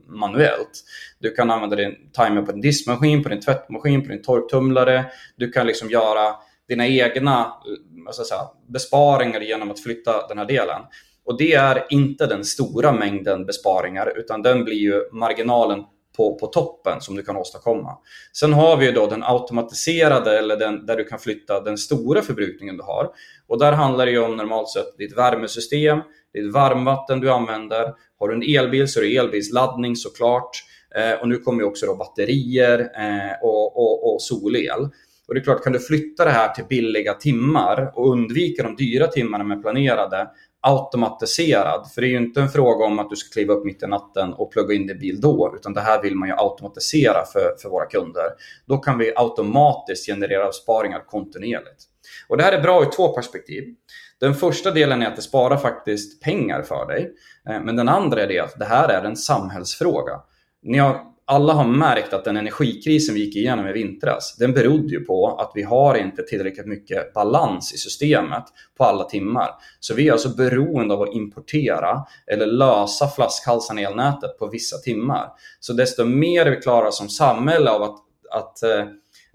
manuellt. 0.07 0.85
Du 1.19 1.31
kan 1.31 1.51
använda 1.51 1.77
din 1.77 1.95
timer 2.13 2.43
på 2.43 2.53
din 2.53 2.61
diskmaskin, 2.61 3.23
på 3.23 3.29
din 3.29 3.41
tvättmaskin, 3.41 4.03
på 4.03 4.09
din 4.09 4.23
torktumlare. 4.23 5.05
Du 5.37 5.51
kan 5.51 5.67
liksom 5.67 5.91
göra 5.91 6.35
dina 6.69 6.87
egna 6.87 7.53
säga, 8.13 8.41
besparingar 8.69 9.41
genom 9.41 9.71
att 9.71 9.81
flytta 9.81 10.27
den 10.27 10.39
här 10.39 10.45
delen. 10.45 10.83
Och 11.25 11.39
det 11.39 11.55
är 11.55 11.87
inte 11.91 12.27
den 12.27 12.45
stora 12.45 12.93
mängden 12.93 13.47
besparingar 13.47 14.19
utan 14.19 14.43
den 14.43 14.65
blir 14.65 14.77
ju 14.77 15.03
marginalen 15.13 15.85
på, 16.19 16.35
på 16.35 16.47
toppen 16.47 17.01
som 17.01 17.17
du 17.17 17.23
kan 17.23 17.37
åstadkomma. 17.37 17.99
Sen 18.33 18.53
har 18.53 18.77
vi 18.77 18.93
då 18.93 19.07
den 19.07 19.23
automatiserade 19.23 20.39
eller 20.39 20.57
den 20.57 20.87
där 20.87 20.97
du 20.97 21.05
kan 21.05 21.19
flytta 21.19 21.61
den 21.61 21.79
stora 21.79 22.23
förbrukningen 22.23 22.77
du 22.77 22.83
har. 22.83 23.09
Och 23.47 23.59
där 23.59 23.73
handlar 23.73 24.07
det 24.07 24.13
ju 24.13 24.19
om 24.19 24.37
normalt 24.37 24.69
sett 24.69 24.99
ditt 24.99 25.17
värmesystem, 25.17 25.99
ditt 26.35 26.53
varmvatten 26.53 27.21
du 27.21 27.31
använder. 27.31 27.93
Har 28.19 28.29
du 28.29 28.35
en 28.35 28.65
elbil 28.65 28.89
så 28.89 29.01
är 29.01 29.05
det 29.05 29.17
elbilsladdning 29.17 29.97
såklart. 29.97 30.51
Eh, 30.97 31.21
och 31.21 31.29
nu 31.29 31.39
kommer 31.39 31.63
ju 31.63 31.69
också 31.69 31.87
då 31.87 31.97
batterier 31.97 32.79
eh, 32.79 33.43
och, 33.43 33.77
och, 33.77 34.15
och 34.15 34.23
solel. 34.23 34.89
Och 35.29 35.35
det 35.35 35.41
är 35.41 35.45
klart, 35.45 35.65
kan 35.65 35.73
du 35.73 35.79
flytta 35.79 36.25
det 36.25 36.31
här 36.31 36.49
till 36.49 36.65
billiga 36.65 37.15
timmar 37.15 37.93
och 37.95 38.11
undvika 38.11 38.63
de 38.63 38.77
dyra 38.77 39.07
timmarna 39.07 39.45
med 39.45 39.63
planerade 39.63 40.29
automatiserad. 40.61 41.91
För 41.95 42.01
det 42.01 42.07
är 42.07 42.11
ju 42.11 42.17
inte 42.17 42.41
en 42.41 42.49
fråga 42.49 42.85
om 42.85 42.99
att 42.99 43.11
du 43.11 43.17
ska 43.17 43.33
kliva 43.33 43.55
upp 43.55 43.65
mitt 43.65 43.83
i 43.83 43.87
natten 43.87 44.33
och 44.33 44.53
plugga 44.53 44.75
in 44.75 44.87
din 44.87 44.99
bil 44.99 45.21
då, 45.21 45.55
utan 45.57 45.75
det 45.75 45.81
här 45.81 46.03
vill 46.03 46.15
man 46.15 46.29
ju 46.29 46.35
automatisera 46.35 47.25
för, 47.33 47.57
för 47.63 47.69
våra 47.69 47.87
kunder. 47.87 48.25
Då 48.67 48.79
kan 48.79 48.99
vi 48.99 49.13
automatiskt 49.17 50.07
generera 50.07 50.47
besparingar 50.47 51.05
kontinuerligt. 51.07 51.85
Och 52.29 52.37
det 52.37 52.43
här 52.43 52.53
är 52.53 52.63
bra 52.63 52.83
ur 52.83 52.91
två 52.91 53.09
perspektiv. 53.09 53.75
Den 54.21 54.35
första 54.35 54.71
delen 54.71 55.03
är 55.03 55.07
att 55.07 55.17
det 55.17 55.23
sparar 55.23 55.57
faktiskt 55.57 56.23
pengar 56.23 56.63
för 56.63 56.87
dig. 56.87 57.13
Eh, 57.49 57.61
men 57.61 57.77
den 57.77 57.89
andra 57.89 58.23
är 58.23 58.27
det 58.27 58.41
att 58.41 58.59
det 58.59 58.65
här 58.65 58.89
är 58.89 59.03
en 59.03 59.17
samhällsfråga. 59.17 60.21
Ni 60.63 60.79
har 60.79 61.01
alla 61.31 61.53
har 61.53 61.65
märkt 61.65 62.13
att 62.13 62.25
den 62.25 62.37
energikrisen 62.37 63.15
vi 63.15 63.25
gick 63.25 63.37
igenom 63.37 63.67
i 63.67 63.73
vintras, 63.73 64.37
den 64.39 64.53
berodde 64.53 64.89
ju 64.89 65.05
på 65.05 65.37
att 65.37 65.53
vi 65.55 65.63
har 65.63 65.95
inte 65.95 66.23
tillräckligt 66.23 66.67
mycket 66.67 67.15
balans 67.15 67.75
i 67.75 67.79
systemet 67.79 68.45
på 68.79 68.85
alla 68.85 69.05
timmar. 69.05 69.51
Så 69.81 69.95
vi 69.95 70.09
är 70.09 70.13
alltså 70.13 70.29
beroende 70.29 70.95
av 70.95 71.03
att 71.03 71.15
importera 71.15 72.05
eller 72.27 72.47
lösa 72.47 73.09
flaskhalsarna 73.09 73.81
i 73.81 73.85
elnätet 73.85 74.39
på 74.39 74.47
vissa 74.47 74.77
timmar. 74.77 75.29
Så 75.61 75.73
desto 75.73 76.05
mer 76.05 76.51
vi 76.51 76.57
klarar 76.57 76.91
som 76.91 77.09
samhälle 77.09 77.71
av 77.71 77.83
att, 77.83 77.97
att 78.31 78.63
eh, 78.63 78.85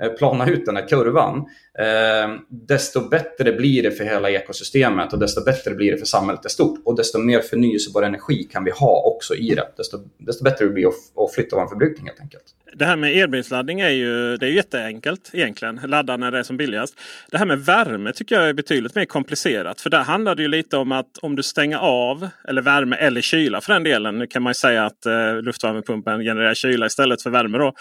Eh, 0.01 0.09
plana 0.09 0.49
ut 0.49 0.65
den 0.65 0.75
här 0.75 0.87
kurvan, 0.87 1.37
eh, 1.79 2.35
desto 2.49 3.09
bättre 3.09 3.51
blir 3.51 3.83
det 3.83 3.91
för 3.91 4.03
hela 4.03 4.29
ekosystemet 4.29 5.13
och 5.13 5.19
desto 5.19 5.43
bättre 5.43 5.75
blir 5.75 5.91
det 5.91 5.97
för 5.97 6.05
samhället 6.05 6.45
i 6.45 6.49
stort. 6.49 6.79
Och 6.85 6.97
desto 6.97 7.19
mer 7.19 7.39
förnyelsebar 7.39 8.03
energi 8.03 8.43
kan 8.43 8.63
vi 8.63 8.71
ha 8.71 9.03
också 9.05 9.35
i 9.35 9.55
det. 9.55 9.67
Desto, 9.77 9.97
desto 10.17 10.43
bättre 10.43 10.67
blir 10.67 10.83
det 10.83 11.23
att 11.23 11.33
flytta 11.33 11.55
vår 11.55 11.67
förbrukning 11.67 12.07
helt 12.07 12.19
enkelt. 12.19 12.43
Det 12.75 12.85
här 12.85 12.95
med 12.95 13.17
elbilsladdning 13.17 13.79
är 13.79 13.89
ju, 13.89 14.37
det 14.37 14.45
är 14.45 14.49
jätteenkelt 14.49 15.29
egentligen. 15.33 15.79
Ladda 15.85 16.17
när 16.17 16.31
det 16.31 16.39
är 16.39 16.43
som 16.43 16.57
billigast. 16.57 16.95
Det 17.31 17.37
här 17.37 17.45
med 17.45 17.59
värme 17.59 18.13
tycker 18.13 18.35
jag 18.35 18.49
är 18.49 18.53
betydligt 18.53 18.95
mer 18.95 19.05
komplicerat. 19.05 19.81
För 19.81 19.89
där 19.89 20.03
handlar 20.03 20.35
det 20.35 20.41
ju 20.41 20.47
lite 20.47 20.77
om 20.77 20.91
att 20.91 21.17
om 21.21 21.35
du 21.35 21.43
stänger 21.43 21.77
av, 21.77 22.27
eller 22.47 22.61
värme 22.61 22.95
eller 22.95 23.21
kyla 23.21 23.61
för 23.61 23.73
den 23.73 23.83
delen. 23.83 24.17
Nu 24.17 24.27
kan 24.27 24.41
man 24.41 24.49
ju 24.49 24.55
säga 24.55 24.85
att 24.85 25.05
eh, 25.05 25.41
luftvärmepumpen 25.41 26.19
genererar 26.19 26.53
kyla 26.53 26.85
istället 26.85 27.21
för 27.21 27.29
värme. 27.29 27.57
då 27.57 27.73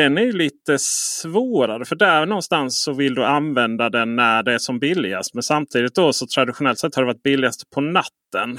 den 0.00 0.18
är 0.18 0.32
lite 0.32 0.76
svårare. 0.80 1.84
För 1.84 1.96
där 1.96 2.26
någonstans 2.26 2.82
så 2.82 2.92
vill 2.92 3.14
du 3.14 3.24
använda 3.24 3.90
den 3.90 4.16
när 4.16 4.42
det 4.42 4.54
är 4.54 4.58
som 4.58 4.78
billigast. 4.78 5.34
Men 5.34 5.42
samtidigt 5.42 5.94
då 5.94 6.12
så 6.12 6.26
traditionellt 6.26 6.78
sett 6.78 6.94
har 6.94 7.02
det 7.02 7.06
varit 7.06 7.22
billigast 7.22 7.70
på 7.70 7.80
natten. 7.80 8.58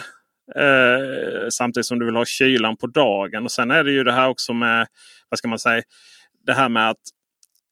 Eh, 0.56 1.48
samtidigt 1.50 1.86
som 1.86 2.00
du 2.00 2.06
vill 2.06 2.16
ha 2.16 2.26
kylan 2.26 2.78
på 2.78 2.88
dagen. 2.88 3.44
Och 3.44 3.52
sen 3.52 3.72
är 3.72 3.84
det 3.84 3.92
ju 3.92 4.04
det 4.04 4.12
här 4.12 4.30
också 4.30 4.54
med, 4.54 4.88
vad 5.30 5.38
ska 5.38 5.48
man 5.48 5.60
säga, 5.60 5.84
det 6.46 6.54
här 6.54 6.70
med 6.70 6.90
att 6.90 7.02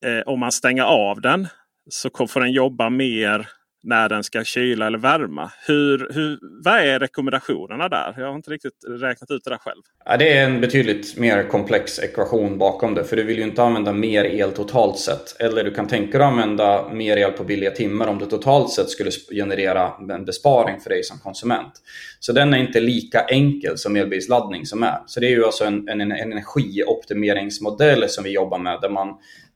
eh, 0.05 0.22
om 0.26 0.39
man 0.39 0.51
stänger 0.51 0.84
av 0.84 1.22
den 1.22 1.47
så 1.89 2.28
får 2.28 2.39
den 2.39 2.51
jobba 2.51 2.89
mer 2.89 3.47
när 3.86 4.10
den 4.10 4.24
ska 4.24 4.44
kyla 4.44 4.88
eller 4.88 4.98
värma. 4.98 5.52
Hur, 5.68 6.14
hur, 6.14 6.40
vad 6.64 6.80
är 6.80 7.00
rekommendationerna 7.00 7.90
där? 7.90 8.14
Jag 8.18 8.28
har 8.28 8.36
inte 8.36 8.52
riktigt 8.52 8.84
räknat 8.88 9.32
ut 9.32 9.44
det 9.44 9.50
där 9.50 9.58
själv. 9.58 9.82
Ja, 10.06 10.18
det 10.18 10.38
är 10.38 10.46
en 10.46 10.62
betydligt 10.62 11.18
mer 11.18 11.44
komplex 11.44 12.00
ekvation 12.00 12.58
bakom 12.58 12.96
det. 12.96 13.04
För 13.04 13.16
du 13.16 13.24
vill 13.24 13.38
ju 13.38 13.44
inte 13.44 13.64
använda 13.64 13.94
mer 13.94 14.24
el 14.24 14.52
totalt 14.52 15.00
sett. 15.00 15.42
Eller 15.42 15.64
du 15.64 15.74
kan 15.74 15.88
tänka 15.88 16.18
dig 16.18 16.28
att 16.28 16.34
använda 16.34 16.90
mer 16.90 17.18
el 17.18 17.32
på 17.32 17.44
billiga 17.44 17.72
timmar 17.72 18.08
om 18.08 18.20
det 18.20 18.26
totalt 18.26 18.72
sett 18.74 18.90
skulle 18.90 19.12
generera 19.32 19.92
en 20.14 20.26
besparing 20.26 20.80
för 20.80 20.90
dig 20.90 21.04
som 21.04 21.20
konsument. 21.20 21.74
Så 22.20 22.34
den 22.34 22.54
är 22.54 22.58
inte 22.58 22.80
lika 22.80 23.22
enkel 23.22 23.78
som 23.78 23.96
elbilsladdning 23.96 24.66
som 24.66 24.84
är. 24.84 24.98
Så 25.06 25.20
det 25.20 25.28
är 25.28 25.32
ju 25.32 25.46
alltså 25.46 25.66
en, 25.66 25.90
en, 25.90 26.02
en 26.02 26.12
energioptimeringsmodell 26.12 28.10
som 28.10 28.24
vi 28.24 28.34
jobbar 28.34 28.60
med 28.60 28.80
där 28.82 28.90
man, 28.90 29.08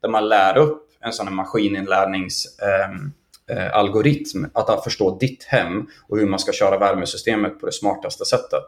där 0.02 0.10
man 0.10 0.30
lär 0.30 0.58
upp 0.58 0.86
en 1.02 1.14
sån 1.14 1.28
här 1.28 1.34
maskininlärnings 1.34 2.60
eh, 2.62 2.82
eh, 2.82 2.90
Eh, 3.50 3.78
algoritm 3.78 4.46
att 4.54 4.84
förstå 4.84 5.18
ditt 5.18 5.44
hem 5.44 5.88
och 6.08 6.18
hur 6.18 6.28
man 6.28 6.40
ska 6.40 6.52
köra 6.52 6.78
värmesystemet 6.78 7.60
på 7.60 7.66
det 7.66 7.72
smartaste 7.72 8.26
sättet. 8.26 8.66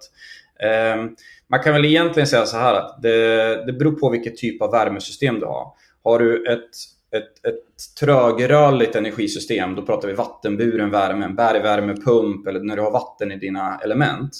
Eh, 0.63 1.05
man 1.49 1.59
kan 1.63 1.73
väl 1.73 1.85
egentligen 1.85 2.27
säga 2.27 2.45
så 2.45 2.57
här 2.57 2.73
att 2.73 3.01
det, 3.01 3.65
det 3.65 3.73
beror 3.73 3.91
på 3.91 4.09
vilket 4.09 4.37
typ 4.37 4.61
av 4.61 4.71
värmesystem 4.71 5.39
du 5.39 5.45
har. 5.45 5.67
Har 6.03 6.19
du 6.19 6.53
ett, 6.53 6.69
ett, 7.15 7.45
ett 7.45 7.99
trögrörligt 7.99 8.95
energisystem, 8.95 9.75
då 9.75 9.81
pratar 9.81 10.07
vi 10.07 10.13
vattenburen 10.13 10.89
värme, 10.89 11.25
en 11.25 11.35
bergvärmepump 11.35 12.47
eller 12.47 12.59
när 12.59 12.75
du 12.75 12.81
har 12.81 12.91
vatten 12.91 13.31
i 13.31 13.35
dina 13.35 13.79
element. 13.83 14.31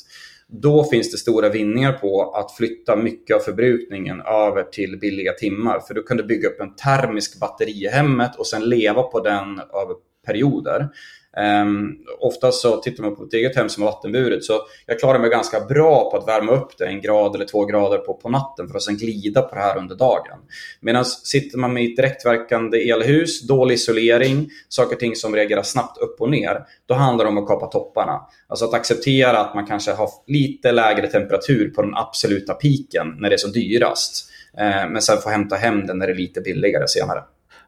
Då 0.48 0.84
finns 0.84 1.12
det 1.12 1.18
stora 1.18 1.50
vinningar 1.50 1.94
på 1.94 2.32
att 2.32 2.52
flytta 2.52 2.96
mycket 2.96 3.36
av 3.36 3.40
förbrukningen 3.40 4.22
över 4.22 4.64
till 4.64 5.00
billiga 5.00 5.34
timmar. 5.34 5.80
För 5.80 5.94
då 5.94 6.02
kan 6.02 6.18
du 6.18 6.24
bygga 6.24 6.50
upp 6.50 6.62
en 6.62 6.76
termisk 6.76 7.40
batteri 7.40 7.84
i 7.84 7.88
hemmet 7.88 8.36
och 8.36 8.48
sen 8.48 8.70
leva 8.70 9.04
på 9.04 9.20
den 9.20 9.60
över 9.60 9.96
perioder. 10.26 10.90
Um, 11.38 11.98
oftast 12.20 12.62
så 12.62 12.78
tittar 12.78 13.04
man 13.04 13.16
på 13.16 13.24
ett 13.24 13.34
eget 13.34 13.56
hem 13.56 13.70
som 13.70 13.84
är 13.84 13.88
vattenburet 13.88 14.44
så 14.44 14.62
jag 14.86 15.00
klarar 15.00 15.20
mig 15.20 15.30
ganska 15.30 15.60
bra 15.60 16.12
på 16.12 16.18
att 16.18 16.28
värma 16.28 16.52
upp 16.52 16.78
det 16.78 16.86
en 16.86 17.02
grad 17.02 17.36
eller 17.36 17.46
två 17.46 17.66
grader 17.66 17.98
på, 17.98 18.14
på 18.14 18.30
natten 18.30 18.68
för 18.68 18.76
att 18.76 18.84
sen 18.84 18.98
glida 18.98 19.42
på 19.42 19.56
det 19.56 19.62
här 19.62 19.78
under 19.78 19.96
dagen. 19.96 20.40
Medan 20.80 21.06
sitter 21.06 21.58
man 21.58 21.74
med 21.74 21.84
ett 21.84 21.96
direktverkande 21.96 22.90
elhus, 22.90 23.48
dålig 23.48 23.76
isolering, 23.76 24.50
saker 24.70 24.96
och 24.96 25.00
ting 25.00 25.16
som 25.16 25.36
reagerar 25.36 25.64
snabbt 25.64 25.98
upp 25.98 26.22
och 26.22 26.30
ner, 26.30 26.66
då 26.86 26.94
handlar 26.94 27.26
det 27.26 27.30
om 27.30 27.38
att 27.38 27.48
kapa 27.48 27.68
topparna. 27.68 28.22
Alltså 28.48 28.66
att 28.66 28.74
acceptera 28.74 29.40
att 29.40 29.56
man 29.56 29.66
kanske 29.66 29.92
har 29.92 30.10
lite 30.28 30.72
lägre 30.72 31.08
temperatur 31.08 31.70
på 31.70 31.82
den 31.82 31.96
absoluta 31.96 32.54
piken 32.54 33.16
när 33.20 33.30
det 33.30 33.36
är 33.36 33.38
som 33.38 33.52
dyrast. 33.52 34.32
Uh, 34.60 34.92
men 34.92 35.02
sen 35.02 35.18
få 35.18 35.30
hämta 35.30 35.56
hem 35.56 35.88
den 35.88 35.98
när 35.98 36.08
det 36.08 36.14
är 36.14 36.18
lite 36.18 36.42
billigare 36.42 36.88
senare. 36.88 37.24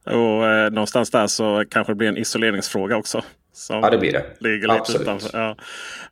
Och 0.06 0.48
eh, 0.48 0.72
någonstans 0.72 1.12
där 1.12 1.28
så 1.28 1.64
kanske 1.70 1.94
det 1.94 1.98
blir 1.98 2.08
en 2.08 2.18
isoleringsfråga 2.18 2.98
också. 2.98 3.22
ja 3.70 3.90
det 3.90 3.98
blir 3.98 4.12
det. 4.12 4.26
Ligger 4.40 4.68
lite 4.68 4.74
Absolut. 4.74 5.02
Utanför. 5.02 5.40
Ja. 5.40 5.58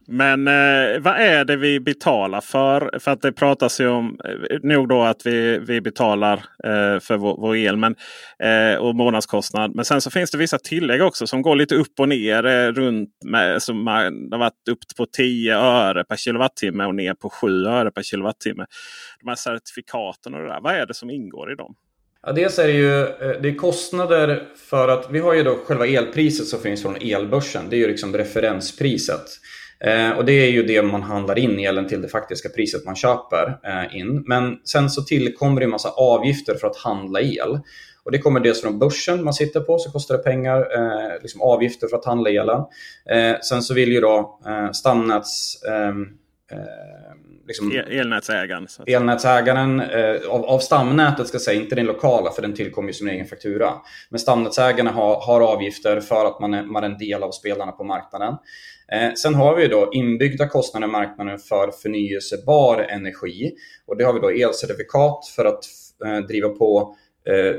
Men 0.08 0.48
eh, 0.48 1.00
vad 1.00 1.16
är 1.16 1.46
det 1.46 1.56
vi 1.56 1.80
betalar 1.80 2.42
för? 2.42 3.00
För 3.00 3.12
att 3.12 3.22
det 3.22 3.32
pratas 3.32 3.82
ju 3.82 3.88
om 3.88 4.20
eh, 4.26 4.60
nog 4.64 4.90
då 4.90 5.04
att 5.04 5.26
vi, 5.26 5.60
vi 5.60 5.82
betalar 5.82 6.34
eh, 6.64 7.00
för 7.00 7.18
vår, 7.18 7.38
vår, 7.38 7.56
el 7.56 7.78
men, 7.78 7.96
eh, 8.40 8.80
och 8.80 8.96
månadskostnad. 8.96 9.76
Men 9.76 9.86
sen 9.86 10.02
så 10.02 10.12
finns 10.12 10.32
det 10.32 10.38
vissa 10.38 10.58
tillägg 10.58 11.02
också 11.02 11.28
som 11.28 11.42
går 11.42 11.56
lite 11.56 11.76
upp 11.76 12.00
och 12.00 12.10
ner. 12.10 12.46
Eh, 12.46 12.68
runt 12.68 13.10
med, 13.26 13.62
som 13.62 13.88
har 13.88 14.38
varit 14.38 14.68
upp 14.72 14.80
på 14.98 15.06
10 15.06 15.58
öre 15.58 16.04
per 16.04 16.16
kilowattimme 16.16 16.86
och 16.86 16.96
ner 16.96 17.14
på 17.14 17.30
7 17.30 17.66
öre 17.66 17.92
per 17.92 18.04
kilowattimme. 18.04 18.66
De 19.20 19.28
här 19.28 19.36
certifikaten 19.36 20.34
och 20.34 20.42
det 20.42 20.48
där. 20.48 20.62
Vad 20.62 20.76
är 20.76 20.86
det 20.86 20.94
som 20.94 21.10
ingår 21.10 21.52
i 21.52 21.56
dem? 21.56 21.76
Ja, 22.24 22.32
dels 22.32 22.60
är 22.60 22.68
det 22.68 22.74
ju 22.74 23.02
eh, 23.02 23.42
det 23.42 23.50
är 23.50 23.56
kostnader 23.56 24.44
för 24.56 24.88
att 24.88 25.08
vi 25.12 25.20
har 25.20 25.34
ju 25.34 25.44
då 25.44 25.56
själva 25.66 25.88
elpriset 25.88 26.48
som 26.48 26.60
finns 26.60 26.82
från 26.82 26.96
elbörsen. 26.96 27.70
Det 27.70 27.76
är 27.76 27.78
ju 27.78 27.88
liksom 27.88 28.14
referenspriset. 28.14 29.26
Eh, 29.80 30.12
och 30.12 30.26
det 30.26 30.34
är 30.34 30.50
ju 30.50 30.64
det 30.64 30.82
man 30.82 31.04
handlar 31.04 31.40
in 31.40 31.60
elen 31.60 31.88
till 31.88 32.02
det 32.02 32.08
faktiska 32.08 32.50
priset 32.50 32.86
man 32.86 32.96
köper 32.96 33.60
eh, 33.64 33.96
in. 33.98 34.24
Men 34.28 34.58
sen 34.66 34.90
så 34.90 35.02
tillkommer 35.02 35.60
det 35.60 35.66
en 35.66 35.70
massa 35.70 35.90
avgifter 35.90 36.56
för 36.56 36.68
att 36.68 36.78
handla 36.78 37.22
el. 37.22 37.60
Och 38.04 38.12
det 38.12 38.18
kommer 38.18 38.40
dels 38.40 38.62
från 38.62 38.80
börsen 38.80 39.24
man 39.24 39.34
sitter 39.34 39.60
på, 39.60 39.80
så 39.80 39.92
kostar 39.92 40.18
det 40.18 40.24
pengar, 40.24 40.60
eh, 40.60 41.22
liksom 41.22 41.42
avgifter 41.42 41.88
för 41.88 41.98
att 41.98 42.06
handla 42.06 42.30
elen. 42.30 42.64
Eh, 43.10 43.40
sen 43.42 43.62
så 43.62 43.74
vill 43.74 43.92
ju 43.92 44.02
då 44.02 44.40
eh, 44.48 44.72
stamnäts 44.72 45.64
ehm, 45.64 46.02
eh, 46.52 47.11
liksom, 47.52 47.72
El 47.72 48.00
elnätsägaren. 48.00 48.68
Elnätsägaren 48.88 49.80
eh, 49.80 50.16
av, 50.30 50.46
av 50.46 50.60
stamnätet, 50.60 51.28
ska 51.28 51.40
säga, 51.40 51.62
inte 51.62 51.76
den 51.76 51.86
lokala 51.86 52.32
för 52.32 52.42
den 52.42 52.54
tillkommer 52.54 52.90
ju 52.90 52.94
som 52.94 53.08
en 53.08 53.14
egen 53.14 53.28
faktura. 53.28 53.74
Men 54.10 54.20
stamnätsägarna 54.20 54.92
har, 54.92 55.22
har 55.22 55.42
avgifter 55.42 56.02
för 56.02 56.26
att 56.26 56.40
man 56.40 56.54
är, 56.54 56.64
man 56.64 56.84
är 56.84 56.90
en 56.90 56.98
del 56.98 57.24
av 57.24 57.32
spelarna 57.32 57.72
på 57.72 57.84
marknaden. 57.84 58.34
Eh, 58.92 59.14
sen 59.14 59.36
har 59.36 59.56
vi 59.56 59.68
då 59.68 59.90
inbyggda 59.94 60.48
kostnader 60.48 60.88
i 60.88 60.92
marknaden 60.92 61.40
för 61.40 61.72
förnyelsebar 61.72 62.86
energi. 62.90 63.52
Och 63.88 63.98
det 63.98 64.04
har 64.04 64.14
vi 64.14 64.20
då 64.20 64.30
elcertifikat 64.30 65.26
för 65.36 65.46
att 65.46 65.64
eh, 66.06 66.18
driva 66.18 66.50
på 66.50 66.96
eh, 67.28 67.56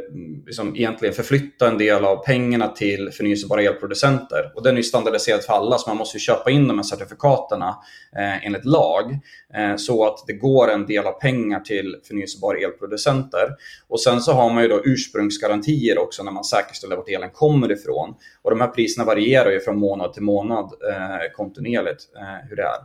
liksom 0.47 0.77
egentligen 0.77 1.15
förflytta 1.15 1.69
en 1.69 1.79
del 1.79 2.05
av 2.05 2.25
pengarna 2.25 2.69
till 2.69 3.11
förnyelsebara 3.13 3.63
elproducenter. 3.63 4.53
Och 4.55 4.63
den 4.63 4.73
är 4.73 4.77
ju 4.77 4.83
standardiserad 4.83 5.43
för 5.43 5.53
alla 5.53 5.79
så 5.79 5.91
man 5.91 5.97
måste 5.97 6.19
köpa 6.19 6.51
in 6.51 6.69
de 6.69 6.79
här 6.79 6.83
certifikaten 6.83 7.63
eh, 7.63 8.47
enligt 8.47 8.65
lag. 8.65 9.19
Eh, 9.55 9.77
så 9.77 10.07
att 10.07 10.25
det 10.27 10.33
går 10.33 10.71
en 10.71 10.87
del 10.87 11.07
av 11.07 11.13
pengar 11.13 11.61
till 11.61 11.97
förnyelsebara 12.05 12.59
elproducenter. 12.59 13.49
Och 13.89 14.01
sen 14.01 14.21
så 14.21 14.33
har 14.33 14.51
man 14.51 14.63
ju 14.63 14.69
då 14.69 14.81
ursprungsgarantier 14.85 15.99
också 15.99 16.23
när 16.23 16.33
man 16.33 16.45
säkerställer 16.45 16.97
vart 16.97 17.09
elen 17.09 17.31
kommer 17.31 17.73
ifrån. 17.73 18.15
Och 18.43 18.51
de 18.51 18.61
här 18.61 18.69
priserna 18.69 19.05
varierar 19.05 19.51
ju 19.51 19.61
från 19.61 19.79
månad 19.79 20.13
till 20.13 20.23
månad 20.23 20.65
eh, 20.65 21.33
kontinuerligt 21.37 22.03
eh, 22.17 22.49
hur 22.49 22.57
det 22.57 22.63
är. 22.63 22.79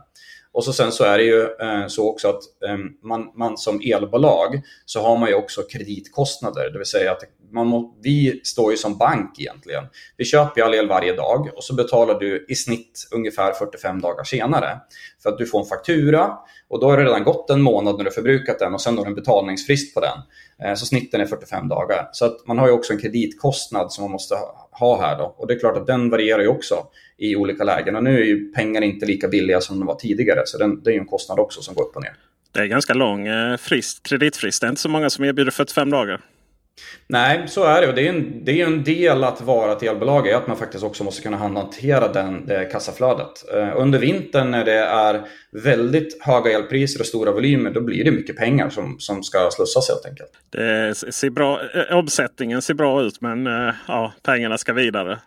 Och 0.52 0.64
så 0.64 0.72
sen 0.72 0.92
så 0.92 1.04
är 1.04 1.18
det 1.18 1.24
ju 1.24 1.42
eh, 1.42 1.86
så 1.86 2.10
också 2.10 2.28
att 2.28 2.42
eh, 2.68 2.76
man, 3.02 3.32
man 3.34 3.56
som 3.56 3.80
elbolag 3.84 4.62
så 4.84 5.00
har 5.00 5.16
man 5.16 5.28
ju 5.28 5.34
också 5.34 5.62
kreditkostnader. 5.62 6.70
Det 6.70 6.78
vill 6.78 6.86
säga 6.86 7.12
att 7.12 7.22
man 7.52 7.66
må, 7.66 7.94
vi 8.02 8.40
står 8.44 8.70
ju 8.70 8.76
som 8.76 8.98
bank 8.98 9.40
egentligen. 9.40 9.84
Vi 10.16 10.24
köper 10.24 10.62
all 10.62 10.74
el 10.74 10.88
varje 10.88 11.12
dag 11.12 11.50
och 11.56 11.64
så 11.64 11.74
betalar 11.74 12.18
du 12.18 12.46
i 12.48 12.54
snitt 12.54 13.08
ungefär 13.14 13.52
45 13.52 14.00
dagar 14.00 14.24
senare. 14.24 14.80
För 15.22 15.30
att 15.30 15.38
du 15.38 15.46
får 15.46 15.60
en 15.60 15.66
faktura 15.66 16.32
och 16.68 16.80
då 16.80 16.90
har 16.90 16.96
det 16.96 17.04
redan 17.04 17.24
gått 17.24 17.50
en 17.50 17.62
månad 17.62 17.96
när 17.96 18.04
du 18.04 18.10
förbrukat 18.10 18.58
den 18.58 18.74
och 18.74 18.80
sen 18.80 18.98
har 18.98 19.04
du 19.04 19.08
en 19.08 19.14
betalningsfrist 19.14 19.94
på 19.94 20.00
den. 20.00 20.18
Eh, 20.62 20.74
så 20.74 20.86
snitten 20.86 21.20
är 21.20 21.26
45 21.26 21.68
dagar. 21.68 22.08
Så 22.12 22.24
att 22.24 22.46
man 22.46 22.58
har 22.58 22.66
ju 22.66 22.72
också 22.72 22.92
en 22.92 22.98
kreditkostnad 22.98 23.92
som 23.92 24.04
man 24.04 24.10
måste 24.10 24.34
ha 24.70 25.00
här 25.00 25.18
då. 25.18 25.34
Och 25.38 25.46
det 25.46 25.54
är 25.54 25.58
klart 25.58 25.76
att 25.76 25.86
den 25.86 26.10
varierar 26.10 26.42
ju 26.42 26.48
också 26.48 26.86
i 27.18 27.36
olika 27.36 27.64
lägen. 27.64 27.96
Och 27.96 28.04
nu 28.04 28.20
är 28.20 28.24
ju 28.24 28.52
pengar 28.52 28.82
inte 28.82 29.06
lika 29.06 29.28
billiga 29.28 29.60
som 29.60 29.78
de 29.78 29.86
var 29.86 29.94
tidigare. 29.94 30.42
Så 30.44 30.58
den, 30.58 30.82
det 30.82 30.90
är 30.90 30.94
ju 30.94 31.00
en 31.00 31.06
kostnad 31.06 31.38
också 31.38 31.62
som 31.62 31.74
går 31.74 31.84
upp 31.84 31.96
och 31.96 32.02
ner. 32.02 32.12
Det 32.52 32.60
är 32.60 32.66
ganska 32.66 32.94
lång 32.94 33.26
eh, 33.26 33.56
frist, 33.56 34.02
kreditfrist. 34.02 34.60
Det 34.60 34.66
är 34.66 34.68
inte 34.68 34.80
så 34.80 34.88
många 34.88 35.10
som 35.10 35.24
erbjuder 35.24 35.50
45 35.50 35.90
dagar. 35.90 36.20
Nej, 37.06 37.42
så 37.48 37.64
är 37.64 37.80
det. 37.80 37.88
Och 37.88 37.94
det 37.94 38.08
är 38.08 38.12
en, 38.12 38.44
det 38.44 38.60
är 38.60 38.66
en 38.66 38.84
del 38.84 39.24
att 39.24 39.40
vara 39.40 39.72
ett 39.72 39.82
elbolag, 39.82 40.28
är 40.28 40.36
att 40.36 40.46
man 40.46 40.56
faktiskt 40.56 40.84
också 40.84 41.04
måste 41.04 41.22
kunna 41.22 41.36
hantera 41.36 42.12
den, 42.12 42.46
det 42.46 42.64
kassaflödet. 42.64 43.44
Uh, 43.54 43.72
under 43.76 43.98
vintern 43.98 44.50
när 44.50 44.64
det 44.64 44.78
är 44.78 45.22
väldigt 45.52 46.22
höga 46.22 46.50
elpriser 46.50 47.00
och 47.00 47.06
stora 47.06 47.32
volymer, 47.32 47.70
då 47.70 47.80
blir 47.80 48.04
det 48.04 48.10
mycket 48.10 48.36
pengar 48.36 48.70
som, 48.70 48.96
som 48.98 49.22
ska 49.22 49.48
slussas 49.52 49.88
helt 49.88 50.06
enkelt. 50.06 50.30
Det 50.50 50.94
ser 51.14 51.30
bra, 51.30 51.60
eh, 51.74 51.96
omsättningen 51.96 52.62
ser 52.62 52.74
bra 52.74 53.02
ut, 53.02 53.20
men 53.20 53.46
ja, 53.88 54.12
pengarna 54.22 54.58
ska 54.58 54.72
vidare. 54.72 55.18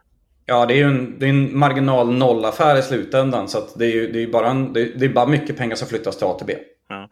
Ja, 0.46 0.66
det 0.66 0.74
är 0.74 0.78
ju 0.78 0.84
en, 0.84 1.20
det 1.20 1.26
är 1.26 1.30
en 1.30 1.58
marginal 1.58 2.14
nollaffär 2.14 2.80
i 2.80 2.82
slutändan. 2.82 3.48
Så 3.48 3.68
det, 3.76 3.86
är 3.86 3.92
ju, 3.92 4.12
det, 4.12 4.24
är 4.24 4.28
bara 4.28 4.50
en, 4.50 4.74
det, 4.74 5.06
är 5.06 5.10
bara 5.10 5.26
mycket 5.26 5.58
pengar 5.58 5.76
som 5.76 5.88
flyttas 5.88 6.18
till 6.18 6.28
ATB. 6.28 6.52
Ja. 6.90 7.10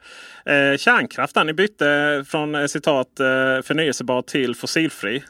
Eh, 0.53 0.77
kärnkraft, 0.77 1.35
ni 1.45 1.53
bytte 1.53 2.23
från 2.27 2.55
eh, 2.55 2.65
citat 2.65 3.19
eh, 3.19 3.25
förnyelsebar 3.63 4.21
till 4.21 4.55
fossilfri. 4.55 5.23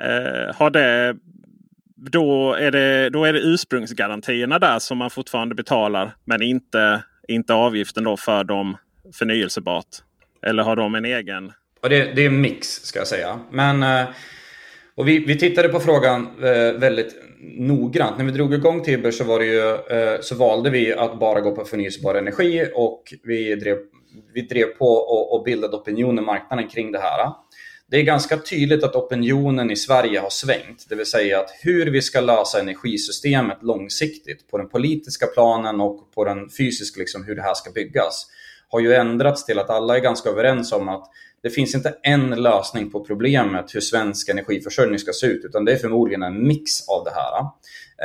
Eh, 0.00 0.54
har 0.56 0.70
det, 0.70 1.16
då, 1.96 2.54
är 2.54 2.70
det, 2.70 3.10
då 3.10 3.24
är 3.24 3.32
det 3.32 3.38
ursprungsgarantierna 3.38 4.58
där 4.58 4.78
som 4.78 4.98
man 4.98 5.10
fortfarande 5.10 5.54
betalar. 5.54 6.14
Men 6.24 6.42
inte, 6.42 7.02
inte 7.28 7.54
avgiften 7.54 8.04
då 8.04 8.16
för 8.16 8.44
de 8.44 8.76
förnyelsebart. 9.18 9.86
Eller 10.42 10.62
har 10.62 10.76
de 10.76 10.94
en 10.94 11.04
egen? 11.04 11.52
Och 11.82 11.88
det, 11.88 12.14
det 12.14 12.22
är 12.22 12.26
en 12.26 12.40
mix 12.40 12.68
ska 12.68 12.98
jag 12.98 13.08
säga. 13.08 13.40
Men 13.50 13.82
eh, 13.82 14.06
och 14.96 15.08
vi, 15.08 15.18
vi 15.18 15.38
tittade 15.38 15.68
på 15.68 15.80
frågan 15.80 16.26
eh, 16.42 16.72
väldigt 16.72 17.16
noggrant. 17.40 18.18
När 18.18 18.24
vi 18.24 18.30
drog 18.30 18.54
igång 18.54 18.82
Tibber 18.82 19.10
så, 19.10 19.24
var 19.24 19.38
det 19.38 19.46
ju, 19.46 19.70
eh, 19.74 20.20
så 20.20 20.34
valde 20.34 20.70
vi 20.70 20.92
att 20.92 21.20
bara 21.20 21.40
gå 21.40 21.56
på 21.56 21.64
förnyelsebar 21.64 22.14
energi 22.14 22.68
och 22.74 23.02
vi 23.22 23.54
drev, 23.54 23.76
vi 24.34 24.42
drev 24.42 24.66
på 24.66 24.86
och, 24.86 25.34
och 25.34 25.44
bildade 25.44 25.76
opinion 25.76 26.18
i 26.18 26.22
marknaden 26.22 26.68
kring 26.68 26.92
det 26.92 26.98
här. 26.98 27.32
Det 27.90 27.96
är 27.96 28.02
ganska 28.02 28.36
tydligt 28.36 28.84
att 28.84 28.96
opinionen 28.96 29.70
i 29.70 29.76
Sverige 29.76 30.20
har 30.20 30.30
svängt. 30.30 30.86
Det 30.88 30.94
vill 30.94 31.06
säga 31.06 31.40
att 31.40 31.50
hur 31.62 31.86
vi 31.86 32.02
ska 32.02 32.20
lösa 32.20 32.60
energisystemet 32.60 33.58
långsiktigt 33.62 34.50
på 34.50 34.58
den 34.58 34.68
politiska 34.68 35.26
planen 35.26 35.80
och 35.80 36.12
på 36.14 36.24
den 36.24 36.50
fysiska, 36.58 37.00
liksom 37.00 37.24
hur 37.24 37.34
det 37.34 37.42
här 37.42 37.54
ska 37.54 37.70
byggas, 37.70 38.26
har 38.68 38.80
ju 38.80 38.94
ändrats 38.94 39.46
till 39.46 39.58
att 39.58 39.70
alla 39.70 39.96
är 39.96 40.00
ganska 40.00 40.28
överens 40.28 40.72
om 40.72 40.88
att 40.88 41.10
det 41.46 41.50
finns 41.50 41.74
inte 41.74 41.94
en 42.02 42.30
lösning 42.30 42.90
på 42.90 43.04
problemet 43.04 43.74
hur 43.74 43.80
svensk 43.80 44.28
energiförsörjning 44.28 44.98
ska 44.98 45.12
se 45.12 45.26
ut, 45.26 45.44
utan 45.44 45.64
det 45.64 45.72
är 45.72 45.76
förmodligen 45.76 46.22
en 46.22 46.46
mix 46.48 46.88
av 46.88 47.04
det 47.04 47.10
här. 47.10 47.40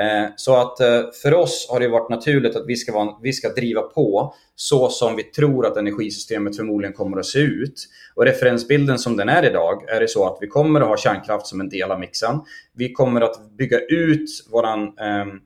Eh, 0.03 0.29
så 0.35 0.55
att 0.55 0.79
eh, 0.79 1.01
för 1.21 1.33
oss 1.33 1.67
har 1.69 1.79
det 1.79 1.87
varit 1.87 2.09
naturligt 2.09 2.55
att 2.55 2.67
vi 2.67 2.75
ska, 2.75 2.93
vara, 2.93 3.17
vi 3.21 3.33
ska 3.33 3.49
driva 3.49 3.81
på 3.81 4.33
så 4.55 4.89
som 4.89 5.15
vi 5.15 5.23
tror 5.23 5.65
att 5.65 5.77
energisystemet 5.77 6.57
förmodligen 6.57 6.93
kommer 6.93 7.17
att 7.17 7.25
se 7.25 7.39
ut. 7.39 7.87
Och 8.15 8.25
referensbilden 8.25 8.99
som 8.99 9.17
den 9.17 9.29
är 9.29 9.45
idag 9.45 9.89
är 9.89 9.99
det 9.99 10.07
så 10.07 10.27
att 10.27 10.37
vi 10.41 10.47
kommer 10.47 10.81
att 10.81 10.87
ha 10.87 10.97
kärnkraft 10.97 11.47
som 11.47 11.61
en 11.61 11.69
del 11.69 11.91
av 11.91 11.99
mixen. 11.99 12.41
Vi 12.75 12.93
kommer 12.93 13.21
att 13.21 13.57
bygga 13.57 13.79
ut 13.79 14.29
vår 14.51 14.65
eh, 14.65 14.73
ehm, 14.73 15.39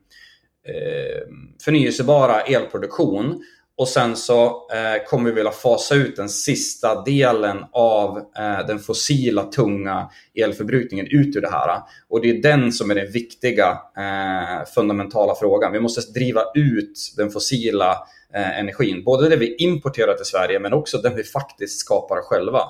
förnyelsebara 1.63 2.41
elproduktion 2.41 3.43
och 3.77 3.87
sen 3.87 4.15
så 4.15 4.45
eh, 4.45 5.07
kommer 5.07 5.29
vi 5.29 5.35
vilja 5.35 5.51
fasa 5.51 5.95
ut 5.95 6.15
den 6.15 6.29
sista 6.29 7.03
delen 7.03 7.65
av 7.71 8.17
eh, 8.17 8.67
den 8.67 8.79
fossila 8.79 9.43
tunga 9.43 10.09
elförbrukningen 10.35 11.07
ut 11.09 11.35
ur 11.35 11.41
det 11.41 11.51
här. 11.51 11.81
Och 12.09 12.21
det 12.21 12.29
är 12.29 12.41
den 12.41 12.71
som 12.71 12.91
är 12.91 12.95
den 12.95 13.11
viktiga 13.11 13.79
eh, 13.97 14.65
fundamentala 14.75 15.35
frågan. 15.35 15.71
Vi 15.71 15.79
måste 15.79 16.11
driva 16.11 16.41
ut 16.55 17.13
den 17.17 17.29
fossila 17.31 17.91
eh, 18.33 18.59
energin. 18.59 19.03
Både 19.03 19.29
det 19.29 19.35
vi 19.35 19.55
importerar 19.55 20.13
till 20.13 20.25
Sverige 20.25 20.59
men 20.59 20.73
också 20.73 20.97
den 20.97 21.15
vi 21.15 21.23
faktiskt 21.23 21.79
skapar 21.79 22.21
själva. 22.21 22.61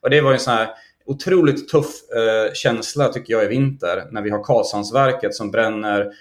Och 0.00 0.10
det 0.10 0.20
var 0.20 0.32
en 0.32 0.40
sån 0.40 0.54
här 0.54 0.68
otroligt 1.06 1.68
tuff 1.68 2.10
eh, 2.10 2.52
känsla 2.52 3.08
tycker 3.08 3.32
jag 3.32 3.44
i 3.44 3.48
vinter 3.48 4.04
när 4.10 4.22
vi 4.22 4.30
har 4.30 4.44
Karlshamnsverket 4.44 5.34
som 5.34 5.50
bränner 5.50 6.12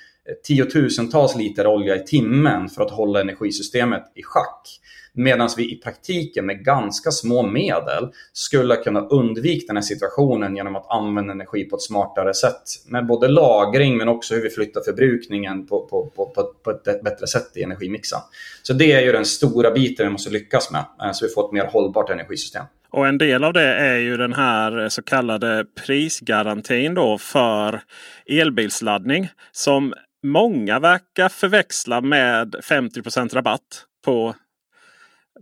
tiotusentals 0.43 1.35
liter 1.35 1.67
olja 1.67 1.95
i 1.95 1.99
timmen 1.99 2.69
för 2.69 2.81
att 2.81 2.91
hålla 2.91 3.21
energisystemet 3.21 4.03
i 4.15 4.23
schack. 4.23 4.81
Medan 5.17 5.49
vi 5.57 5.71
i 5.71 5.75
praktiken 5.75 6.45
med 6.45 6.65
ganska 6.65 7.11
små 7.11 7.43
medel 7.43 8.07
skulle 8.33 8.75
kunna 8.75 9.01
undvika 9.01 9.65
den 9.67 9.75
här 9.75 9.81
situationen 9.81 10.55
genom 10.55 10.75
att 10.75 10.91
använda 10.91 11.33
energi 11.33 11.63
på 11.63 11.75
ett 11.75 11.81
smartare 11.81 12.33
sätt. 12.33 12.61
Med 12.87 13.05
både 13.05 13.27
lagring 13.27 13.97
men 13.97 14.07
också 14.07 14.35
hur 14.35 14.41
vi 14.41 14.49
flyttar 14.49 14.81
förbrukningen 14.81 15.67
på, 15.67 15.87
på, 15.87 16.11
på, 16.15 16.53
på 16.63 16.71
ett 16.71 17.03
bättre 17.03 17.27
sätt 17.27 17.51
i 17.55 17.63
energimixen. 17.63 18.19
Så 18.63 18.73
det 18.73 18.91
är 18.91 19.01
ju 19.01 19.11
den 19.11 19.25
stora 19.25 19.71
biten 19.71 20.05
vi 20.05 20.11
måste 20.11 20.29
lyckas 20.29 20.71
med 20.71 20.85
eh, 21.03 21.11
så 21.11 21.25
vi 21.25 21.33
får 21.33 21.45
ett 21.45 21.51
mer 21.51 21.65
hållbart 21.65 22.09
energisystem. 22.09 22.65
Och 22.89 23.07
en 23.07 23.17
del 23.17 23.43
av 23.43 23.53
det 23.53 23.75
är 23.75 23.97
ju 23.97 24.17
den 24.17 24.33
här 24.33 24.83
eh, 24.83 24.87
så 24.87 25.01
kallade 25.01 25.65
prisgarantin 25.85 26.93
då 26.93 27.17
för 27.17 27.81
elbilsladdning. 28.25 29.29
Som 29.51 29.93
många 30.25 30.79
verkar 30.79 31.29
förväxla 31.29 32.01
med 32.01 32.55
50 32.63 33.35
rabatt 33.35 33.85
på, 34.05 34.35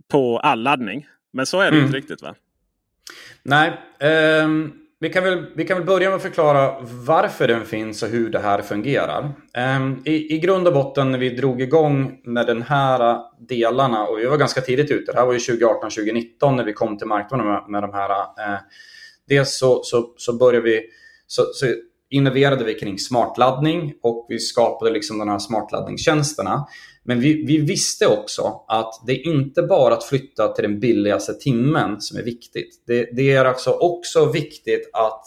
på 0.08 0.38
all 0.38 0.62
laddning. 0.62 1.06
Men 1.32 1.46
så 1.46 1.60
är 1.60 1.70
det 1.70 1.76
mm. 1.76 1.86
inte 1.86 1.98
riktigt 1.98 2.22
va? 2.22 2.34
Nej. 3.42 3.72
Um, 4.42 4.72
vi, 5.00 5.10
kan 5.10 5.24
väl, 5.24 5.46
vi 5.54 5.64
kan 5.64 5.76
väl 5.76 5.86
börja 5.86 6.08
med 6.08 6.16
att 6.16 6.22
förklara 6.22 6.76
varför 6.80 7.48
den 7.48 7.64
finns 7.64 8.02
och 8.02 8.08
hur 8.08 8.30
det 8.30 8.38
här 8.38 8.62
fungerar. 8.62 9.32
Um, 9.78 10.02
i, 10.04 10.34
I 10.34 10.38
grund 10.38 10.68
och 10.68 10.74
botten 10.74 11.10
när 11.10 11.18
vi 11.18 11.30
drog 11.30 11.62
igång 11.62 12.20
med 12.24 12.46
den 12.46 12.62
här 12.62 13.18
delarna 13.48 14.06
och 14.06 14.18
vi 14.18 14.26
var 14.26 14.36
ganska 14.36 14.60
tidigt 14.60 14.90
ute. 14.90 15.12
Det 15.12 15.18
här 15.18 15.26
var 15.26 15.32
ju 15.32 15.38
2018-2019 15.38 16.56
när 16.56 16.64
vi 16.64 16.72
kom 16.72 16.98
till 16.98 17.06
marknaden 17.06 17.46
med, 17.46 17.64
med 17.68 17.82
de 17.82 17.92
här. 17.92 18.10
Uh, 18.10 18.60
dels 19.28 19.58
så, 19.58 19.82
så, 19.82 20.14
så 20.16 20.32
började 20.32 20.64
vi 20.64 20.82
så, 21.26 21.42
så 21.54 21.66
innoverade 22.14 22.64
vi 22.64 22.74
kring 22.74 22.98
smartladdning 22.98 23.94
och 24.02 24.26
vi 24.28 24.38
skapade 24.38 24.90
liksom 24.90 25.18
de 25.18 25.28
här 25.28 25.38
smartladdningstjänsterna. 25.38 26.66
Men 27.04 27.20
vi, 27.20 27.44
vi, 27.46 27.58
visste 27.58 28.06
också 28.06 28.64
att 28.68 29.02
det 29.06 29.12
är 29.12 29.26
inte 29.26 29.62
bara 29.62 29.94
att 29.94 30.04
flytta 30.04 30.48
till 30.48 30.62
den 30.62 30.80
billigaste 30.80 31.34
timmen 31.34 32.00
som 32.00 32.18
är 32.18 32.22
viktigt. 32.22 32.84
Det, 32.86 33.08
det 33.16 33.32
är 33.32 33.44
alltså 33.44 33.70
också 33.70 34.32
viktigt 34.32 34.90
att 34.92 35.24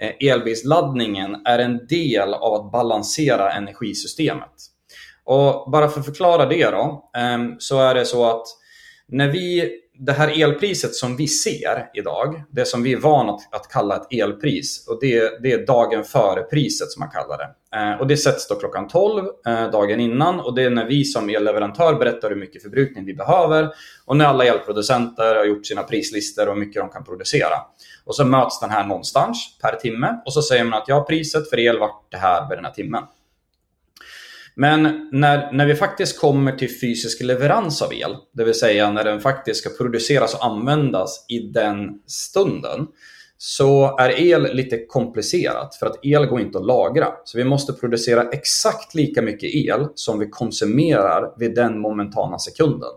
eh, 0.00 0.30
elbilsladdningen 0.30 1.36
är 1.46 1.58
en 1.58 1.86
del 1.86 2.34
av 2.34 2.54
att 2.54 2.72
balansera 2.72 3.52
energisystemet. 3.52 4.54
Och 5.24 5.70
bara 5.70 5.88
för 5.88 6.00
att 6.00 6.06
förklara 6.06 6.46
det 6.46 6.70
då, 6.70 7.10
ehm, 7.16 7.54
så 7.58 7.80
är 7.80 7.94
det 7.94 8.04
så 8.04 8.24
att 8.24 8.46
när 9.08 9.28
vi, 9.28 9.70
det 9.98 10.12
här 10.12 10.42
elpriset 10.42 10.94
som 10.94 11.16
vi 11.16 11.28
ser 11.28 11.90
idag, 11.94 12.42
det 12.50 12.64
som 12.64 12.82
vi 12.82 12.92
är 12.92 13.00
vana 13.00 13.32
att, 13.32 13.54
att 13.54 13.68
kalla 13.68 13.96
ett 13.96 14.12
elpris, 14.12 14.88
och 14.88 14.98
det, 15.00 15.42
det 15.42 15.52
är 15.52 15.66
dagen 15.66 16.04
före 16.04 16.42
priset 16.42 16.90
som 16.90 17.00
man 17.00 17.10
kallar 17.10 17.38
det. 17.38 17.76
Eh, 17.76 18.00
och 18.00 18.06
det 18.06 18.16
sätts 18.16 18.48
då 18.48 18.54
klockan 18.54 18.88
12 18.88 19.26
eh, 19.46 19.70
dagen 19.70 20.00
innan 20.00 20.40
och 20.40 20.54
det 20.54 20.62
är 20.62 20.70
när 20.70 20.84
vi 20.84 21.04
som 21.04 21.28
elleverantör 21.28 21.94
berättar 21.94 22.28
hur 22.28 22.36
mycket 22.36 22.62
förbrukning 22.62 23.04
vi 23.04 23.14
behöver 23.14 23.68
och 24.04 24.16
när 24.16 24.24
alla 24.24 24.44
elproducenter 24.44 25.34
har 25.34 25.44
gjort 25.44 25.66
sina 25.66 25.82
prislistor 25.82 26.48
och 26.48 26.54
hur 26.54 26.60
mycket 26.60 26.82
de 26.82 26.88
kan 26.88 27.04
producera. 27.04 27.56
Och 28.04 28.14
så 28.14 28.24
möts 28.24 28.60
den 28.60 28.70
här 28.70 28.86
någonstans 28.86 29.58
per 29.62 29.76
timme 29.76 30.20
och 30.26 30.32
så 30.32 30.42
säger 30.42 30.64
man 30.64 30.82
att 30.82 30.88
ja, 30.88 31.04
priset 31.08 31.50
för 31.50 31.58
el 31.58 31.78
vart 31.78 32.10
det 32.10 32.16
här 32.16 32.48
vid 32.48 32.58
den 32.58 32.64
här 32.64 32.72
timmen. 32.72 33.02
Men 34.56 35.08
när, 35.12 35.52
när 35.52 35.66
vi 35.66 35.74
faktiskt 35.74 36.20
kommer 36.20 36.52
till 36.52 36.80
fysisk 36.80 37.22
leverans 37.22 37.82
av 37.82 37.94
el, 37.94 38.16
det 38.32 38.44
vill 38.44 38.54
säga 38.54 38.90
när 38.90 39.04
den 39.04 39.20
faktiskt 39.20 39.60
ska 39.60 39.70
produceras 39.70 40.34
och 40.34 40.44
användas 40.44 41.24
i 41.28 41.38
den 41.38 41.88
stunden, 42.06 42.86
så 43.38 43.98
är 43.98 44.20
el 44.20 44.54
lite 44.54 44.86
komplicerat 44.86 45.74
för 45.74 45.86
att 45.86 45.98
el 46.02 46.26
går 46.26 46.40
inte 46.40 46.58
att 46.58 46.66
lagra. 46.66 47.08
Så 47.24 47.38
vi 47.38 47.44
måste 47.44 47.72
producera 47.72 48.22
exakt 48.22 48.94
lika 48.94 49.22
mycket 49.22 49.54
el 49.54 49.88
som 49.94 50.18
vi 50.18 50.28
konsumerar 50.30 51.34
vid 51.38 51.54
den 51.54 51.78
momentana 51.78 52.38
sekunden. 52.38 52.92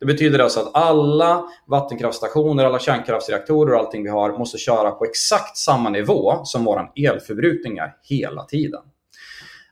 Det 0.00 0.06
betyder 0.06 0.38
alltså 0.38 0.60
att 0.60 0.74
alla 0.74 1.44
vattenkraftstationer, 1.66 2.64
alla 2.64 2.78
kärnkraftsreaktorer 2.78 3.74
och 3.74 3.80
allting 3.80 4.02
vi 4.02 4.10
har 4.10 4.38
måste 4.38 4.58
köra 4.58 4.90
på 4.90 5.04
exakt 5.04 5.56
samma 5.56 5.90
nivå 5.90 6.44
som 6.44 6.64
vår 6.64 6.90
elförbrukning 6.96 7.78
är 7.78 7.94
hela 8.02 8.44
tiden. 8.44 8.82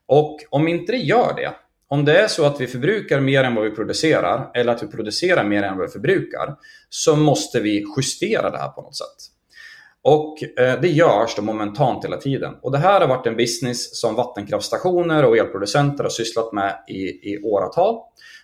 Och 0.09 0.39
om 0.51 0.69
inte 0.69 0.93
det 0.93 0.99
gör 0.99 1.35
det, 1.37 1.55
om 1.89 2.05
det 2.05 2.19
är 2.19 2.29
så 2.29 2.45
att 2.45 2.61
vi 2.61 2.67
förbrukar 2.67 3.21
mer 3.21 3.45
än 3.45 3.55
vad 3.55 3.65
vi 3.65 3.71
producerar 3.71 4.51
eller 4.55 4.73
att 4.73 4.83
vi 4.83 4.87
producerar 4.87 5.45
mer 5.45 5.63
än 5.63 5.79
vad 5.79 5.87
vi 5.87 5.93
förbrukar 5.93 6.57
så 6.89 7.17
måste 7.17 7.61
vi 7.61 7.85
justera 7.97 8.51
det 8.51 8.59
här 8.59 8.69
på 8.69 8.83
något 8.83 8.97
sätt. 8.97 9.37
Och 10.03 10.43
eh, 10.61 10.81
det 10.81 10.89
görs 10.89 11.35
då 11.37 11.43
momentant 11.43 12.05
hela 12.05 12.17
tiden. 12.17 12.55
Och 12.63 12.73
det 12.73 12.79
här 12.79 13.01
har 13.01 13.09
varit 13.09 13.27
en 13.27 13.37
business 13.37 14.01
som 14.01 14.15
vattenkraftstationer 14.15 15.25
och 15.25 15.37
elproducenter 15.37 16.05
har 16.05 16.11
sysslat 16.11 16.53
med 16.53 16.85
i, 16.89 17.33
i 17.33 17.43
åratal. 17.43 17.99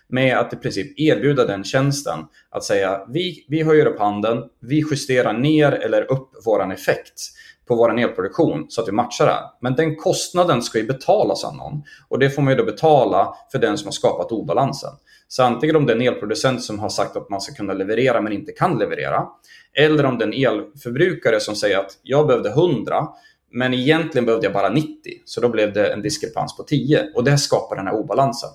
Med 0.07 0.37
att 0.37 0.53
i 0.53 0.55
princip 0.55 0.99
erbjuda 0.99 1.45
den 1.45 1.63
tjänsten. 1.63 2.19
Att 2.53 2.63
säga 2.63 3.05
vi, 3.07 3.45
vi 3.47 3.63
höjer 3.63 3.85
upp 3.85 3.99
handen, 3.99 4.43
vi 4.59 4.83
justerar 4.91 5.33
ner 5.33 5.71
eller 5.71 6.11
upp 6.11 6.29
våran 6.45 6.71
effekt 6.71 7.21
på 7.67 7.75
vår 7.75 7.99
elproduktion 7.99 8.65
så 8.69 8.81
att 8.81 8.87
vi 8.87 8.91
matchar 8.91 9.25
det. 9.25 9.39
Men 9.61 9.75
den 9.75 9.95
kostnaden 9.95 10.61
ska 10.61 10.79
ju 10.79 10.87
betalas 10.87 11.43
av 11.43 11.55
någon 11.55 11.83
och 12.09 12.19
det 12.19 12.29
får 12.29 12.41
man 12.41 12.53
ju 12.53 12.57
då 12.57 12.63
betala 12.63 13.35
för 13.51 13.59
den 13.59 13.77
som 13.77 13.87
har 13.87 13.91
skapat 13.91 14.31
obalansen. 14.31 14.91
Så 15.27 15.43
antingen 15.43 15.75
om 15.75 15.85
det 15.85 15.93
är 15.93 15.95
en 15.95 16.01
elproducent 16.01 16.63
som 16.63 16.79
har 16.79 16.89
sagt 16.89 17.17
att 17.17 17.29
man 17.29 17.41
ska 17.41 17.55
kunna 17.55 17.73
leverera 17.73 18.21
men 18.21 18.33
inte 18.33 18.51
kan 18.51 18.79
leverera 18.79 19.27
eller 19.73 20.05
om 20.05 20.17
det 20.17 20.25
är 20.25 20.27
en 20.27 20.53
elförbrukare 20.53 21.39
som 21.39 21.55
säger 21.55 21.77
att 21.77 21.97
jag 22.03 22.27
behövde 22.27 22.49
100 22.49 23.07
men 23.51 23.73
egentligen 23.73 24.25
behövde 24.25 24.45
jag 24.45 24.53
bara 24.53 24.69
90 24.69 24.93
så 25.25 25.41
då 25.41 25.49
blev 25.49 25.73
det 25.73 25.93
en 25.93 26.01
diskrepans 26.01 26.57
på 26.57 26.63
10 26.63 27.11
och 27.15 27.23
det 27.23 27.37
skapar 27.37 27.75
den 27.75 27.87
här 27.87 27.95
obalansen. 27.95 28.49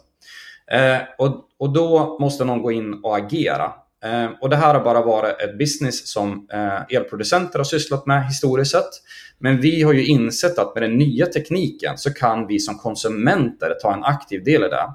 Eh, 0.70 0.98
och, 1.18 1.44
och 1.58 1.72
då 1.72 2.18
måste 2.20 2.44
någon 2.44 2.62
gå 2.62 2.72
in 2.72 3.00
och 3.04 3.16
agera 3.16 3.72
Eh, 4.04 4.30
och 4.40 4.50
det 4.50 4.56
här 4.56 4.74
har 4.74 4.84
bara 4.84 5.02
varit 5.02 5.40
ett 5.40 5.58
business 5.58 6.12
som 6.12 6.46
eh, 6.52 6.96
elproducenter 6.96 7.58
har 7.58 7.64
sysslat 7.64 8.06
med 8.06 8.26
historiskt 8.26 8.70
sett. 8.70 8.90
Men 9.38 9.60
vi 9.60 9.82
har 9.82 9.92
ju 9.92 10.06
insett 10.06 10.58
att 10.58 10.74
med 10.74 10.82
den 10.82 10.98
nya 10.98 11.26
tekniken 11.26 11.98
så 11.98 12.12
kan 12.12 12.46
vi 12.46 12.58
som 12.58 12.78
konsumenter 12.78 13.74
ta 13.82 13.92
en 13.94 14.04
aktiv 14.04 14.44
del 14.44 14.64
i 14.64 14.68
det. 14.68 14.92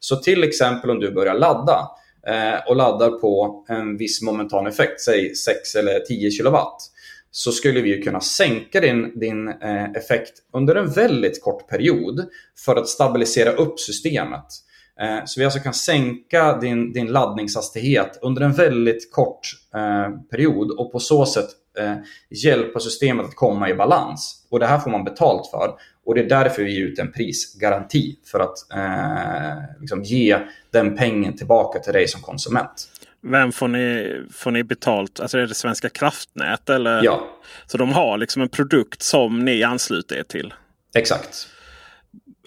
Så 0.00 0.16
till 0.16 0.44
exempel 0.44 0.90
om 0.90 1.00
du 1.00 1.12
börjar 1.12 1.34
ladda 1.34 1.88
eh, 2.26 2.68
och 2.68 2.76
laddar 2.76 3.10
på 3.10 3.64
en 3.68 3.96
viss 3.96 4.22
momentan 4.22 4.66
effekt, 4.66 5.00
säg 5.00 5.34
6 5.34 5.74
eller 5.74 6.00
10 6.00 6.30
kilowatt, 6.30 6.82
så 7.30 7.52
skulle 7.52 7.80
vi 7.80 8.02
kunna 8.02 8.20
sänka 8.20 8.80
din, 8.80 9.18
din 9.18 9.48
eh, 9.48 9.90
effekt 9.90 10.32
under 10.52 10.74
en 10.74 10.90
väldigt 10.90 11.42
kort 11.42 11.68
period 11.68 12.28
för 12.64 12.76
att 12.76 12.88
stabilisera 12.88 13.52
upp 13.52 13.80
systemet. 13.80 14.46
Eh, 15.00 15.24
så 15.24 15.40
vi 15.40 15.44
alltså 15.44 15.60
kan 15.60 15.74
sänka 15.74 16.58
din, 16.58 16.92
din 16.92 17.06
laddningshastighet 17.06 18.18
under 18.22 18.42
en 18.42 18.52
väldigt 18.52 19.12
kort 19.12 19.40
eh, 19.74 20.10
period 20.30 20.70
och 20.70 20.92
på 20.92 21.00
så 21.00 21.26
sätt 21.26 21.48
eh, 21.78 21.94
hjälpa 22.30 22.80
systemet 22.80 23.26
att 23.26 23.34
komma 23.36 23.68
i 23.68 23.74
balans. 23.74 24.46
Och 24.50 24.60
det 24.60 24.66
här 24.66 24.78
får 24.78 24.90
man 24.90 25.04
betalt 25.04 25.50
för. 25.50 25.74
Och 26.06 26.14
det 26.14 26.20
är 26.20 26.28
därför 26.28 26.62
vi 26.62 26.78
ger 26.78 26.86
ut 26.86 26.98
en 26.98 27.12
prisgaranti 27.12 28.16
för 28.24 28.40
att 28.40 28.72
eh, 28.74 29.80
liksom 29.80 30.02
ge 30.02 30.38
den 30.70 30.96
pengen 30.96 31.36
tillbaka 31.36 31.78
till 31.78 31.92
dig 31.92 32.08
som 32.08 32.20
konsument. 32.20 32.88
Vem 33.20 33.52
får 33.52 33.68
ni, 33.68 34.16
får 34.32 34.50
ni 34.50 34.64
betalt? 34.64 35.20
Alltså 35.20 35.38
är 35.38 35.46
det 35.46 35.54
Svenska 35.54 35.88
kraftnät? 35.88 36.70
Eller? 36.70 37.04
Ja. 37.04 37.28
Så 37.66 37.78
de 37.78 37.92
har 37.92 38.18
liksom 38.18 38.42
en 38.42 38.48
produkt 38.48 39.02
som 39.02 39.44
ni 39.44 39.62
ansluter 39.62 40.16
er 40.16 40.22
till? 40.22 40.54
Exakt. 40.94 41.48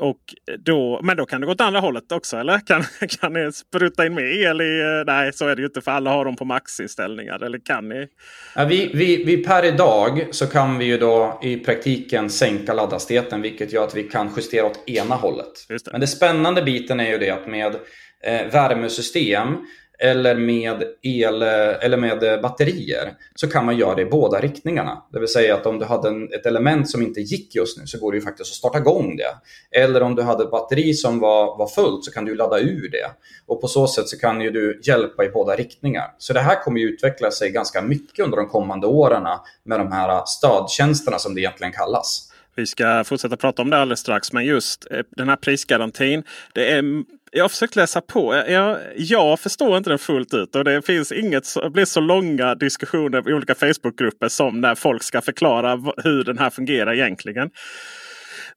Och 0.02 0.20
då, 0.60 1.00
men 1.04 1.18
då 1.18 1.26
kan 1.26 1.42
det 1.42 1.48
gå 1.48 1.54
åt 1.54 1.62
andra 1.62 1.80
hållet 1.80 2.12
också 2.12 2.38
eller? 2.38 2.60
Kan, 2.66 2.84
kan 3.20 3.34
ni 3.34 3.52
spruta 3.52 4.06
in 4.06 4.16
mer 4.16 4.24
el 4.24 4.62
i... 4.62 4.80
Eh, 4.80 5.06
nej 5.06 5.34
så 5.34 5.48
är 5.48 5.56
det 5.56 5.62
ju 5.62 5.66
inte 5.66 5.82
för 5.82 5.92
alla 5.92 6.10
har 6.10 6.26
dem 6.26 6.36
på 6.36 6.46
maxinställningar. 6.46 7.44
Eller 7.44 7.60
kan 7.66 7.90
ni? 7.90 8.08
Ja, 8.56 8.66
vi, 8.66 8.92
vi, 8.94 9.24
vi 9.24 9.38
per 9.38 9.66
idag 9.66 10.28
så 10.32 10.48
kan 10.48 10.78
vi 10.78 10.86
ju 10.86 10.98
då 10.98 11.40
i 11.44 11.58
praktiken 11.58 12.30
sänka 12.30 12.74
laddhastigheten 12.74 13.42
vilket 13.42 13.74
gör 13.74 13.84
att 13.84 13.96
vi 13.96 14.04
kan 14.04 14.34
justera 14.38 14.66
åt 14.66 14.90
ena 14.90 15.16
hållet. 15.16 15.66
Det. 15.68 15.92
Men 15.92 16.02
det 16.02 16.08
spännande 16.08 16.62
biten 16.62 17.00
är 17.00 17.12
ju 17.12 17.18
det 17.18 17.30
att 17.30 17.48
med 17.48 17.76
eh, 18.24 18.52
värmesystem 18.52 19.58
eller 20.02 20.36
med, 20.36 20.84
el, 21.02 21.42
eller 21.42 21.98
med 21.98 22.42
batterier 22.42 23.14
så 23.36 23.50
kan 23.50 23.66
man 23.66 23.78
göra 23.78 23.96
det 23.96 24.02
i 24.02 24.06
båda 24.06 24.40
riktningarna. 24.40 25.04
Det 25.12 25.20
vill 25.20 25.28
säga 25.28 25.56
att 25.56 25.66
om 25.66 25.80
du 25.80 25.86
hade 25.86 26.10
en, 26.10 26.34
ett 26.34 26.46
element 26.46 26.90
som 26.90 27.02
inte 27.02 27.22
gick 27.22 27.56
just 27.56 27.78
nu 27.78 27.88
så 27.88 28.00
går 28.00 28.12
det 28.12 28.18
ju 28.18 28.22
faktiskt 28.22 28.52
att 28.52 28.56
starta 28.56 28.78
igång 28.78 29.18
det. 29.18 29.36
Eller 29.80 30.04
om 30.04 30.16
du 30.16 30.22
hade 30.22 30.44
ett 30.44 30.52
batteri 30.52 30.94
som 30.94 31.20
var, 31.20 31.58
var 31.58 31.68
fullt 31.68 32.06
så 32.06 32.12
kan 32.12 32.26
du 32.26 32.36
ladda 32.36 32.60
ur 32.60 32.90
det. 32.92 33.12
Och 33.46 33.62
på 33.62 33.68
så 33.68 33.88
sätt 33.88 34.08
så 34.08 34.18
kan 34.18 34.42
ju 34.42 34.52
du 34.52 34.82
hjälpa 34.84 35.26
i 35.26 35.30
båda 35.30 35.56
riktningar. 35.56 36.14
Så 36.18 36.34
det 36.34 36.40
här 36.40 36.64
kommer 36.64 36.80
ju 36.80 36.88
utveckla 36.88 37.32
sig 37.32 37.50
ganska 37.50 37.82
mycket 37.82 38.26
under 38.26 38.38
de 38.38 38.48
kommande 38.48 38.88
åren 38.88 39.24
med 39.64 39.80
de 39.80 39.92
här 39.92 40.24
stödtjänsterna 40.26 41.20
som 41.20 41.36
det 41.36 41.42
egentligen 41.42 41.74
kallas. 41.74 42.28
Vi 42.56 42.66
ska 42.66 43.04
fortsätta 43.04 43.38
prata 43.38 43.62
om 43.62 43.70
det 43.70 43.78
alldeles 43.78 44.00
strax. 44.00 44.34
Men 44.34 44.46
just 44.46 44.88
eh, 44.92 45.00
den 45.10 45.30
här 45.30 45.36
prisgarantin. 45.36 46.24
Det 46.54 46.72
är 46.72 46.84
jag 47.32 47.44
har 47.44 47.50
försökt 47.50 47.76
läsa 47.76 48.02
på. 48.02 48.36
Jag, 48.36 48.80
jag 48.96 49.40
förstår 49.40 49.78
inte 49.78 49.90
den 49.90 50.00
fullt 50.00 50.34
ut. 50.34 50.56
Och 50.56 50.64
det 50.64 50.86
finns 50.86 51.12
inget 51.12 51.54
det 51.64 51.70
blir 51.70 51.86
så 51.86 52.00
långa 52.00 52.56
diskussioner 52.56 53.30
i 53.30 53.34
olika 53.34 53.56
Facebookgrupper 53.56 54.30
som 54.30 54.62
när 54.62 54.76
folk 54.76 55.04
ska 55.04 55.22
förklara 55.22 55.94
hur 56.04 56.24
den 56.24 56.38
här 56.38 56.50
fungerar 56.50 56.94
egentligen. 56.94 57.50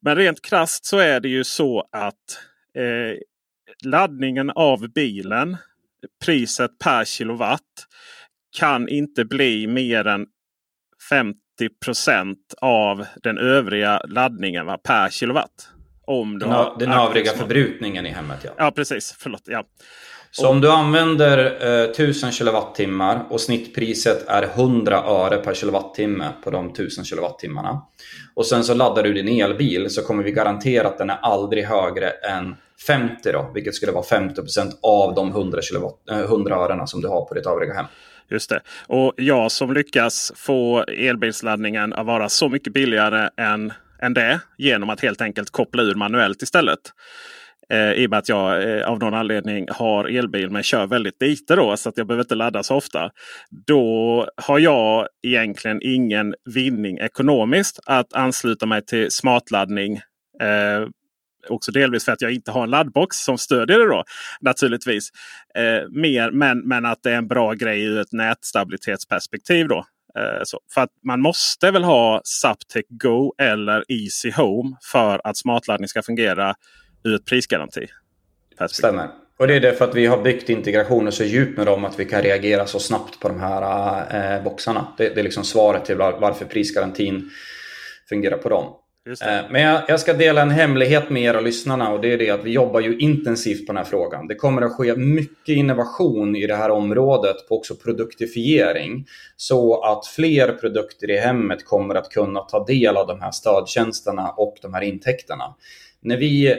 Men 0.01 0.17
rent 0.17 0.43
krast 0.43 0.85
så 0.85 0.99
är 0.99 1.21
det 1.21 1.29
ju 1.29 1.45
så 1.45 1.89
att 1.93 2.39
eh, 2.79 3.19
laddningen 3.85 4.51
av 4.51 4.93
bilen, 4.93 5.57
priset 6.25 6.79
per 6.79 7.05
kilowatt, 7.05 7.61
kan 8.59 8.89
inte 8.89 9.25
bli 9.25 9.67
mer 9.67 10.07
än 10.07 10.27
50% 11.11 12.37
av 12.61 13.07
den 13.23 13.39
övriga 13.39 14.01
laddningen 14.09 14.67
va, 14.67 14.79
per 14.79 15.11
kilowatt. 15.11 15.69
Om 16.07 16.39
du 16.39 16.47
har 16.47 16.77
den 16.79 16.93
övriga 16.93 17.33
förbrukningen 17.33 18.07
i 18.07 18.11
hemmet. 18.11 18.39
Ja, 18.43 18.51
ja 18.57 18.71
precis. 18.71 19.15
Förlåt. 19.19 19.43
Ja. 19.45 19.65
Så 20.37 20.49
om 20.49 20.61
du 20.61 20.71
använder 20.71 21.39
eh, 21.85 21.91
1000 21.91 22.33
kWh 22.33 23.21
och 23.31 23.41
snittpriset 23.41 24.29
är 24.29 24.43
100 24.43 24.97
öre 24.97 25.37
per 25.37 25.55
kilowattimme 25.55 26.29
på 26.45 26.51
de 26.51 26.71
1000 26.71 27.05
kWh. 27.05 27.79
Och 28.35 28.47
sen 28.47 28.65
så 28.65 28.75
laddar 28.75 29.03
du 29.03 29.13
din 29.13 29.43
elbil 29.43 29.91
så 29.91 30.03
kommer 30.03 30.23
vi 30.23 30.33
garantera 30.33 30.89
att 30.89 30.99
den 30.99 31.11
är 31.11 31.19
aldrig 31.23 31.65
högre 31.65 32.11
än 32.11 32.57
50 32.87 33.33
då, 33.33 33.51
vilket 33.55 33.75
skulle 33.75 33.93
vara 33.93 34.05
50% 34.05 34.71
av 34.83 35.15
de 35.15 35.31
100, 35.31 35.63
kilowatt, 35.63 36.11
eh, 36.11 36.19
100 36.19 36.55
örena 36.55 36.87
som 36.87 37.01
du 37.01 37.09
har 37.09 37.25
på 37.25 37.35
ditt 37.35 37.47
övriga 37.47 37.75
hem. 37.75 37.87
Just 38.31 38.51
det. 38.51 38.61
Och 38.87 39.13
jag 39.17 39.53
som 39.53 39.73
lyckas 39.73 40.33
få 40.37 40.83
elbilsladdningen 40.83 41.93
att 41.93 42.07
vara 42.07 42.29
så 42.29 42.49
mycket 42.49 42.73
billigare 42.73 43.29
än 43.37 43.73
än 44.05 44.15
det 44.15 44.41
genom 44.59 44.91
att 44.91 45.01
helt 45.01 45.21
enkelt 45.21 45.51
koppla 45.51 45.83
ur 45.83 45.95
manuellt 45.95 46.43
istället. 46.43 46.81
Eh, 47.71 47.93
I 47.93 48.07
och 48.07 48.11
med 48.11 48.19
att 48.19 48.29
jag 48.29 48.79
eh, 48.79 48.89
av 48.89 48.99
någon 48.99 49.15
anledning 49.15 49.67
har 49.71 50.05
elbil 50.05 50.51
men 50.51 50.63
kör 50.63 50.87
väldigt 50.87 51.23
lite 51.23 51.57
då 51.57 51.77
så 51.77 51.89
att 51.89 51.99
jag 51.99 52.07
behöver 52.07 52.25
inte 52.25 52.35
ladda 52.35 52.63
så 52.63 52.75
ofta. 52.75 53.11
Då 53.67 54.29
har 54.37 54.59
jag 54.59 55.09
egentligen 55.27 55.81
ingen 55.83 56.35
vinning 56.55 56.99
ekonomiskt 56.99 57.81
att 57.87 58.13
ansluta 58.13 58.67
mig 58.67 58.85
till 58.85 59.11
smartladdning. 59.11 59.97
Eh, 60.41 60.89
också 61.49 61.73
delvis 61.73 62.05
för 62.05 62.13
att 62.13 62.23
jag 62.23 62.33
inte 62.33 62.51
har 62.51 62.63
en 62.63 62.71
laddbox 62.71 63.17
som 63.17 63.39
stödjer 63.39 63.79
det 63.79 63.89
då 63.89 64.05
naturligtvis. 64.41 65.09
Eh, 65.55 65.89
mer, 65.91 66.31
men, 66.31 66.59
men 66.59 66.87
att 66.87 67.03
det 67.03 67.11
är 67.11 67.17
en 67.17 67.29
bra 67.29 67.53
grej 67.53 67.85
ur 67.85 68.01
ett 68.01 68.13
nätstabilitetsperspektiv. 68.13 69.69
då. 69.69 69.85
Eh, 70.19 70.43
så, 70.45 70.61
för 70.75 70.81
att 70.81 70.91
man 71.05 71.21
måste 71.21 71.71
väl 71.71 71.85
ha 71.85 72.21
Zaptec 72.25 72.85
Go 72.89 73.35
eller 73.39 73.85
Easy 73.89 74.31
Home 74.31 74.77
för 74.93 75.21
att 75.25 75.37
smartladdning 75.37 75.89
ska 75.89 76.03
fungera 76.03 76.55
ur 77.05 77.15
ett 77.15 77.25
prisgaranti. 77.25 77.87
Stämmer. 78.69 79.09
Och 79.37 79.47
det 79.47 79.55
är 79.55 79.61
därför 79.61 79.85
att 79.85 79.95
vi 79.95 80.07
har 80.07 80.23
byggt 80.23 80.49
integrationer 80.49 81.11
så 81.11 81.25
djupt 81.25 81.57
med 81.57 81.67
dem 81.67 81.85
att 81.85 82.01
vi 82.01 82.05
kan 82.05 82.23
reagera 82.23 82.67
så 82.67 82.79
snabbt 82.79 83.21
på 83.21 83.29
de 83.29 83.41
här 83.41 84.37
eh, 84.37 84.43
boxarna. 84.43 84.87
Det, 84.97 85.09
det, 85.09 85.21
är 85.21 85.25
liksom 85.25 85.45
svaret 85.45 85.85
till 85.85 85.97
varför 85.97 86.45
prisgarantin 86.45 87.31
fungerar 88.09 88.39
på 88.39 88.49
dem. 88.49 88.75
Eh, 89.07 89.51
men 89.51 89.63
jag, 89.63 89.83
jag, 89.89 90.01
ska 90.01 90.13
dela 90.13 90.43
en 90.43 90.51
hemlighet 90.51 91.11
med 91.11 91.23
er 91.23 91.37
och 91.37 91.43
lyssnarna 91.43 91.91
och 91.91 92.01
det 92.01 92.13
är 92.13 92.19
det 92.19 92.31
att 92.31 92.45
vi 92.45 92.51
jobbar 92.51 92.81
ju 92.81 92.99
intensivt 92.99 93.67
på 93.67 93.73
den 93.73 93.77
här 93.77 93.85
frågan. 93.85 94.29
Det 94.29 94.35
kommer 94.35 94.63
att 94.63 94.73
ske 94.73 94.97
mycket 94.97 95.57
innovation 95.57 96.37
i 96.37 96.47
det 96.47 96.57
här 96.57 96.71
området 96.71 97.49
på 97.49 97.57
också 97.57 97.75
produktifiering 97.75 99.07
så 99.37 99.83
att 99.83 100.07
fler 100.07 100.53
produkter 100.53 101.11
i 101.11 101.17
hemmet 101.17 101.65
kommer 101.65 101.95
att 101.95 102.11
kunna 102.11 102.41
ta 102.41 102.65
del 102.65 102.97
av 102.97 103.07
de 103.07 103.21
här 103.21 103.31
stödtjänsterna 103.31 104.31
och 104.31 104.57
de 104.63 104.75
här 104.75 104.83
intäkterna. 104.83 105.55
När 106.01 106.17
vi 106.17 106.55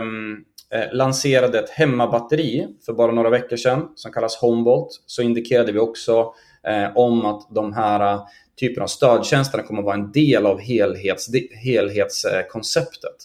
um, 0.00 0.44
lanserade 0.92 1.58
ett 1.58 1.70
hemmabatteri 1.70 2.66
för 2.86 2.92
bara 2.92 3.12
några 3.12 3.30
veckor 3.30 3.56
sedan 3.56 3.88
som 3.94 4.12
kallas 4.12 4.36
Homebolt 4.36 4.88
så 5.06 5.22
indikerade 5.22 5.72
vi 5.72 5.78
också 5.78 6.34
eh, 6.66 6.96
om 6.96 7.26
att 7.26 7.48
de 7.54 7.72
här 7.72 8.18
typen 8.60 8.82
av 8.82 8.86
stödtjänsterna 8.86 9.62
kommer 9.62 9.80
att 9.80 9.86
vara 9.86 9.94
en 9.94 10.12
del 10.12 10.46
av 10.46 10.60
helhets, 10.60 11.28
helhetskonceptet. 11.64 13.16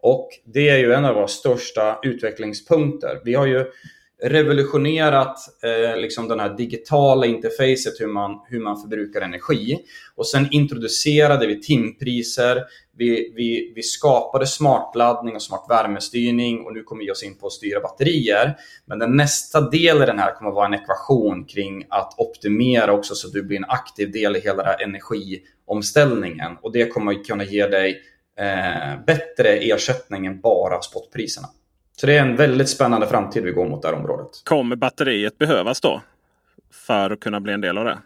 Och 0.00 0.28
det 0.44 0.68
är 0.68 0.78
ju 0.78 0.92
en 0.92 1.04
av 1.04 1.14
våra 1.14 1.28
största 1.28 1.98
utvecklingspunkter. 2.02 3.20
Vi 3.24 3.34
har 3.34 3.46
ju 3.46 3.64
revolutionerat 4.22 5.38
eh, 5.62 5.96
liksom 5.96 6.28
den 6.28 6.40
här 6.40 6.56
digitala 6.56 7.26
interfacet 7.26 8.00
hur 8.00 8.06
man, 8.06 8.40
hur 8.46 8.60
man 8.60 8.80
förbrukar 8.80 9.20
energi. 9.20 9.78
Och 10.14 10.26
sen 10.26 10.48
introducerade 10.50 11.46
vi 11.46 11.60
timpriser, 11.60 12.64
vi, 12.96 13.32
vi, 13.36 13.72
vi 13.74 13.82
skapade 13.82 14.46
smartladdning 14.46 15.34
och 15.34 15.42
smart 15.42 15.66
värmestyrning 15.68 16.66
och 16.66 16.74
nu 16.74 16.82
kommer 16.82 17.04
vi 17.04 17.10
oss 17.10 17.22
in 17.22 17.38
på 17.38 17.46
att 17.46 17.52
styra 17.52 17.80
batterier. 17.80 18.56
Men 18.86 18.98
den 18.98 19.16
nästa 19.16 19.60
del 19.60 20.02
i 20.02 20.06
den 20.06 20.18
här 20.18 20.34
kommer 20.34 20.50
att 20.50 20.56
vara 20.56 20.66
en 20.66 20.74
ekvation 20.74 21.44
kring 21.44 21.86
att 21.88 22.14
optimera 22.18 22.92
också 22.92 23.14
så 23.14 23.26
att 23.26 23.32
du 23.32 23.42
blir 23.42 23.56
en 23.56 23.64
aktiv 23.64 24.12
del 24.12 24.36
i 24.36 24.40
hela 24.40 24.56
den 24.56 24.66
här 24.66 24.82
energiomställningen. 24.82 26.56
Och 26.62 26.72
det 26.72 26.86
kommer 26.86 27.12
att 27.12 27.26
kunna 27.26 27.44
ge 27.44 27.66
dig 27.66 28.02
eh, 28.38 29.04
bättre 29.06 29.48
ersättning 29.48 30.26
än 30.26 30.40
bara 30.40 30.82
spotpriserna. 30.82 31.48
Så 32.00 32.06
det 32.06 32.16
är 32.16 32.22
en 32.22 32.36
väldigt 32.36 32.68
spännande 32.68 33.06
framtid 33.06 33.42
vi 33.42 33.52
går 33.52 33.68
mot 33.68 33.82
det 33.82 33.88
här 33.88 33.94
området. 33.94 34.30
Kommer 34.44 34.76
batteriet 34.76 35.38
behövas 35.38 35.80
då? 35.80 36.02
För 36.72 37.10
att 37.10 37.20
kunna 37.20 37.40
bli 37.40 37.52
en 37.52 37.60
del 37.60 37.78
av 37.78 37.84
det? 37.84 37.98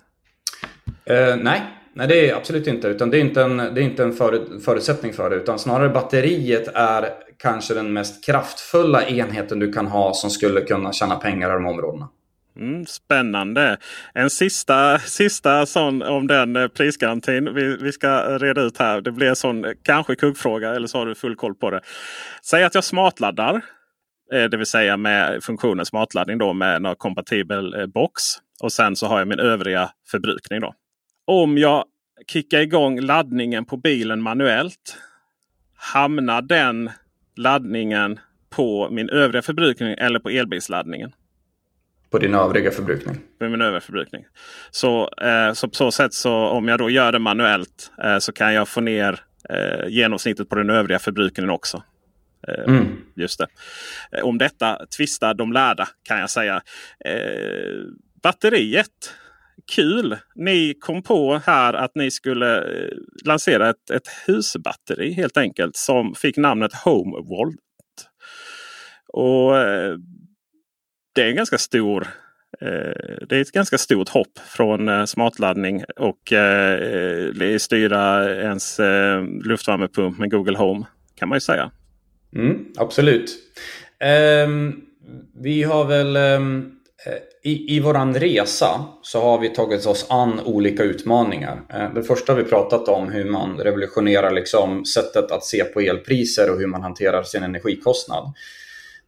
Uh, 1.11 1.37
nej, 1.37 1.63
nej, 1.93 2.09
det 2.09 2.31
är 2.31 2.37
absolut 2.37 2.67
inte. 2.67 2.89
Utan 2.89 3.11
det 3.11 3.19
är 3.19 3.21
inte 3.21 3.43
en, 3.43 3.57
det 3.57 3.65
är 3.65 3.81
inte 3.81 4.03
en 4.03 4.13
för, 4.13 4.61
förutsättning 4.61 5.13
för 5.13 5.31
det. 5.31 5.37
Utan 5.37 5.59
snarare 5.59 5.89
batteriet 5.89 6.69
är 6.75 7.09
kanske 7.39 7.75
den 7.75 7.93
mest 7.93 8.27
kraftfulla 8.27 9.07
enheten 9.07 9.59
du 9.59 9.73
kan 9.73 9.87
ha 9.87 10.15
som 10.15 10.31
skulle 10.31 10.61
kunna 10.61 10.93
tjäna 10.93 11.17
pengar 11.17 11.51
i 11.51 11.53
de 11.53 11.67
områdena. 11.67 12.09
Mm, 12.57 12.87
spännande. 12.87 13.77
En 14.15 14.31
sista, 14.31 14.99
sista 14.99 15.67
sån 15.67 16.03
om 16.03 16.27
den 16.27 16.57
eh, 16.57 16.69
prisgarantin 16.69 17.55
vi, 17.55 17.77
vi 17.77 17.93
ska 17.93 18.39
reda 18.39 18.61
ut 18.61 18.79
här. 18.79 19.01
Det 19.01 19.13
blir 19.13 19.29
en 19.29 19.37
sån 19.37 19.65
kanske 19.83 20.15
kuggfråga 20.15 20.75
eller 20.75 20.87
så 20.87 20.99
har 20.99 21.07
du 21.07 21.15
full 21.15 21.37
koll 21.37 21.55
på 21.55 21.71
det. 21.71 21.81
Säg 22.43 22.65
att 22.65 22.75
jag 22.75 22.85
smartladdar. 22.85 23.63
Eh, 24.33 24.45
det 24.45 24.57
vill 24.57 24.67
säga 24.67 24.97
med 24.97 25.45
funktionen 25.45 25.87
smartladdning 25.87 26.39
då 26.39 26.53
med 26.53 26.83
någon 26.83 26.97
kompatibel 26.97 27.75
eh, 27.75 27.87
box. 27.87 28.23
Och 28.61 28.73
sen 28.73 28.97
så 28.97 29.07
har 29.07 29.19
jag 29.19 29.29
min 29.29 29.41
övriga 29.41 29.91
förbrukning. 30.11 30.61
då. 30.61 30.75
Om 31.25 31.59
jag 31.59 31.85
kickar 32.27 32.61
igång 32.61 33.01
laddningen 33.01 33.65
på 33.65 33.77
bilen 33.77 34.23
manuellt. 34.23 34.97
Hamnar 35.77 36.43
den 36.43 36.91
laddningen 37.37 38.21
på 38.51 38.89
min 38.91 39.09
övriga 39.09 39.43
förbrukning 39.43 39.95
eller 39.99 40.19
på 40.19 40.29
elbilsladdningen? 40.29 41.13
På 42.11 42.19
din 42.19 42.35
övriga 42.35 42.71
förbrukning? 42.71 43.17
På 43.39 43.49
min 43.49 43.63
övriga 43.63 43.81
förbrukning. 43.81 44.25
Så, 44.71 45.11
eh, 45.23 45.53
så 45.53 45.69
på 45.69 45.75
så 45.75 45.91
sätt 45.91 46.15
så 46.15 46.35
om 46.35 46.69
jag 46.69 46.79
då 46.79 46.91
gör 46.91 47.13
det 47.13 47.19
manuellt 47.19 47.93
eh, 48.05 48.19
så 48.19 48.33
kan 48.33 48.55
jag 48.55 48.69
få 48.69 48.81
ner 48.81 49.21
eh, 49.49 49.89
genomsnittet 49.89 50.49
på 50.49 50.55
den 50.55 50.71
övriga 50.71 50.99
förbrukningen 50.99 51.51
också. 51.51 51.83
Eh, 52.49 52.65
mm. 52.65 52.87
Just 53.17 53.39
det. 53.39 53.47
Eh, 54.13 54.25
om 54.25 54.39
detta 54.39 54.87
tvistar 54.97 55.35
de 55.35 55.53
lärda 55.53 55.89
kan 56.03 56.19
jag 56.19 56.31
säga. 56.31 56.63
Eh, 57.05 57.81
batteriet. 58.23 59.15
Kul! 59.75 60.17
Ni 60.35 60.75
kom 60.81 61.03
på 61.03 61.41
här 61.47 61.75
att 61.75 61.95
ni 61.95 62.11
skulle 62.11 62.65
lansera 63.25 63.71
ett, 63.71 63.91
ett 63.91 64.09
husbatteri 64.27 65.13
helt 65.13 65.37
enkelt 65.37 65.77
som 65.77 66.15
fick 66.15 66.37
namnet 66.37 66.75
HomeVolt. 66.75 67.59
Och 69.13 69.53
det 71.15 71.23
är 71.23 71.29
en 71.29 71.37
ganska 71.37 71.59
stor 71.59 72.09
det 73.29 73.33
är 73.33 73.41
ett 73.41 73.53
ganska 73.53 73.79
stort 73.79 74.09
hopp 74.09 74.39
från 74.39 75.07
smartladdning 75.07 75.85
och 75.97 76.33
styra 77.59 78.35
ens 78.35 78.81
luftvärmepump 79.45 80.19
med 80.19 80.31
Google 80.31 80.59
Home. 80.59 80.87
Kan 81.15 81.29
man 81.29 81.37
ju 81.37 81.41
säga. 81.41 81.71
Mm, 82.37 82.67
absolut. 82.77 83.39
Um, 84.47 84.81
vi 85.43 85.63
har 85.63 85.85
väl 85.85 86.17
um, 86.17 86.73
i, 87.43 87.77
i 87.77 87.81
våran 87.81 88.15
resa 88.15 88.85
så 89.03 89.21
har 89.21 89.39
vi 89.39 89.49
tagit 89.49 89.87
oss 89.87 90.07
an 90.09 90.41
olika 90.41 90.83
utmaningar. 90.83 91.63
Uh, 91.75 91.95
det 91.95 92.03
första 92.03 92.33
har 92.33 92.43
vi 92.43 92.49
pratat 92.49 92.89
om 92.89 93.09
hur 93.09 93.25
man 93.25 93.59
revolutionerar 93.59 94.31
liksom 94.31 94.85
sättet 94.85 95.31
att 95.31 95.45
se 95.45 95.65
på 95.65 95.81
elpriser 95.81 96.51
och 96.51 96.59
hur 96.59 96.67
man 96.67 96.83
hanterar 96.83 97.23
sin 97.23 97.43
energikostnad. 97.43 98.33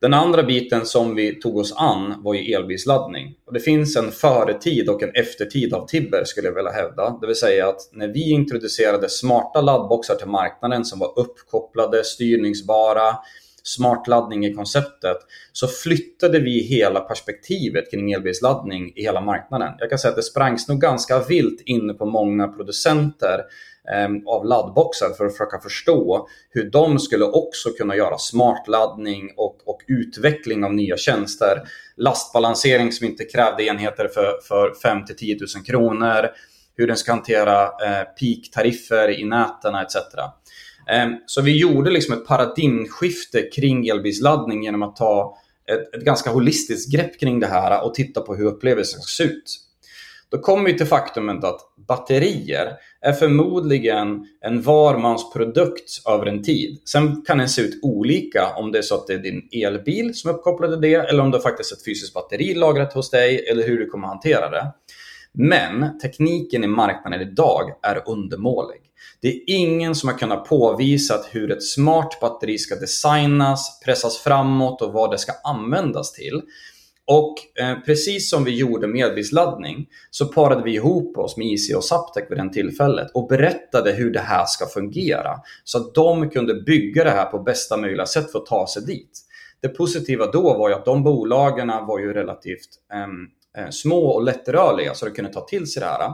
Den 0.01 0.15
andra 0.15 0.43
biten 0.43 0.87
som 0.87 1.15
vi 1.15 1.41
tog 1.41 1.57
oss 1.57 1.73
an 1.77 2.15
var 2.19 2.35
ju 2.35 2.55
elbilsladdning. 2.55 3.35
Och 3.47 3.53
det 3.53 3.61
finns 3.61 3.97
en 3.97 4.11
företid 4.11 4.89
och 4.89 5.03
en 5.03 5.11
eftertid 5.15 5.75
av 5.75 5.87
Tibber 5.87 6.25
skulle 6.25 6.49
jag 6.49 6.55
vilja 6.55 6.71
hävda. 6.71 7.19
Det 7.21 7.27
vill 7.27 7.37
säga 7.37 7.69
att 7.69 7.81
när 7.93 8.09
vi 8.09 8.31
introducerade 8.31 9.09
smarta 9.09 9.61
laddboxar 9.61 10.15
till 10.15 10.29
marknaden 10.29 10.85
som 10.85 10.99
var 10.99 11.19
uppkopplade, 11.19 12.05
styrningsbara, 12.05 13.17
smart 13.63 14.09
laddning 14.09 14.47
i 14.47 14.55
konceptet 14.55 15.17
så 15.53 15.67
flyttade 15.67 16.39
vi 16.39 16.61
hela 16.61 17.01
perspektivet 17.01 17.91
kring 17.91 18.13
elbilsladdning 18.13 18.93
i 18.97 19.03
hela 19.03 19.21
marknaden. 19.21 19.73
Jag 19.79 19.91
kan 19.91 19.99
säga 19.99 20.11
att 20.11 20.17
det 20.17 20.23
sprangs 20.23 20.69
nog 20.69 20.81
ganska 20.81 21.21
vilt 21.21 21.61
inne 21.67 21.95
på 21.95 22.07
många 22.07 22.49
producenter 22.49 23.41
Ehm, 23.93 24.29
av 24.29 24.47
laddboxar 24.47 25.11
för 25.11 25.27
att 25.27 25.33
försöka 25.33 25.59
förstå 25.59 26.29
hur 26.51 26.71
de 26.71 26.99
skulle 26.99 27.25
också 27.25 27.71
kunna 27.71 27.97
göra 27.97 28.19
smartladdning 28.19 29.31
och, 29.37 29.57
och 29.67 29.81
utveckling 29.89 30.65
av 30.65 30.75
nya 30.75 30.97
tjänster. 30.97 31.63
Lastbalansering 31.97 32.93
som 32.93 33.07
inte 33.07 33.25
krävde 33.25 33.65
enheter 33.65 34.09
för, 34.09 34.41
för 34.49 34.75
5 34.83 35.05
till 35.05 35.17
10 35.17 35.39
000 35.57 35.65
kronor. 35.65 36.29
Hur 36.77 36.87
den 36.87 36.97
ska 36.97 37.13
hantera 37.13 37.63
eh, 37.65 38.05
peak-tariffer 38.21 39.21
i 39.21 39.25
näten 39.25 39.75
etc. 39.75 39.97
Eh, 40.91 41.09
så 41.27 41.43
vi 41.43 41.59
gjorde 41.59 41.91
liksom 41.91 42.15
ett 42.15 42.27
paradigmskifte 42.27 43.43
kring 43.43 43.89
elbilsladdning 43.89 44.65
genom 44.65 44.83
att 44.83 44.97
ta 44.97 45.39
ett, 45.73 45.95
ett, 45.95 46.05
ganska 46.05 46.31
holistiskt 46.31 46.93
grepp 46.93 47.21
kring 47.21 47.41
det 47.41 47.47
här 47.47 47.85
och 47.85 47.95
titta 47.95 48.21
på 48.21 48.35
hur 48.35 48.47
upplevelsen 48.47 49.01
ser 49.01 49.25
ut. 49.25 49.61
Då 50.29 50.39
kommer 50.39 50.65
vi 50.65 50.79
till 50.79 50.87
faktumet 50.87 51.45
att 51.45 51.61
batterier 51.89 52.73
är 53.05 53.13
förmodligen 53.13 54.27
en 54.41 54.63
varmansprodukt 54.63 56.03
över 56.09 56.27
en 56.27 56.43
tid. 56.43 56.81
Sen 56.85 57.23
kan 57.23 57.39
den 57.39 57.49
se 57.49 57.63
ut 57.63 57.81
olika 57.83 58.55
om 58.57 58.73
det 58.73 58.79
är 58.79 58.83
så 58.83 58.95
att 58.95 59.07
det 59.07 59.15
är 59.15 59.19
din 59.19 59.49
elbil 59.53 60.15
som 60.15 60.31
är 60.31 60.35
uppkopplad 60.35 60.71
till 60.71 60.81
det 60.81 60.95
eller 60.95 61.23
om 61.23 61.31
det 61.31 61.41
faktiskt 61.41 61.73
är 61.73 61.77
ett 61.77 61.85
fysiskt 61.85 62.15
batteri 62.15 62.55
lagrat 62.55 62.93
hos 62.93 63.11
dig 63.11 63.47
eller 63.51 63.67
hur 63.67 63.79
du 63.79 63.87
kommer 63.87 64.09
hantera 64.09 64.51
det. 64.51 64.73
Men 65.33 65.99
tekniken 65.99 66.65
i 66.65 66.67
marknaden 66.67 67.21
idag 67.21 67.63
är 67.83 68.03
undermålig. 68.07 68.81
Det 69.21 69.29
är 69.29 69.41
ingen 69.47 69.95
som 69.95 70.09
har 70.09 70.19
kunnat 70.19 70.49
påvisa 70.49 71.15
hur 71.31 71.53
ett 71.53 71.63
smart 71.63 72.19
batteri 72.21 72.59
ska 72.59 72.75
designas, 72.75 73.81
pressas 73.85 74.19
framåt 74.19 74.83
och 74.83 74.93
vad 74.93 75.11
det 75.11 75.19
ska 75.19 75.33
användas 75.45 76.13
till. 76.13 76.43
Och 77.07 77.35
eh, 77.61 77.81
precis 77.87 78.31
som 78.31 78.45
vi 78.45 78.57
gjorde 78.57 78.87
med 78.87 79.33
laddning 79.33 79.87
så 80.11 80.27
parade 80.27 80.63
vi 80.63 80.75
ihop 80.75 81.19
oss 81.19 81.37
med 81.37 81.47
IC 81.47 81.75
och 81.75 81.85
Zaptec 81.85 82.25
vid 82.31 82.39
den 82.39 82.51
tillfället 82.51 83.11
och 83.15 83.29
berättade 83.29 83.93
hur 83.93 84.13
det 84.13 84.21
här 84.21 84.45
ska 84.47 84.67
fungera. 84.67 85.41
Så 85.65 85.79
att 85.79 85.95
de 85.95 86.31
kunde 86.31 86.55
bygga 86.55 87.05
det 87.05 87.11
här 87.11 87.27
på 87.27 87.39
bästa 87.39 87.77
möjliga 87.77 88.07
sätt 88.07 88.33
för 88.33 88.39
att 88.39 88.47
ta 88.47 88.67
sig 88.67 88.83
dit. 88.83 89.21
Det 89.61 89.69
positiva 89.69 90.27
då 90.27 90.59
var 90.59 90.69
ju 90.69 90.75
att 90.75 90.85
de 90.85 91.03
bolagen 91.03 91.69
var 91.69 91.99
ju 91.99 92.13
relativt 92.13 92.69
ehm, 92.93 93.27
eh, 93.59 93.71
små 93.71 94.07
och 94.07 94.23
lättrörliga 94.23 94.95
så 94.95 95.07
de 95.07 95.11
kunde 95.11 95.33
ta 95.33 95.41
till 95.41 95.67
sig 95.67 95.81
det 95.81 95.87
här. 95.87 96.13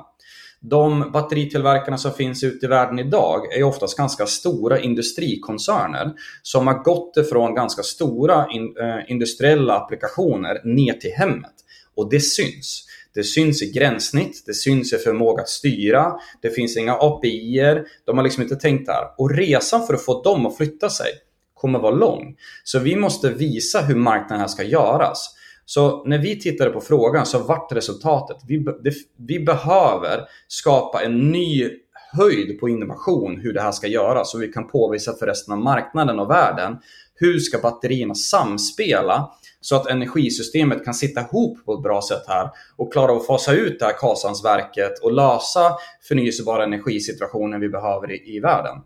De 0.63 1.11
batteritillverkarna 1.13 1.99
som 1.99 2.13
finns 2.13 2.45
ute 2.45 2.67
i 2.67 2.69
världen 2.69 2.99
idag 2.99 3.57
är 3.59 3.63
oftast 3.63 3.97
ganska 3.97 4.27
stora 4.27 4.81
industrikoncerner 4.81 6.13
som 6.43 6.67
har 6.67 6.83
gått 6.83 7.17
ifrån 7.17 7.55
ganska 7.55 7.83
stora 7.83 8.47
in, 8.51 8.77
eh, 8.81 9.11
industriella 9.11 9.77
applikationer 9.77 10.61
ner 10.65 10.93
till 10.93 11.13
hemmet. 11.13 11.55
Och 11.97 12.11
det 12.11 12.21
syns. 12.21 12.87
Det 13.15 13.25
syns 13.25 13.63
i 13.63 13.73
gränssnitt, 13.73 14.43
det 14.47 14.55
syns 14.55 14.93
i 14.93 14.99
förmåga 14.99 15.43
att 15.43 15.49
styra, 15.49 16.13
det 16.43 16.51
finns 16.51 16.77
inga 16.77 16.95
API-er, 16.95 17.85
de 18.05 18.17
har 18.17 18.25
liksom 18.25 18.43
inte 18.43 18.57
tänkt 18.57 18.87
där. 18.87 19.05
Och 19.19 19.31
resan 19.31 19.87
för 19.87 19.95
att 19.95 20.05
få 20.05 20.23
dem 20.23 20.47
att 20.47 20.57
flytta 20.57 20.91
sig 20.91 21.11
kommer 21.55 21.79
vara 21.79 21.95
lång. 21.95 22.37
Så 22.65 22.79
vi 22.79 22.97
måste 22.97 23.31
visa 23.31 23.81
hur 23.81 23.95
marknaden 23.95 24.41
här 24.41 24.49
ska 24.49 24.63
göras. 24.63 25.35
Så 25.73 26.05
när 26.05 26.18
vi 26.18 26.41
tittade 26.41 26.71
på 26.71 26.81
frågan 26.81 27.27
så 27.27 27.39
vart 27.39 27.73
resultatet, 27.73 28.37
vi, 28.47 28.59
det, 28.59 28.95
vi 29.16 29.41
behöver 29.41 30.25
skapa 30.49 31.03
en 31.03 31.31
ny 31.31 31.71
höjd 32.12 32.61
på 32.61 32.68
innovation 32.68 33.41
hur 33.41 33.53
det 33.53 33.61
här 33.61 33.73
ska 33.73 33.87
göras 33.87 34.31
så 34.31 34.39
vi 34.39 34.49
kan 34.49 34.68
påvisa 34.68 35.12
för 35.12 35.27
resten 35.27 35.55
av 35.55 35.61
marknaden 35.61 36.18
och 36.18 36.31
världen 36.31 36.79
hur 37.14 37.39
ska 37.39 37.59
batterierna 37.59 38.14
samspela 38.14 39.31
så 39.61 39.77
att 39.77 39.87
energisystemet 39.87 40.85
kan 40.85 40.95
sitta 40.95 41.21
ihop 41.21 41.64
på 41.64 41.75
ett 41.75 41.83
bra 41.83 42.03
sätt 42.03 42.25
här 42.29 42.51
och 42.77 42.93
klara 42.93 43.16
att 43.16 43.27
fasa 43.27 43.53
ut 43.53 43.79
det 43.79 43.85
här 43.85 43.99
Karlshamnsverket 43.99 44.99
och 45.03 45.12
lösa 45.12 45.73
förnyelsebara 46.09 46.64
energisituationer 46.64 47.59
vi 47.59 47.68
behöver 47.68 48.11
i, 48.11 48.37
i 48.37 48.41
världen. 48.41 48.77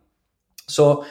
Så 0.67 1.05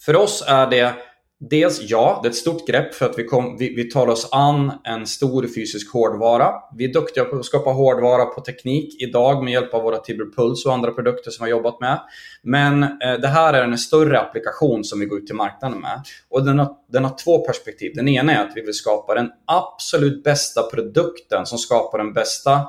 för 0.00 0.16
oss 0.16 0.44
är 0.48 0.66
det 0.66 0.94
Dels 1.40 1.80
ja, 1.82 2.20
det 2.22 2.28
är 2.28 2.30
ett 2.30 2.36
stort 2.36 2.66
grepp 2.66 2.94
för 2.94 3.06
att 3.06 3.18
vi, 3.18 3.24
kom, 3.24 3.56
vi, 3.58 3.74
vi, 3.74 3.90
tar 3.90 4.06
oss 4.06 4.28
an 4.32 4.72
en 4.84 5.06
stor 5.06 5.46
fysisk 5.54 5.92
hårdvara. 5.92 6.52
Vi 6.76 6.84
är 6.84 6.92
duktiga 6.92 7.24
på 7.24 7.36
att 7.36 7.44
skapa 7.44 7.70
hårdvara 7.70 8.24
på 8.24 8.40
teknik 8.40 9.02
idag 9.02 9.44
med 9.44 9.52
hjälp 9.52 9.74
av 9.74 9.82
våra 9.82 9.98
Tibberpuls 9.98 10.66
och 10.66 10.72
andra 10.72 10.90
produkter 10.90 11.30
som 11.30 11.44
vi 11.44 11.50
har 11.50 11.58
jobbat 11.58 11.80
med. 11.80 12.00
Men 12.42 12.82
eh, 12.82 13.14
det 13.22 13.28
här 13.28 13.54
är 13.54 13.62
en 13.62 13.78
större 13.78 14.20
applikation 14.20 14.84
som 14.84 15.00
vi 15.00 15.06
går 15.06 15.18
ut 15.18 15.26
till 15.26 15.36
marknaden 15.36 15.80
med. 15.80 16.02
Och 16.28 16.44
den 16.44 16.58
har, 16.58 16.68
den 16.92 17.04
har 17.04 17.16
två 17.24 17.46
perspektiv. 17.46 17.92
Den 17.94 18.08
ena 18.08 18.32
är 18.32 18.44
att 18.44 18.52
vi 18.54 18.60
vill 18.60 18.74
skapa 18.74 19.14
den 19.14 19.30
absolut 19.46 20.24
bästa 20.24 20.62
produkten 20.62 21.46
som 21.46 21.58
skapar 21.58 21.98
den 21.98 22.12
bästa 22.12 22.66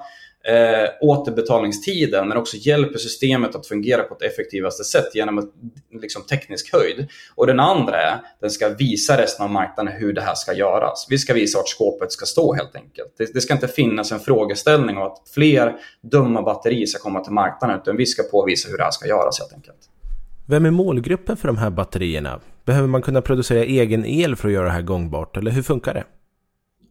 eh, 0.47 0.89
återbetalningstiden 1.01 2.27
men 2.27 2.37
också 2.37 2.57
hjälper 2.57 2.99
systemet 2.99 3.55
att 3.55 3.67
fungera 3.67 4.03
på 4.03 4.15
ett 4.15 4.21
effektivaste 4.21 4.83
sätt 4.83 5.15
genom 5.15 5.37
ett, 5.37 5.49
liksom, 6.01 6.21
teknisk 6.21 6.73
höjd. 6.73 7.07
Och 7.35 7.47
den 7.47 7.59
andra 7.59 8.01
är 8.01 8.17
den 8.41 8.51
ska 8.51 8.69
visa 8.69 9.17
resten 9.17 9.45
av 9.45 9.51
marknaden 9.51 9.93
hur 9.93 10.13
det 10.13 10.21
här 10.21 10.35
ska 10.35 10.53
göras. 10.53 11.07
Vi 11.09 11.17
ska 11.17 11.33
visa 11.33 11.57
vart 11.57 11.67
skåpet 11.67 12.11
ska 12.11 12.25
stå 12.25 12.53
helt 12.53 12.75
enkelt. 12.75 13.13
Det, 13.17 13.33
det 13.33 13.41
ska 13.41 13.53
inte 13.53 13.67
finnas 13.67 14.11
en 14.11 14.19
frågeställning 14.19 14.97
om 14.97 15.03
att 15.03 15.17
fler 15.33 15.75
dumma 16.11 16.41
batterier 16.41 16.85
ska 16.85 16.99
komma 16.99 17.19
till 17.19 17.33
marknaden 17.33 17.79
utan 17.81 17.97
vi 17.97 18.05
ska 18.05 18.23
påvisa 18.23 18.69
hur 18.69 18.77
det 18.77 18.83
här 18.83 18.91
ska 18.91 19.07
göras 19.07 19.39
helt 19.39 19.53
enkelt. 19.53 19.77
Vem 20.49 20.65
är 20.65 20.71
målgruppen 20.71 21.37
för 21.37 21.47
de 21.47 21.57
här 21.57 21.69
batterierna? 21.69 22.39
Behöver 22.65 22.87
man 22.87 23.01
kunna 23.01 23.21
producera 23.21 23.63
egen 23.63 24.05
el 24.05 24.35
för 24.35 24.47
att 24.47 24.53
göra 24.53 24.65
det 24.65 24.71
här 24.71 24.81
gångbart 24.81 25.37
eller 25.37 25.51
hur 25.51 25.61
funkar 25.61 25.93
det? 25.93 26.03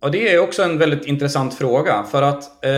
Och 0.02 0.10
det 0.10 0.34
är 0.34 0.38
också 0.38 0.62
en 0.62 0.78
väldigt 0.78 1.06
intressant 1.06 1.54
fråga 1.54 2.02
för 2.10 2.22
att 2.22 2.64
eh, 2.64 2.70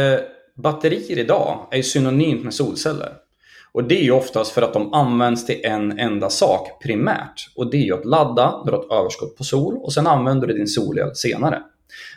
batterier 0.62 1.18
idag 1.18 1.68
är 1.70 1.82
synonymt 1.82 2.44
med 2.44 2.54
solceller. 2.54 3.12
Och 3.72 3.84
det 3.84 4.00
är 4.00 4.02
ju 4.02 4.11
oftast 4.11 4.52
för 4.52 4.62
att 4.62 4.72
de 4.72 4.94
används 4.94 5.46
till 5.46 5.61
en 5.64 5.98
enda 5.98 6.30
sak 6.30 6.82
primärt. 6.82 7.50
Och 7.56 7.70
det 7.70 7.76
är 7.76 7.84
ju 7.84 7.94
att 7.94 8.04
ladda 8.04 8.62
när 8.64 8.72
du 8.72 8.76
har 8.76 8.84
ett 8.84 8.92
överskott 8.92 9.36
på 9.36 9.44
sol 9.44 9.78
och 9.82 9.92
sen 9.92 10.06
använder 10.06 10.46
du 10.46 10.54
din 10.54 10.66
solel 10.66 11.14
senare. 11.14 11.62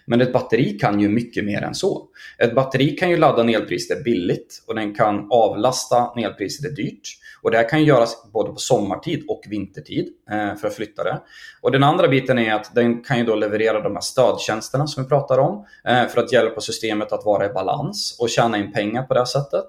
Men 0.05 0.21
ett 0.21 0.33
batteri 0.33 0.79
kan 0.79 0.99
ju 0.99 1.09
mycket 1.09 1.45
mer 1.45 1.61
än 1.61 1.75
så. 1.75 2.07
Ett 2.37 2.55
batteri 2.55 2.89
kan 2.89 3.09
ju 3.09 3.17
ladda 3.17 3.43
när 3.43 3.53
elpriset 3.53 3.99
är 3.99 4.03
billigt 4.03 4.63
och 4.67 4.75
den 4.75 4.95
kan 4.95 5.27
avlasta 5.31 6.13
när 6.15 6.23
elpriset 6.23 6.65
är 6.65 6.75
dyrt. 6.75 7.17
Och 7.43 7.51
det 7.51 7.57
här 7.57 7.69
kan 7.69 7.83
göras 7.83 8.31
både 8.33 8.51
på 8.51 8.57
sommartid 8.57 9.25
och 9.27 9.41
vintertid 9.49 10.07
eh, 10.31 10.55
för 10.55 10.67
att 10.67 10.73
flytta 10.73 11.03
det. 11.03 11.21
Och 11.61 11.71
den 11.71 11.83
andra 11.83 12.07
biten 12.07 12.39
är 12.39 12.53
att 12.53 12.75
den 12.75 13.03
kan 13.03 13.17
ju 13.17 13.23
då 13.23 13.35
leverera 13.35 13.81
de 13.81 13.93
här 13.93 14.01
stödtjänsterna 14.01 14.87
som 14.87 15.03
vi 15.03 15.09
pratar 15.09 15.37
om 15.37 15.65
eh, 15.87 16.07
för 16.07 16.21
att 16.21 16.31
hjälpa 16.31 16.61
systemet 16.61 17.11
att 17.11 17.25
vara 17.25 17.45
i 17.45 17.49
balans 17.49 18.17
och 18.19 18.29
tjäna 18.29 18.57
in 18.57 18.73
pengar 18.73 19.03
på 19.03 19.13
det 19.13 19.19
här 19.19 19.25
sättet. 19.25 19.65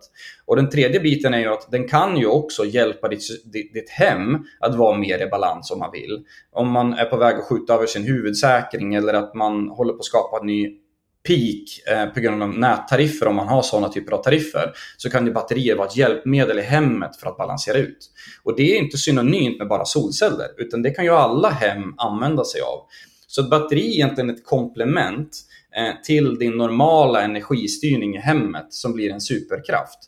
Och 0.47 0.57
den 0.57 0.71
tredje 0.71 1.01
biten 1.01 1.35
är 1.35 1.39
ju 1.39 1.49
att 1.49 1.71
den 1.71 1.89
kan 1.89 2.17
ju 2.17 2.27
också 2.27 2.65
hjälpa 2.65 3.09
ditt, 3.09 3.53
ditt, 3.53 3.75
ditt 3.75 3.91
hem 3.91 4.45
att 4.61 4.75
vara 4.75 4.99
mer 4.99 5.27
i 5.27 5.27
balans 5.27 5.71
om 5.71 5.79
man 5.79 5.91
vill. 5.93 6.25
Om 6.53 6.71
man 6.71 6.95
är 6.95 7.05
på 7.05 7.17
väg 7.17 7.37
att 7.37 7.45
skjuta 7.45 7.75
över 7.75 7.87
sin 7.87 8.05
huvudsäkring 8.05 8.95
eller 8.95 9.15
att 9.15 9.35
man 9.35 9.69
håller 9.69 9.93
på 9.93 9.99
att 9.99 10.05
skapa 10.05 10.39
en 10.41 10.47
ny 10.47 10.82
peak 11.29 11.95
eh, 11.97 12.07
på 12.07 12.21
grund 12.21 12.43
av 12.43 12.59
nättariffer, 12.59 13.27
om 13.29 13.37
man 13.37 13.49
har 13.49 13.63
sådana 13.63 13.89
typer 13.89 14.13
av 14.13 14.23
tariffer, 14.23 14.73
så 14.97 15.11
kan 15.11 15.27
ju 15.27 15.33
batterier 15.33 15.77
vara 15.77 15.89
ett 15.89 15.97
hjälpmedel 15.97 16.59
i 16.59 16.63
hemmet 16.63 17.17
för 17.17 17.29
att 17.29 17.37
balansera 17.37 17.79
ut. 17.79 18.11
Och 18.43 18.57
det 18.57 18.77
är 18.77 18.79
inte 18.79 18.99
synonymt 18.99 19.59
med 19.59 19.69
bara 19.69 19.85
solceller, 19.85 20.49
utan 20.59 20.83
det 20.83 20.91
kan 20.91 21.05
ju 21.05 21.11
alla 21.11 21.51
hem 21.51 21.95
använda 21.97 22.45
sig 22.45 22.61
av. 22.61 22.87
Så 23.27 23.43
ett 23.43 23.51
batteri 23.51 23.91
är 23.91 23.95
egentligen 23.95 24.31
ett 24.31 24.45
komplement 24.45 25.39
eh, 25.77 26.03
till 26.05 26.39
din 26.39 26.57
normala 26.57 27.23
energistyrning 27.23 28.17
i 28.17 28.19
hemmet 28.19 28.67
som 28.71 28.93
blir 28.93 29.11
en 29.11 29.21
superkraft. 29.21 29.99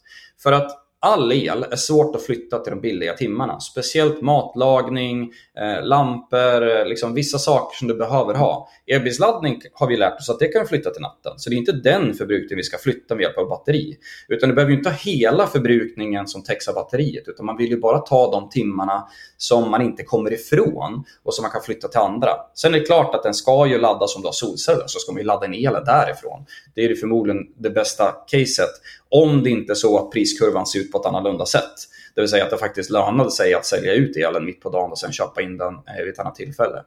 För 0.42 0.52
att 0.52 0.84
all 1.04 1.32
el 1.32 1.66
är 1.70 1.76
svårt 1.76 2.16
att 2.16 2.22
flytta 2.22 2.58
till 2.58 2.70
de 2.70 2.80
billiga 2.80 3.14
timmarna. 3.14 3.60
Speciellt 3.60 4.22
matlagning, 4.22 5.32
eh, 5.58 5.86
lampor, 5.86 6.68
eh, 6.68 6.86
liksom 6.86 7.14
vissa 7.14 7.38
saker 7.38 7.76
som 7.76 7.88
du 7.88 7.94
behöver 7.94 8.34
ha. 8.34 8.68
Elbilsladdning 8.86 9.60
har 9.72 9.86
vi 9.86 9.96
lärt 9.96 10.20
oss 10.20 10.30
att 10.30 10.38
det 10.38 10.48
kan 10.48 10.66
flytta 10.66 10.90
till 10.90 11.02
natten. 11.02 11.32
Så 11.36 11.50
det 11.50 11.56
är 11.56 11.58
inte 11.58 11.72
den 11.72 12.14
förbrukningen 12.14 12.56
vi 12.56 12.62
ska 12.62 12.78
flytta 12.78 13.14
med 13.14 13.22
hjälp 13.22 13.38
av 13.38 13.48
batteri. 13.48 13.96
Utan 14.28 14.48
du 14.48 14.54
behöver 14.54 14.72
inte 14.72 14.88
ha 14.88 14.96
hela 14.96 15.46
förbrukningen 15.46 16.26
som 16.26 16.42
täcks 16.42 16.68
av 16.68 16.74
batteriet. 16.74 17.28
Utan 17.28 17.46
man 17.46 17.56
vill 17.56 17.70
ju 17.70 17.80
bara 17.80 17.98
ta 17.98 18.30
de 18.30 18.48
timmarna 18.48 19.08
som 19.36 19.70
man 19.70 19.82
inte 19.82 20.02
kommer 20.02 20.32
ifrån 20.32 21.04
och 21.22 21.34
som 21.34 21.42
man 21.42 21.50
kan 21.50 21.62
flytta 21.62 21.88
till 21.88 22.00
andra. 22.00 22.30
Sen 22.54 22.74
är 22.74 22.78
det 22.78 22.84
klart 22.84 23.14
att 23.14 23.22
den 23.22 23.34
ska 23.34 23.66
ju 23.66 23.78
laddas 23.78 24.16
om 24.16 24.22
du 24.22 24.28
har 24.28 24.32
solceller. 24.32 24.84
Så 24.86 24.98
ska 24.98 25.12
man 25.12 25.20
ju 25.20 25.26
ladda 25.26 25.46
in 25.46 25.66
elen 25.66 25.84
därifrån. 25.84 26.46
Det 26.74 26.84
är 26.84 26.88
ju 26.88 26.96
förmodligen 26.96 27.38
det 27.58 27.70
bästa 27.70 28.04
caset. 28.26 28.70
Om 29.08 29.42
det 29.42 29.50
inte 29.50 29.72
är 29.72 29.74
så 29.74 29.98
att 29.98 30.10
priskurvan 30.10 30.66
ser 30.66 30.78
ut 30.78 30.92
på 30.92 30.98
ett 30.98 31.06
annorlunda 31.06 31.46
sätt. 31.46 31.74
Det 32.14 32.20
vill 32.20 32.30
säga 32.30 32.44
att 32.44 32.50
det 32.50 32.58
faktiskt 32.58 32.90
lönade 32.90 33.30
sig 33.30 33.54
att 33.54 33.66
sälja 33.66 33.92
ut 33.92 34.16
elen 34.16 34.44
mitt 34.44 34.60
på 34.60 34.70
dagen 34.70 34.90
och 34.90 34.98
sen 34.98 35.12
köpa 35.12 35.42
in 35.42 35.58
den 35.58 35.74
eh, 35.74 36.04
vid 36.04 36.12
ett 36.12 36.18
annat 36.18 36.34
tillfälle. 36.34 36.82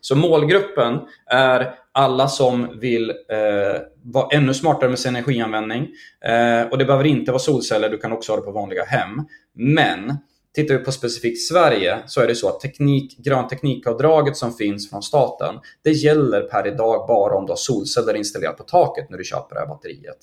Så 0.00 0.16
målgruppen 0.16 0.98
är 1.26 1.74
alla 1.92 2.28
som 2.28 2.80
vill 2.80 3.10
eh, 3.10 3.80
vara 4.02 4.36
ännu 4.36 4.54
smartare 4.54 4.90
med 4.90 4.98
sin 4.98 5.16
energianvändning. 5.16 5.88
Eh, 6.24 6.70
och 6.70 6.78
det 6.78 6.84
behöver 6.84 7.04
inte 7.04 7.32
vara 7.32 7.38
solceller, 7.38 7.88
du 7.88 7.98
kan 7.98 8.12
också 8.12 8.32
ha 8.32 8.36
det 8.36 8.42
på 8.42 8.50
vanliga 8.50 8.84
hem. 8.84 9.22
Men 9.54 10.16
Tittar 10.54 10.74
vi 10.74 10.84
på 10.84 10.92
specifikt 10.92 11.42
Sverige 11.42 11.98
så 12.06 12.20
är 12.20 12.26
det 12.26 12.34
så 12.34 12.48
att 12.48 12.60
teknik, 12.60 13.18
grön 13.18 13.48
teknikavdraget 13.48 14.36
som 14.36 14.52
finns 14.52 14.90
från 14.90 15.02
staten, 15.02 15.54
det 15.84 15.90
gäller 15.90 16.40
per 16.40 16.66
idag 16.66 17.06
bara 17.08 17.34
om 17.34 17.46
du 17.46 17.52
har 17.52 17.56
solceller 17.56 18.14
installerat 18.14 18.56
på 18.56 18.62
taket 18.62 19.10
när 19.10 19.18
du 19.18 19.24
köper 19.24 19.54
det 19.54 19.60
här 19.60 19.68
batteriet. 19.68 20.18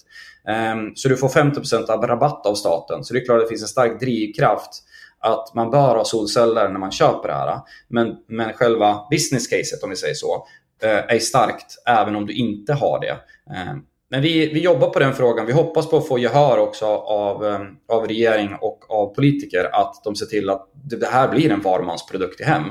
Um, 0.74 0.96
så 0.96 1.10
du 1.10 1.18
får 1.18 1.30
50% 1.30 1.90
av 1.90 2.08
rabatt 2.08 2.46
av 2.46 2.56
staten. 2.56 3.04
Så 3.04 3.14
det 3.14 3.20
är 3.20 3.26
klart 3.26 3.38
att 3.38 3.46
det 3.46 3.50
finns 3.50 3.62
en 3.62 3.68
stark 3.68 4.00
drivkraft 4.00 4.84
att 5.20 5.54
man 5.54 5.72
bör 5.72 5.96
ha 5.96 6.06
solceller 6.06 6.70
när 6.70 6.80
man 6.80 6.92
köper 6.92 7.28
det 7.28 7.34
här. 7.34 7.60
Men, 7.88 8.18
men 8.28 8.54
själva 8.54 9.08
business 9.12 9.48
caset, 9.48 9.84
om 9.84 9.90
vi 9.90 9.96
säger 9.96 10.14
så, 10.14 10.48
eh, 10.84 11.16
är 11.16 11.20
starkt 11.20 11.76
även 11.86 12.16
om 12.16 12.26
du 12.26 12.34
inte 12.34 12.74
har 12.74 13.00
det. 13.00 13.18
Ehm, 13.56 13.82
men 14.10 14.22
vi, 14.22 14.53
vi 14.53 14.60
jobbar 14.60 14.89
på 14.89 14.99
den 14.99 15.14
frågan. 15.14 15.45
Vi 15.45 15.51
hoppas 15.53 15.89
på 15.89 15.97
att 15.97 16.07
få 16.07 16.20
gehör 16.20 16.57
också 16.57 16.86
av, 16.86 17.45
ehm, 17.45 17.68
av 17.88 18.07
regering 18.07 18.55
och 18.62 18.91
av 18.91 19.16
politiker 19.16 19.70
att 19.74 20.01
de 20.03 20.16
ser 20.16 20.26
till 20.26 20.49
att 20.49 20.70
det 20.74 21.07
här 21.07 21.28
blir 21.28 21.51
en 21.51 21.62
varmansprodukt 21.62 22.41
i 22.41 22.43
hem. 22.43 22.64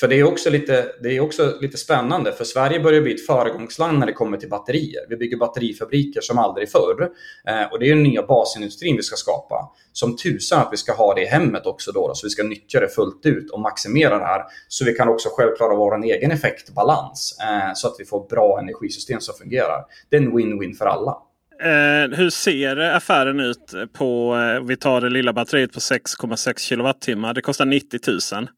För 0.00 0.08
det 0.08 0.20
är, 0.20 0.24
också 0.24 0.50
lite, 0.50 0.86
det 1.02 1.16
är 1.16 1.20
också 1.20 1.58
lite 1.60 1.76
spännande, 1.76 2.32
för 2.32 2.44
Sverige 2.44 2.80
börjar 2.80 3.00
bli 3.02 3.14
ett 3.14 3.26
föregångsland 3.26 3.98
när 3.98 4.06
det 4.06 4.12
kommer 4.12 4.36
till 4.36 4.48
batterier. 4.48 5.06
Vi 5.08 5.16
bygger 5.16 5.36
batterifabriker 5.36 6.20
som 6.20 6.38
aldrig 6.38 6.70
förr. 6.70 7.10
Eh, 7.48 7.72
och 7.72 7.78
det 7.78 7.86
är 7.86 7.94
den 7.94 8.02
nya 8.02 8.22
basindustrin 8.22 8.96
vi 8.96 9.02
ska 9.02 9.16
skapa. 9.16 9.70
Som 9.92 10.16
tusan 10.16 10.60
att 10.60 10.68
vi 10.72 10.76
ska 10.76 10.92
ha 10.92 11.14
det 11.14 11.22
i 11.22 11.26
hemmet 11.26 11.66
också 11.66 11.92
då, 11.92 12.08
då, 12.08 12.14
så 12.14 12.26
vi 12.26 12.30
ska 12.30 12.42
nyttja 12.42 12.80
det 12.80 12.88
fullt 12.88 13.26
ut 13.26 13.50
och 13.50 13.60
maximera 13.60 14.18
det 14.18 14.24
här. 14.24 14.42
Så 14.68 14.84
vi 14.84 14.92
kan 14.92 15.08
också 15.08 15.28
självklara 15.32 15.74
vår 15.74 16.04
egen 16.04 16.30
effektbalans, 16.30 17.38
eh, 17.40 17.72
så 17.74 17.88
att 17.88 17.94
vi 17.98 18.04
får 18.04 18.28
bra 18.28 18.58
energisystem 18.58 19.20
som 19.20 19.34
fungerar. 19.34 19.84
Det 20.10 20.16
är 20.16 20.20
en 20.20 20.32
win-win 20.32 20.74
för 20.74 20.86
alla. 20.86 21.16
Eh, 21.62 22.16
hur 22.16 22.30
ser 22.30 22.76
affären 22.76 23.40
ut 23.40 23.74
på, 23.92 24.36
eh, 24.36 24.66
vi 24.66 24.76
tar 24.76 25.00
det 25.00 25.10
lilla 25.10 25.32
batteriet 25.32 25.72
på 25.72 25.80
6,6 25.80 26.68
kWh. 26.68 27.32
Det 27.32 27.40
kostar 27.40 27.64
90 27.64 28.00
000. 28.34 28.48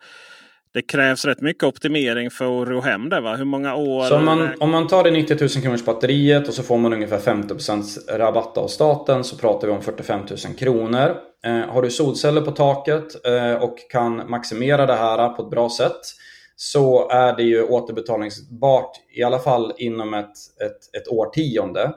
Det 0.74 0.82
krävs 0.82 1.24
rätt 1.24 1.40
mycket 1.40 1.62
optimering 1.62 2.30
för 2.30 2.62
att 2.62 2.68
ro 2.68 2.80
hem 2.80 3.08
det 3.08 3.20
va? 3.20 3.36
Hur 3.36 3.44
många 3.44 3.74
år? 3.74 4.04
Så 4.04 4.16
om 4.16 4.24
man, 4.24 4.48
om 4.60 4.70
man 4.70 4.86
tar 4.86 5.04
det 5.04 5.10
90 5.10 5.36
000 5.40 5.48
kronors 5.48 5.84
batteriet 5.84 6.48
och 6.48 6.54
så 6.54 6.62
får 6.62 6.78
man 6.78 6.92
ungefär 6.92 7.18
50 7.18 7.54
rabatt 8.16 8.58
av 8.58 8.68
staten 8.68 9.24
så 9.24 9.36
pratar 9.36 9.66
vi 9.66 9.72
om 9.72 9.82
45 9.82 10.20
000 10.20 10.38
kronor. 10.58 11.16
Eh, 11.44 11.58
har 11.58 11.82
du 11.82 11.90
solceller 11.90 12.40
på 12.40 12.50
taket 12.50 13.26
eh, 13.26 13.62
och 13.62 13.76
kan 13.90 14.30
maximera 14.30 14.86
det 14.86 14.94
här 14.94 15.28
på 15.28 15.42
ett 15.42 15.50
bra 15.50 15.70
sätt 15.70 16.00
så 16.56 17.08
är 17.08 17.36
det 17.36 17.42
ju 17.42 17.62
återbetalningsbart 17.62 18.90
i 19.16 19.22
alla 19.22 19.38
fall 19.38 19.72
inom 19.78 20.14
ett, 20.14 20.32
ett, 20.66 20.96
ett 20.96 21.08
årtionde. 21.08 21.92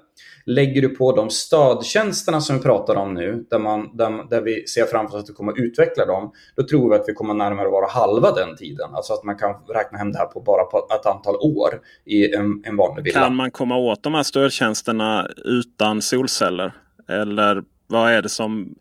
Lägger 0.46 0.82
du 0.82 0.90
på 0.90 1.16
de 1.16 1.30
stödtjänsterna 1.30 2.42
som 2.42 2.58
vi 2.58 2.64
pratar 2.64 2.96
om 2.96 3.14
nu, 3.14 3.46
där, 3.50 3.60
man, 3.60 3.98
där, 3.98 4.30
där 4.30 4.42
vi 4.42 4.68
ser 4.68 4.86
framför 4.86 5.18
oss 5.18 5.24
att 5.24 5.30
vi 5.30 5.34
kommer 5.34 5.52
att 5.52 5.58
utveckla 5.58 6.06
dem, 6.06 6.32
då 6.56 6.68
tror 6.68 6.90
vi 6.90 6.96
att 6.96 7.04
vi 7.08 7.14
kommer 7.14 7.34
närmare 7.34 7.70
vara 7.70 7.88
halva 7.88 8.32
den 8.32 8.56
tiden. 8.56 8.90
Alltså 8.94 9.14
att 9.14 9.24
man 9.24 9.38
kan 9.38 9.54
räkna 9.76 9.98
hem 9.98 10.12
det 10.12 10.18
här 10.18 10.26
på 10.26 10.42
bara 10.42 10.64
på 10.64 10.88
ett 11.00 11.06
antal 11.06 11.36
år 11.36 11.70
i 12.06 12.34
en, 12.36 12.64
en 12.66 12.78
vanlig 12.78 13.04
villa. 13.04 13.20
Kan 13.20 13.36
man 13.36 13.52
komma 13.52 13.78
åt 13.78 14.04
de 14.04 14.14
här 14.14 14.24
stödtjänsterna 14.24 15.28
utan 15.46 16.02
solceller? 16.02 16.74
Eller 17.10 17.64
vad 17.88 18.12
är 18.12 18.22
det 18.22 18.30
som... 18.30 18.76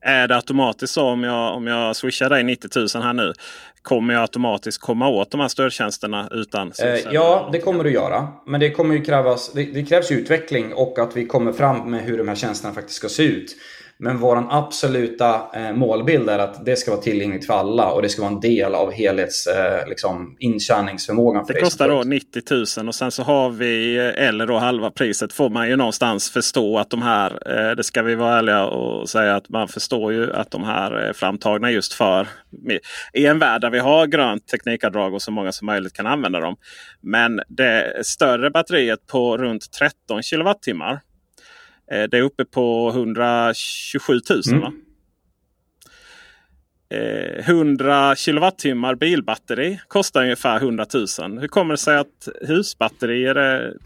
Är 0.00 0.28
det 0.28 0.36
automatiskt 0.36 0.94
så 0.94 1.02
om 1.02 1.24
jag, 1.24 1.56
om 1.56 1.66
jag 1.66 1.96
swishar 1.96 2.30
dig 2.30 2.44
90 2.44 2.70
000 2.94 3.02
här 3.02 3.12
nu? 3.12 3.32
Kommer 3.82 4.14
jag 4.14 4.20
automatiskt 4.20 4.80
komma 4.80 5.08
åt 5.08 5.30
de 5.30 5.40
här 5.40 5.48
stödtjänsterna 5.48 6.28
utan 6.30 6.72
eh, 6.82 7.12
Ja, 7.12 7.48
det 7.52 7.58
kommer 7.58 7.84
du 7.84 7.92
göra. 7.92 8.28
Men 8.46 8.60
det 8.60 8.70
kommer 8.70 8.94
ju 8.94 9.04
krävas, 9.04 9.52
det, 9.52 9.64
det, 9.64 9.84
krävs 9.84 10.10
utveckling 10.10 10.74
och 10.74 10.98
att 10.98 11.16
vi 11.16 11.26
kommer 11.26 11.52
fram 11.52 11.90
med 11.90 12.02
hur 12.02 12.18
de 12.18 12.28
här 12.28 12.34
tjänsterna 12.34 12.74
faktiskt 12.74 12.96
ska 12.96 13.08
se 13.08 13.22
ut. 13.22 13.56
Men 14.02 14.18
vår 14.18 14.46
absoluta 14.50 15.40
eh, 15.54 15.72
målbild 15.72 16.30
är 16.30 16.38
att 16.38 16.64
det 16.64 16.76
ska 16.76 16.90
vara 16.90 17.00
tillgängligt 17.00 17.46
för 17.46 17.54
alla 17.54 17.92
och 17.92 18.02
det 18.02 18.08
ska 18.08 18.22
vara 18.22 18.32
en 18.32 18.40
del 18.40 18.74
av 18.74 18.92
helhets 18.92 19.46
eh, 19.46 19.88
liksom, 19.88 20.36
intjäningsförmågan. 20.38 21.46
För 21.46 21.54
det 21.54 21.60
kostar 21.60 21.88
då 21.88 22.02
90 22.02 22.42
000 22.78 22.88
och 22.88 22.94
sen 22.94 23.10
så 23.10 23.22
har 23.22 23.50
vi, 23.50 23.96
eh, 23.96 24.28
eller 24.28 24.46
då 24.46 24.58
halva 24.58 24.90
priset, 24.90 25.32
får 25.32 25.50
man 25.50 25.68
ju 25.68 25.76
någonstans 25.76 26.30
förstå 26.30 26.78
att 26.78 26.90
de 26.90 27.02
här, 27.02 27.74
det 27.74 27.84
ska 27.84 28.02
vi 28.02 28.14
vara 28.14 28.38
ärliga 28.38 28.64
och 28.64 29.08
säga 29.08 29.36
att 29.36 29.48
man 29.48 29.68
förstår 29.68 30.12
ju 30.12 30.32
att 30.32 30.50
de 30.50 30.64
här 30.64 30.90
är 30.90 31.12
framtagna 31.12 31.70
just 31.70 31.92
för 31.92 32.28
i 33.12 33.26
en 33.26 33.38
värld 33.38 33.60
där 33.60 33.70
vi 33.70 33.78
har 33.78 34.06
grönt 34.06 34.48
teknikavdrag 34.48 35.14
och 35.14 35.22
så 35.22 35.30
många 35.30 35.52
som 35.52 35.66
möjligt 35.66 35.92
kan 35.92 36.06
använda 36.06 36.40
dem. 36.40 36.56
Men 37.00 37.40
det 37.48 38.06
större 38.06 38.50
batteriet 38.50 39.06
på 39.06 39.38
runt 39.38 39.72
13 39.72 40.22
kilowattimmar 40.22 41.00
det 41.92 42.18
är 42.18 42.22
uppe 42.22 42.44
på 42.44 42.90
127 42.94 44.20
000. 44.30 44.42
Mm. 44.50 44.60
Va? 44.60 44.72
100 46.94 48.10
eh, 48.10 48.14
kilowattimmar 48.14 48.94
bilbatteri 48.94 49.80
kostar 49.88 50.22
ungefär 50.22 50.56
100 50.56 50.86
000. 51.18 51.38
Hur 51.40 51.48
kommer 51.48 51.74
det 51.74 51.78
sig 51.78 51.96
att 51.96 52.28
husbatterier 52.40 53.34
är 53.34 53.76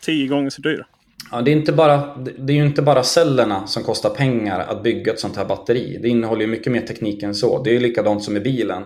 10 0.00 0.26
gånger 0.26 0.50
så 0.50 0.62
dyra? 0.62 0.86
Ja, 1.30 1.40
det, 1.42 1.50
är 1.50 1.56
inte 1.56 1.72
bara, 1.72 2.16
det 2.38 2.52
är 2.52 2.56
ju 2.56 2.66
inte 2.66 2.82
bara 2.82 3.02
cellerna 3.02 3.66
som 3.66 3.82
kostar 3.82 4.10
pengar 4.10 4.60
att 4.60 4.82
bygga 4.82 5.12
ett 5.12 5.20
sånt 5.20 5.36
här 5.36 5.44
batteri. 5.44 5.98
Det 6.02 6.08
innehåller 6.08 6.40
ju 6.40 6.46
mycket 6.46 6.72
mer 6.72 6.80
teknik 6.80 7.22
än 7.22 7.34
så. 7.34 7.62
Det 7.62 7.76
är 7.76 7.80
likadant 7.80 8.24
som 8.24 8.34
med 8.34 8.42
bilen. 8.42 8.82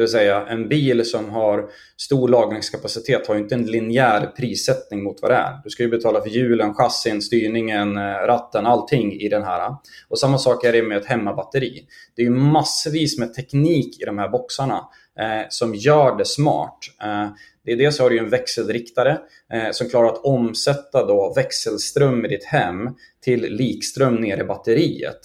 Det 0.00 0.04
vill 0.04 0.12
säga 0.12 0.46
en 0.46 0.68
bil 0.68 1.04
som 1.04 1.30
har 1.30 1.70
stor 1.96 2.28
lagringskapacitet 2.28 3.26
har 3.26 3.34
ju 3.34 3.40
inte 3.40 3.54
en 3.54 3.66
linjär 3.66 4.26
prissättning 4.36 5.02
mot 5.02 5.22
vad 5.22 5.30
det 5.30 5.34
är. 5.34 5.60
Du 5.64 5.70
ska 5.70 5.82
ju 5.82 5.88
betala 5.88 6.22
för 6.22 6.28
hjulen, 6.30 6.74
chassin, 6.74 7.22
styrningen, 7.22 7.96
eh, 7.96 8.02
ratten, 8.02 8.66
allting 8.66 9.12
i 9.12 9.28
den 9.28 9.42
här. 9.42 9.74
Och 10.08 10.18
samma 10.18 10.38
sak 10.38 10.64
är 10.64 10.72
det 10.72 10.82
med 10.82 10.98
ett 10.98 11.06
hemmabatteri. 11.06 11.86
Det 12.16 12.22
är 12.22 12.24
ju 12.24 12.30
massvis 12.30 13.18
med 13.18 13.34
teknik 13.34 14.02
i 14.02 14.04
de 14.04 14.18
här 14.18 14.28
boxarna 14.28 14.88
eh, 15.20 15.46
som 15.48 15.74
gör 15.74 16.16
det 16.16 16.24
smart. 16.24 16.78
Eh, 17.02 17.28
det 17.64 17.72
är 17.72 17.76
dels 17.76 17.98
har 17.98 18.10
du 18.10 18.18
en 18.18 18.30
växelriktare 18.30 19.18
eh, 19.52 19.70
som 19.72 19.88
klarar 19.88 20.08
att 20.08 20.24
omsätta 20.24 21.06
då 21.06 21.32
växelström 21.36 22.24
i 22.24 22.28
ditt 22.28 22.44
hem 22.44 22.88
till 23.24 23.40
likström 23.40 24.14
nere 24.14 24.40
i 24.40 24.44
batteriet. 24.44 25.20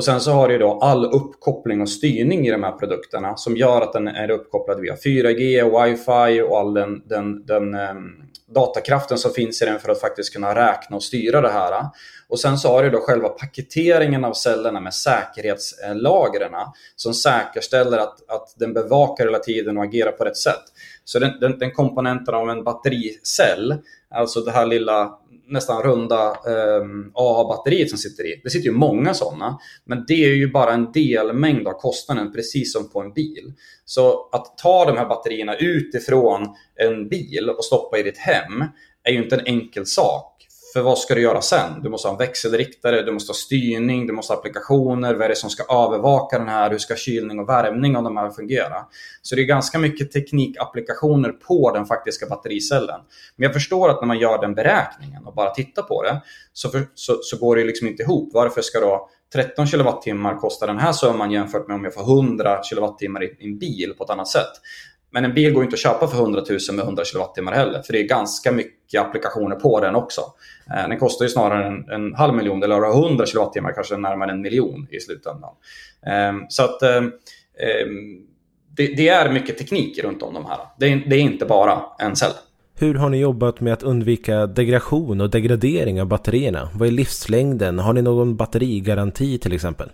Och 0.00 0.04
sen 0.04 0.20
så 0.20 0.32
har 0.32 0.48
du 0.48 0.58
då 0.58 0.78
all 0.78 1.04
uppkoppling 1.04 1.80
och 1.80 1.88
styrning 1.88 2.46
i 2.46 2.50
de 2.50 2.62
här 2.62 2.72
produkterna 2.72 3.36
som 3.36 3.56
gör 3.56 3.80
att 3.80 3.92
den 3.92 4.08
är 4.08 4.30
uppkopplad 4.30 4.80
via 4.80 4.94
4G, 4.94 5.64
wifi 5.64 6.42
och 6.42 6.58
all 6.58 6.74
den, 6.74 7.02
den, 7.08 7.46
den 7.46 7.74
um, 7.74 8.12
datakraften 8.54 9.18
som 9.18 9.32
finns 9.32 9.62
i 9.62 9.64
den 9.64 9.78
för 9.78 9.92
att 9.92 10.00
faktiskt 10.00 10.32
kunna 10.32 10.54
räkna 10.54 10.96
och 10.96 11.02
styra 11.02 11.40
det 11.40 11.48
här. 11.48 11.84
Och 12.28 12.40
sen 12.40 12.58
så 12.58 12.68
har 12.68 12.82
du 12.82 12.90
då 12.90 13.00
själva 13.00 13.28
paketeringen 13.28 14.24
av 14.24 14.32
cellerna 14.32 14.80
med 14.80 14.94
säkerhetslagren 14.94 16.52
som 16.96 17.14
säkerställer 17.14 17.98
att, 17.98 18.30
att 18.30 18.54
den 18.56 18.72
bevakar 18.72 19.24
hela 19.24 19.38
tiden 19.38 19.78
och 19.78 19.84
agerar 19.84 20.12
på 20.12 20.24
rätt 20.24 20.36
sätt. 20.36 20.64
Så 21.04 21.18
den, 21.18 21.40
den, 21.40 21.58
den 21.58 21.70
komponenten 21.70 22.34
av 22.34 22.50
en 22.50 22.64
battericell, 22.64 23.74
alltså 24.10 24.40
det 24.40 24.50
här 24.50 24.66
lilla 24.66 25.18
nästan 25.50 25.82
runda 25.82 26.26
eh, 26.30 26.84
AA-batteriet 27.14 27.90
som 27.90 27.98
sitter 27.98 28.24
i. 28.24 28.40
Det 28.44 28.50
sitter 28.50 28.66
ju 28.66 28.74
många 28.74 29.14
sådana. 29.14 29.58
Men 29.84 30.04
det 30.08 30.24
är 30.24 30.34
ju 30.34 30.50
bara 30.50 30.72
en 30.72 30.92
delmängd 30.92 31.68
av 31.68 31.72
kostnaden, 31.72 32.32
precis 32.32 32.72
som 32.72 32.90
på 32.90 33.00
en 33.00 33.12
bil. 33.12 33.52
Så 33.84 34.28
att 34.32 34.58
ta 34.58 34.84
de 34.84 34.96
här 34.96 35.06
batterierna 35.06 35.56
utifrån 35.56 36.48
en 36.74 37.08
bil 37.08 37.50
och 37.58 37.64
stoppa 37.64 37.98
i 37.98 38.02
ditt 38.02 38.18
hem 38.18 38.64
är 39.02 39.12
ju 39.12 39.22
inte 39.22 39.36
en 39.36 39.46
enkel 39.46 39.86
sak. 39.86 40.29
För 40.72 40.82
vad 40.82 40.98
ska 40.98 41.14
du 41.14 41.20
göra 41.20 41.42
sen? 41.42 41.82
Du 41.82 41.88
måste 41.88 42.08
ha 42.08 42.12
en 42.12 42.18
växelriktare, 42.18 43.02
du 43.02 43.12
måste 43.12 43.30
ha 43.30 43.34
styrning, 43.34 44.06
du 44.06 44.12
måste 44.12 44.32
ha 44.32 44.38
applikationer. 44.38 45.14
Vad 45.14 45.22
är 45.22 45.28
det 45.28 45.36
som 45.36 45.50
ska 45.50 45.62
övervaka 45.62 46.38
den 46.38 46.48
här? 46.48 46.70
Hur 46.70 46.78
ska 46.78 46.96
kylning 46.96 47.38
och 47.38 47.48
värmning 47.48 47.96
av 47.96 48.04
de 48.04 48.16
här 48.16 48.30
fungera? 48.30 48.86
Så 49.22 49.34
det 49.34 49.42
är 49.42 49.46
ganska 49.46 49.78
mycket 49.78 50.12
teknikapplikationer 50.12 51.32
på 51.32 51.72
den 51.74 51.86
faktiska 51.86 52.26
battericellen. 52.26 53.00
Men 53.36 53.44
jag 53.44 53.52
förstår 53.52 53.90
att 53.90 54.00
när 54.00 54.06
man 54.06 54.18
gör 54.18 54.40
den 54.40 54.54
beräkningen 54.54 55.26
och 55.26 55.34
bara 55.34 55.50
tittar 55.50 55.82
på 55.82 56.02
det 56.02 56.22
så, 56.52 56.68
för, 56.68 56.82
så, 56.94 57.18
så 57.22 57.36
går 57.36 57.56
det 57.56 57.64
liksom 57.64 57.88
inte 57.88 58.02
ihop. 58.02 58.30
Varför 58.34 58.62
ska 58.62 58.80
då 58.80 59.08
13 59.32 59.66
kilowattimmar 59.66 60.36
kosta 60.36 60.66
den 60.66 60.78
här 60.78 60.92
summan 60.92 61.30
jämfört 61.30 61.68
med 61.68 61.74
om 61.74 61.84
jag 61.84 61.94
får 61.94 62.02
100 62.02 62.62
kilowattimmar 62.62 63.24
i 63.24 63.36
en 63.40 63.58
bil 63.58 63.94
på 63.98 64.04
ett 64.04 64.10
annat 64.10 64.28
sätt? 64.28 64.52
Men 65.10 65.24
en 65.24 65.34
bil 65.34 65.52
går 65.52 65.64
inte 65.64 65.74
att 65.74 65.80
köpa 65.80 66.08
för 66.08 66.16
100 66.16 66.42
000 66.50 66.58
med 66.72 66.84
100 66.84 67.02
kWh 67.04 67.52
heller. 67.52 67.82
För 67.82 67.92
det 67.92 67.98
är 67.98 68.08
ganska 68.08 68.52
mycket 68.52 69.00
applikationer 69.00 69.56
på 69.56 69.80
den 69.80 69.94
också. 69.94 70.20
Eh, 70.76 70.88
den 70.88 70.98
kostar 70.98 71.24
ju 71.24 71.28
snarare 71.28 71.66
en, 71.66 71.90
en 71.90 72.14
halv 72.14 72.34
miljon 72.34 72.62
eller 72.62 73.04
100 73.04 73.26
kWh 73.26 73.74
kanske 73.74 73.96
närmare 73.96 74.30
en 74.30 74.40
miljon 74.40 74.86
i 74.90 75.00
slutändan. 75.00 75.50
Ehm, 76.06 76.46
så 76.48 76.64
att 76.64 76.82
ehm, 76.82 77.04
ehm, 77.04 78.26
det, 78.76 78.86
det 78.86 79.08
är 79.08 79.32
mycket 79.32 79.58
teknik 79.58 80.04
runt 80.04 80.22
om 80.22 80.34
de 80.34 80.44
här. 80.44 80.58
Det 80.78 80.92
är, 80.92 81.02
det 81.06 81.16
är 81.16 81.20
inte 81.20 81.46
bara 81.46 81.82
en 81.98 82.16
cell. 82.16 82.32
Hur 82.78 82.94
har 82.94 83.08
ni 83.08 83.18
jobbat 83.18 83.60
med 83.60 83.72
att 83.72 83.82
undvika 83.82 84.46
degradation 84.46 85.20
och 85.20 85.30
degradering 85.30 86.00
av 86.00 86.06
batterierna? 86.06 86.68
Vad 86.74 86.88
är 86.88 86.92
livslängden? 86.92 87.78
Har 87.78 87.92
ni 87.92 88.02
någon 88.02 88.36
batterigaranti 88.36 89.38
till 89.38 89.52
exempel? 89.52 89.90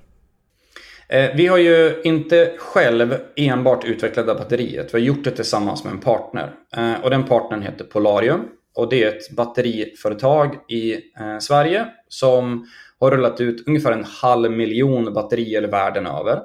Eh, 1.08 1.30
vi 1.34 1.46
har 1.46 1.58
ju 1.58 2.00
inte 2.04 2.52
själv 2.58 3.16
enbart 3.36 3.84
utvecklat 3.84 4.26
det 4.26 4.34
batteriet. 4.34 4.94
Vi 4.94 4.98
har 4.98 5.06
gjort 5.06 5.24
det 5.24 5.30
tillsammans 5.30 5.84
med 5.84 5.92
en 5.92 6.00
partner. 6.00 6.52
Eh, 6.76 7.04
och 7.04 7.10
den 7.10 7.24
partnern 7.24 7.62
heter 7.62 7.84
Polarium. 7.84 8.44
Och 8.74 8.90
det 8.90 9.04
är 9.04 9.08
ett 9.08 9.30
batteriföretag 9.30 10.54
i 10.68 10.92
eh, 10.92 11.38
Sverige 11.40 11.86
som 12.08 12.66
har 13.00 13.10
rullat 13.10 13.40
ut 13.40 13.68
ungefär 13.68 13.92
en 13.92 14.04
halv 14.04 14.50
miljon 14.50 15.12
batterier 15.14 15.62
världen 15.62 16.06
över 16.06 16.40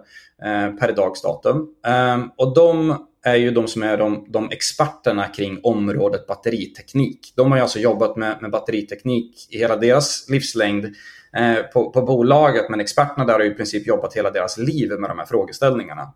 per 0.79 0.91
dags 0.91 1.21
datum. 1.21 1.67
Ehm, 1.87 2.29
och 2.37 2.55
de 2.55 2.95
är 3.23 3.35
ju 3.35 3.51
de 3.51 3.67
som 3.67 3.83
är 3.83 3.97
de, 3.97 4.25
de 4.29 4.49
experterna 4.51 5.27
kring 5.27 5.59
området 5.63 6.27
batteriteknik. 6.27 7.33
De 7.35 7.51
har 7.51 7.57
ju 7.57 7.61
alltså 7.61 7.79
jobbat 7.79 8.15
med, 8.15 8.41
med 8.41 8.51
batteriteknik 8.51 9.47
i 9.49 9.57
hela 9.57 9.75
deras 9.75 10.29
livslängd 10.29 10.95
Eh, 11.37 11.63
på, 11.63 11.89
på 11.89 12.01
bolaget, 12.01 12.69
men 12.69 12.79
experterna 12.79 13.25
där 13.25 13.33
har 13.33 13.45
i 13.45 13.53
princip 13.53 13.87
jobbat 13.87 14.13
hela 14.13 14.31
deras 14.31 14.57
liv 14.57 14.89
med 14.89 15.09
de 15.09 15.19
här 15.19 15.25
frågeställningarna. 15.25 16.13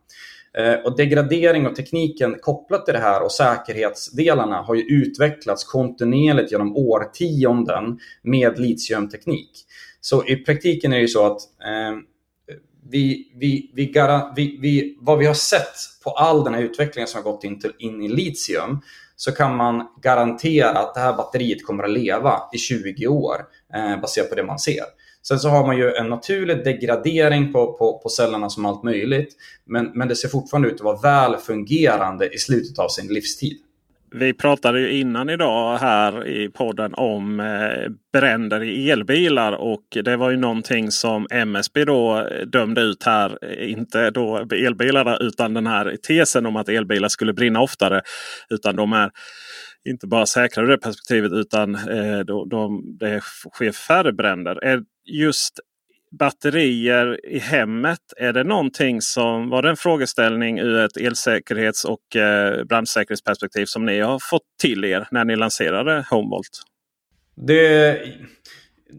Eh, 0.58 0.74
och 0.74 0.98
degradering 0.98 1.68
och 1.68 1.76
tekniken 1.76 2.36
kopplat 2.42 2.86
till 2.86 2.94
det 2.94 3.00
här 3.00 3.24
och 3.24 3.32
säkerhetsdelarna 3.32 4.62
har 4.62 4.76
ju 4.76 4.82
utvecklats 4.82 5.64
kontinuerligt 5.64 6.52
genom 6.52 6.78
årtionden 6.78 8.00
med 8.24 8.60
litiumteknik. 8.60 9.52
Så 10.02 10.26
i 10.26 10.36
praktiken 10.36 10.94
är 10.94 10.98
det 10.98 11.02
ju 11.02 11.08
så 11.08 11.26
att 11.26 11.42
eh, 11.42 11.98
vi, 12.90 13.32
vi, 13.36 13.72
vi, 13.76 13.94
vi, 14.36 14.58
vi, 14.62 14.98
vad 15.02 15.18
vi 15.18 15.26
har 15.26 15.34
sett 15.34 15.76
på 16.04 16.10
all 16.10 16.44
den 16.44 16.54
här 16.54 16.62
utvecklingen 16.62 17.08
som 17.08 17.24
har 17.24 17.32
gått 17.32 17.44
in, 17.44 17.60
till, 17.60 17.74
in 17.80 18.02
i 18.02 18.08
litium 18.08 18.82
så 19.16 19.32
kan 19.32 19.56
man 19.56 19.88
garantera 20.02 20.70
att 20.70 20.94
det 20.94 21.00
här 21.00 21.14
batteriet 21.14 21.66
kommer 21.66 21.84
att 21.84 21.92
leva 21.92 22.42
i 22.54 22.58
20 22.58 23.08
år 23.08 23.36
eh, 23.74 24.02
baserat 24.02 24.30
på 24.30 24.36
det 24.36 24.44
man 24.44 24.60
ser. 24.60 24.84
Sen 25.28 25.40
så 25.40 25.50
har 25.50 25.68
man 25.68 25.78
ju 25.78 25.92
en 25.92 26.10
naturlig 26.10 26.64
degradering 26.64 27.54
på, 27.54 27.74
på, 27.74 28.00
på 28.00 28.10
cellerna 28.10 28.50
som 28.50 28.66
allt 28.66 28.84
möjligt. 28.84 29.36
Men, 29.66 29.92
men 29.94 30.08
det 30.08 30.16
ser 30.16 30.30
fortfarande 30.30 30.68
ut 30.68 30.76
att 30.76 30.82
vara 30.82 30.98
väl 31.02 31.38
fungerande 31.38 32.30
i 32.36 32.38
slutet 32.38 32.80
av 32.80 32.88
sin 32.88 33.14
livstid. 33.14 33.58
Vi 34.12 34.34
pratade 34.34 34.80
ju 34.80 35.00
innan 35.00 35.30
idag 35.30 35.78
här 35.78 36.28
i 36.28 36.50
podden 36.50 36.94
om 36.94 37.40
eh, 37.40 37.92
bränder 38.14 38.64
i 38.64 38.92
elbilar 38.92 39.52
och 39.52 39.98
det 40.04 40.18
var 40.18 40.30
ju 40.30 40.38
någonting 40.38 40.92
som 40.92 41.28
MSB 41.32 41.86
då 41.86 42.28
dömde 42.48 42.82
ut 42.82 43.04
här. 43.04 43.60
Inte 43.60 44.10
då 44.10 44.38
elbilarna 44.38 45.18
utan 45.18 45.54
den 45.54 45.68
här 45.68 45.98
tesen 46.08 46.46
om 46.46 46.56
att 46.56 46.70
elbilar 46.70 47.08
skulle 47.08 47.34
brinna 47.34 47.62
oftare. 47.62 48.02
Utan 48.50 48.76
de 48.76 48.92
här 48.92 49.12
inte 49.86 50.08
bara 50.08 50.26
säkra 50.26 50.64
ur 50.64 50.68
det 50.68 50.78
perspektivet 50.78 51.32
utan 51.32 51.76
eh, 51.76 52.20
då, 52.20 52.46
de, 52.46 52.98
det 53.00 53.22
sker 53.24 53.72
färre 53.72 54.14
bränder. 54.14 54.64
Är 54.64 54.84
just 55.06 55.60
batterier 56.20 57.26
i 57.26 57.40
hemmet. 57.40 58.00
Är 58.18 58.34
det 58.34 58.44
någonting 58.44 59.02
som 59.02 59.50
var 59.50 59.62
det 59.62 59.70
en 59.70 59.78
frågeställning 59.78 60.60
ur 60.60 60.80
ett 60.80 60.98
elsäkerhets 60.98 61.86
och 61.86 62.16
eh, 62.16 62.64
brandsäkerhetsperspektiv 62.64 63.66
som 63.66 63.86
ni 63.86 64.00
har 64.00 64.20
fått 64.20 64.44
till 64.62 64.86
er 64.86 65.08
när 65.12 65.26
ni 65.26 65.36
lanserade 65.36 66.06
Homevolt? 66.10 66.62
Det, 67.36 68.00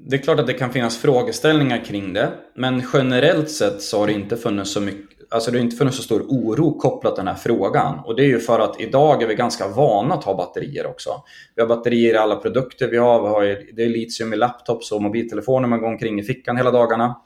det 0.08 0.16
är 0.16 0.22
klart 0.22 0.40
att 0.40 0.46
det 0.46 0.52
kan 0.52 0.72
finnas 0.72 0.98
frågeställningar 0.98 1.84
kring 1.84 2.12
det. 2.12 2.32
Men 2.56 2.82
generellt 2.92 3.50
sett 3.50 3.82
så 3.82 3.98
har 3.98 4.06
det 4.06 4.12
inte 4.12 4.36
funnits 4.36 4.70
så 4.70 4.80
mycket 4.80 5.15
alltså 5.30 5.50
det 5.50 5.58
har 5.58 5.64
inte 5.64 5.76
funnits 5.76 5.96
så 5.96 6.02
stor 6.02 6.22
oro 6.28 6.78
kopplat 6.78 7.14
till 7.14 7.24
den 7.24 7.34
här 7.34 7.40
frågan. 7.40 7.98
Och 8.04 8.16
det 8.16 8.22
är 8.22 8.26
ju 8.26 8.38
för 8.38 8.58
att 8.58 8.80
idag 8.80 9.22
är 9.22 9.26
vi 9.26 9.34
ganska 9.34 9.68
vana 9.68 10.14
att 10.14 10.24
ha 10.24 10.36
batterier 10.36 10.86
också. 10.86 11.22
Vi 11.54 11.62
har 11.62 11.68
batterier 11.68 12.14
i 12.14 12.16
alla 12.16 12.36
produkter 12.36 12.88
vi 12.88 12.96
har. 12.96 13.22
Vi 13.22 13.28
har 13.28 13.42
det 13.76 13.84
är 13.84 13.88
litium 13.88 14.32
i 14.32 14.36
laptops 14.36 14.92
och 14.92 15.02
mobiltelefoner 15.02 15.68
man 15.68 15.80
går 15.80 15.88
omkring 15.88 16.20
i 16.20 16.22
fickan 16.22 16.56
hela 16.56 16.70
dagarna. 16.70 17.20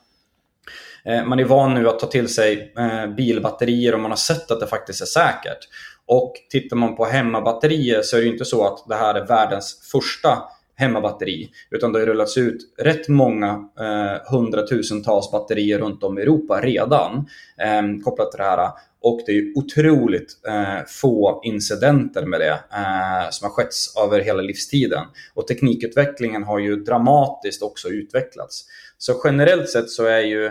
Eh, 1.05 1.25
man 1.25 1.39
är 1.39 1.45
van 1.45 1.75
nu 1.75 1.89
att 1.89 1.99
ta 1.99 2.07
till 2.07 2.29
sig 2.29 2.73
eh, 2.79 3.15
bilbatterier 3.15 3.95
och 3.95 4.01
man 4.01 4.11
har 4.11 4.17
sett 4.17 4.51
att 4.51 4.61
det 4.61 4.67
faktiskt 4.67 5.03
är 5.03 5.07
säkert. 5.07 5.59
Och 6.07 6.33
tittar 6.51 6.77
man 6.77 6.97
på 6.97 7.05
hemmabatterier 7.05 8.03
så 8.03 8.17
är 8.17 8.21
det 8.21 8.27
inte 8.27 8.45
så 8.45 8.67
att 8.67 8.89
det 8.89 8.95
här 8.95 9.15
är 9.15 9.27
världens 9.27 9.89
första 9.93 10.43
hemmabatteri. 10.81 11.51
Utan 11.71 11.93
det 11.93 11.99
har 11.99 12.07
rullats 12.07 12.37
ut 12.37 12.75
rätt 12.79 13.09
många 13.09 13.69
eh, 13.81 14.33
hundratusentals 14.33 15.31
batterier 15.31 15.79
runt 15.79 16.03
om 16.03 16.19
i 16.19 16.23
Europa 16.23 16.61
redan 16.61 17.27
eh, 17.59 18.03
kopplat 18.05 18.31
till 18.31 18.39
det 18.39 18.45
här. 18.45 18.71
Och 19.03 19.21
det 19.27 19.33
är 19.33 19.59
otroligt 19.59 20.33
eh, 20.49 20.87
få 20.87 21.41
incidenter 21.45 22.27
med 22.27 22.41
det 22.41 22.61
eh, 22.73 23.31
som 23.31 23.45
har 23.45 23.51
skett 23.51 23.75
över 24.05 24.21
hela 24.21 24.43
livstiden. 24.43 25.05
Och 25.35 25.47
teknikutvecklingen 25.47 26.43
har 26.43 26.59
ju 26.59 26.77
dramatiskt 26.77 27.63
också 27.63 27.89
utvecklats. 27.89 28.65
Så 28.99 29.21
generellt 29.25 29.69
sett 29.69 29.91
så 29.91 30.05
är 30.05 30.21
ju 30.21 30.51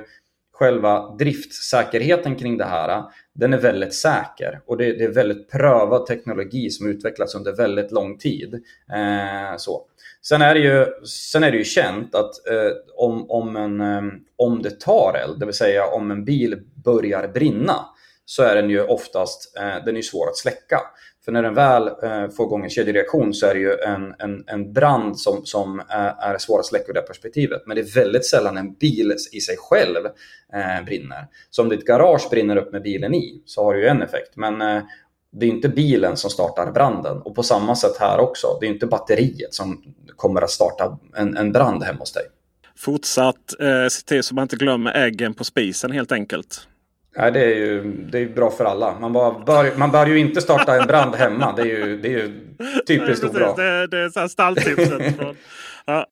själva 0.60 1.16
driftsäkerheten 1.16 2.36
kring 2.36 2.58
det 2.58 2.66
här, 2.66 3.04
den 3.34 3.54
är 3.54 3.58
väldigt 3.58 3.94
säker. 3.94 4.62
Och 4.66 4.78
det, 4.78 4.94
det 4.94 5.04
är 5.04 5.14
väldigt 5.14 5.52
prövad 5.52 6.06
teknologi 6.06 6.70
som 6.70 6.88
utvecklats 6.88 7.36
under 7.36 7.56
väldigt 7.56 7.92
lång 7.92 8.18
tid. 8.18 8.54
Eh, 8.94 9.58
så. 9.58 9.86
Sen 10.22 10.42
är 10.42 10.54
det 10.54 10.60
ju, 10.60 10.86
sen 11.06 11.44
är 11.44 11.52
det 11.52 11.58
ju 11.58 11.64
känt 11.64 12.16
att 12.16 12.48
eh, 12.48 12.72
om, 12.96 13.32
om, 13.32 13.56
en, 13.56 13.82
eh, 13.82 14.02
om 14.36 14.62
det 14.62 14.80
tar 14.80 15.14
eld, 15.24 15.40
det 15.40 15.46
vill 15.46 15.56
säga 15.56 15.86
om 15.86 16.12
en 16.12 16.26
bil 16.26 16.60
börjar 16.84 17.28
brinna, 17.28 17.86
så 18.26 18.44
är 18.44 18.56
den 18.56 18.70
ju 18.70 18.82
oftast 18.82 19.58
eh, 19.58 19.86
den 19.86 19.98
är 19.98 20.02
svår 20.02 20.30
att 20.30 20.38
släcka. 20.38 20.82
För 21.30 21.34
när 21.34 21.44
den 21.44 21.54
väl 21.54 21.88
eh, 21.88 22.30
får 22.30 22.46
igång 22.46 22.64
en 22.64 22.70
kedjereaktion 22.70 23.34
så 23.34 23.46
är 23.46 23.54
det 23.54 23.60
ju 23.60 23.74
en, 23.74 24.16
en, 24.20 24.44
en 24.48 24.74
brand 24.74 25.20
som, 25.20 25.46
som 25.46 25.82
är 26.20 26.38
svår 26.38 26.60
att 26.60 26.66
släcka 26.66 26.86
ur 26.88 26.94
det 26.94 27.02
perspektivet. 27.02 27.62
Men 27.66 27.76
det 27.76 27.82
är 27.82 27.96
väldigt 27.96 28.26
sällan 28.26 28.58
en 28.58 28.74
bil 28.74 29.14
i 29.32 29.42
sig 29.42 29.56
själv 29.60 30.06
eh, 30.54 30.86
brinner. 30.86 31.28
Så 31.50 31.62
om 31.62 31.70
ditt 31.70 31.86
garage 31.86 32.30
brinner 32.32 32.56
upp 32.56 32.72
med 32.72 32.82
bilen 32.82 33.14
i 33.14 33.42
så 33.46 33.64
har 33.64 33.74
det 33.74 33.80
ju 33.80 33.88
en 33.88 34.02
effekt. 34.02 34.36
Men 34.36 34.62
eh, 34.62 34.84
det 35.32 35.46
är 35.46 35.50
inte 35.50 35.70
bilen 35.70 36.18
som 36.18 36.30
startar 36.30 36.72
branden. 36.72 37.18
Och 37.18 37.36
på 37.36 37.44
samma 37.44 37.76
sätt 37.76 37.98
här 38.00 38.20
också. 38.20 38.48
Det 38.60 38.66
är 38.66 38.70
inte 38.70 38.88
batteriet 38.88 39.54
som 39.54 39.84
kommer 40.16 40.42
att 40.42 40.52
starta 40.52 41.00
en, 41.16 41.38
en 41.38 41.52
brand 41.52 41.84
hemma 41.84 42.00
hos 42.00 42.14
dig. 42.14 42.24
Fortsatt 42.78 43.60
eh, 43.60 43.88
se 43.90 44.06
till 44.06 44.24
så 44.24 44.36
man 44.36 44.42
inte 44.42 44.56
glömmer 44.56 44.98
äggen 44.98 45.34
på 45.34 45.44
spisen 45.44 45.92
helt 45.92 46.12
enkelt. 46.12 46.68
Nej, 47.20 47.32
det 47.32 47.44
är 47.44 47.56
ju 47.56 47.84
det 48.12 48.20
är 48.20 48.28
bra 48.28 48.52
för 48.52 48.66
alla. 48.66 49.00
Man, 49.00 49.14
bör, 49.14 49.78
man 49.78 49.92
bör 49.92 50.06
ju 50.06 50.20
inte 50.20 50.42
starta 50.42 50.82
en 50.82 50.88
brand 50.88 51.16
hemma. 51.16 51.54
Det 51.56 51.62
är 51.62 51.66
ju, 51.66 51.98
det 51.98 52.08
är 52.08 52.12
ju 52.12 52.42
typiskt 52.88 53.24
obra. 53.24 53.56
Det, 53.56 53.88
det 53.88 53.98
är 53.98 54.28
stalltipset. 54.28 55.16
från, 55.18 55.36
ja, 55.86 56.06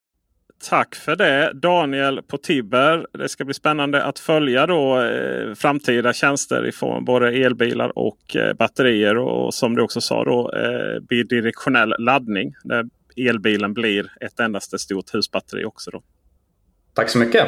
tack 0.70 0.96
för 0.96 1.16
det 1.16 1.52
Daniel 1.54 2.22
på 2.22 2.38
Tibber. 2.38 3.08
Det 3.12 3.30
ska 3.30 3.46
bli 3.46 3.54
spännande 3.54 4.04
att 4.04 4.20
följa 4.20 4.68
då 4.68 5.02
eh, 5.02 5.54
framtida 5.54 6.14
tjänster 6.14 6.68
ifrån 6.68 7.06
både 7.06 7.32
elbilar 7.32 7.98
och 7.98 8.36
eh, 8.36 8.54
batterier. 8.54 9.18
Och 9.18 9.54
som 9.54 9.76
du 9.76 9.82
också 9.82 10.02
sa 10.02 10.24
då 10.24 10.52
eh, 10.54 11.00
bidirektionell 11.10 11.96
laddning. 12.00 12.56
Där 12.64 12.86
elbilen 13.18 13.74
blir 13.74 14.12
ett 14.22 14.40
endaste 14.40 14.80
stort 14.80 15.16
husbatteri 15.16 15.66
också. 15.66 15.92
Då. 15.92 16.02
Tack 16.94 17.10
så 17.10 17.18
mycket. 17.18 17.48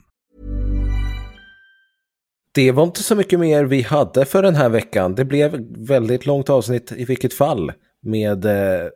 Det 2.53 2.71
var 2.71 2.83
inte 2.83 3.03
så 3.03 3.15
mycket 3.15 3.39
mer 3.39 3.63
vi 3.63 3.81
hade 3.81 4.25
för 4.25 4.43
den 4.43 4.55
här 4.55 4.69
veckan. 4.69 5.15
Det 5.15 5.25
blev 5.25 5.65
väldigt 5.77 6.25
långt 6.25 6.49
avsnitt 6.49 6.91
i 6.91 7.05
vilket 7.05 7.33
fall 7.33 7.71
med 8.01 8.45
eh, 8.45 8.89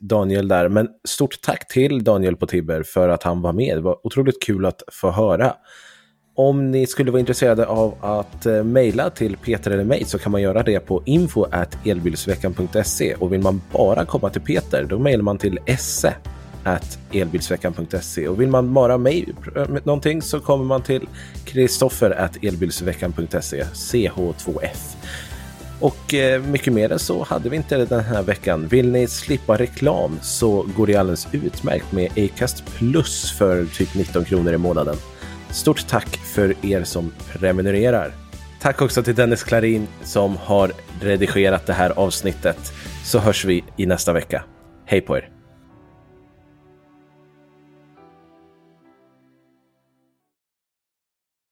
Daniel 0.00 0.48
där. 0.48 0.68
Men 0.68 0.88
stort 1.08 1.40
tack 1.42 1.68
till 1.68 2.04
Daniel 2.04 2.36
på 2.36 2.46
Tibber 2.46 2.82
för 2.82 3.08
att 3.08 3.22
han 3.22 3.42
var 3.42 3.52
med. 3.52 3.76
Det 3.76 3.80
var 3.80 4.06
otroligt 4.06 4.42
kul 4.42 4.66
att 4.66 4.82
få 4.92 5.10
höra. 5.10 5.54
Om 6.36 6.70
ni 6.70 6.86
skulle 6.86 7.10
vara 7.10 7.20
intresserade 7.20 7.66
av 7.66 7.94
att 8.00 8.46
eh, 8.46 8.64
mejla 8.64 9.10
till 9.10 9.36
Peter 9.36 9.70
eller 9.70 9.84
mig 9.84 10.04
så 10.04 10.18
kan 10.18 10.32
man 10.32 10.42
göra 10.42 10.62
det 10.62 10.80
på 10.80 11.02
info 11.04 11.46
elbilsveckan.se 11.84 13.14
och 13.14 13.32
vill 13.32 13.40
man 13.40 13.62
bara 13.72 14.04
komma 14.04 14.30
till 14.30 14.42
Peter 14.42 14.84
då 14.84 14.98
mejlar 14.98 15.22
man 15.22 15.38
till 15.38 15.58
esse 15.66 16.14
at 16.64 16.98
elbilsveckan.se 17.12 18.28
och 18.28 18.40
vill 18.40 18.48
man 18.48 18.68
mara 18.68 18.98
mig 18.98 19.34
eh, 19.56 19.66
någonting 19.84 20.22
så 20.22 20.40
kommer 20.40 20.64
man 20.64 20.82
till 20.82 21.08
kristoffer 21.44 22.10
at 22.10 22.44
elbilsveckan.se 22.44 23.64
ch2f. 23.64 24.96
Och 25.80 26.14
eh, 26.14 26.42
mycket 26.42 26.72
mer 26.72 26.92
än 26.92 26.98
så 26.98 27.22
hade 27.22 27.48
vi 27.48 27.56
inte 27.56 27.84
den 27.84 28.00
här 28.00 28.22
veckan. 28.22 28.68
Vill 28.68 28.90
ni 28.90 29.06
slippa 29.06 29.56
reklam 29.58 30.18
så 30.22 30.66
går 30.76 30.86
det 30.86 30.96
alldeles 30.96 31.28
utmärkt 31.32 31.92
med 31.92 32.10
Acast 32.18 32.64
Plus 32.66 33.32
för 33.38 33.64
typ 33.64 33.94
19 33.94 34.24
kronor 34.24 34.52
i 34.52 34.58
månaden. 34.58 34.96
Stort 35.50 35.86
tack 35.88 36.16
för 36.16 36.66
er 36.66 36.84
som 36.84 37.12
prenumererar. 37.32 38.12
Tack 38.60 38.82
också 38.82 39.02
till 39.02 39.14
Dennis 39.14 39.42
Klarin 39.44 39.86
som 40.02 40.36
har 40.36 40.72
redigerat 41.00 41.66
det 41.66 41.72
här 41.72 41.90
avsnittet. 41.90 42.72
Så 43.04 43.18
hörs 43.18 43.44
vi 43.44 43.64
i 43.76 43.86
nästa 43.86 44.12
vecka. 44.12 44.44
Hej 44.86 45.00
på 45.00 45.16
er! 45.16 45.33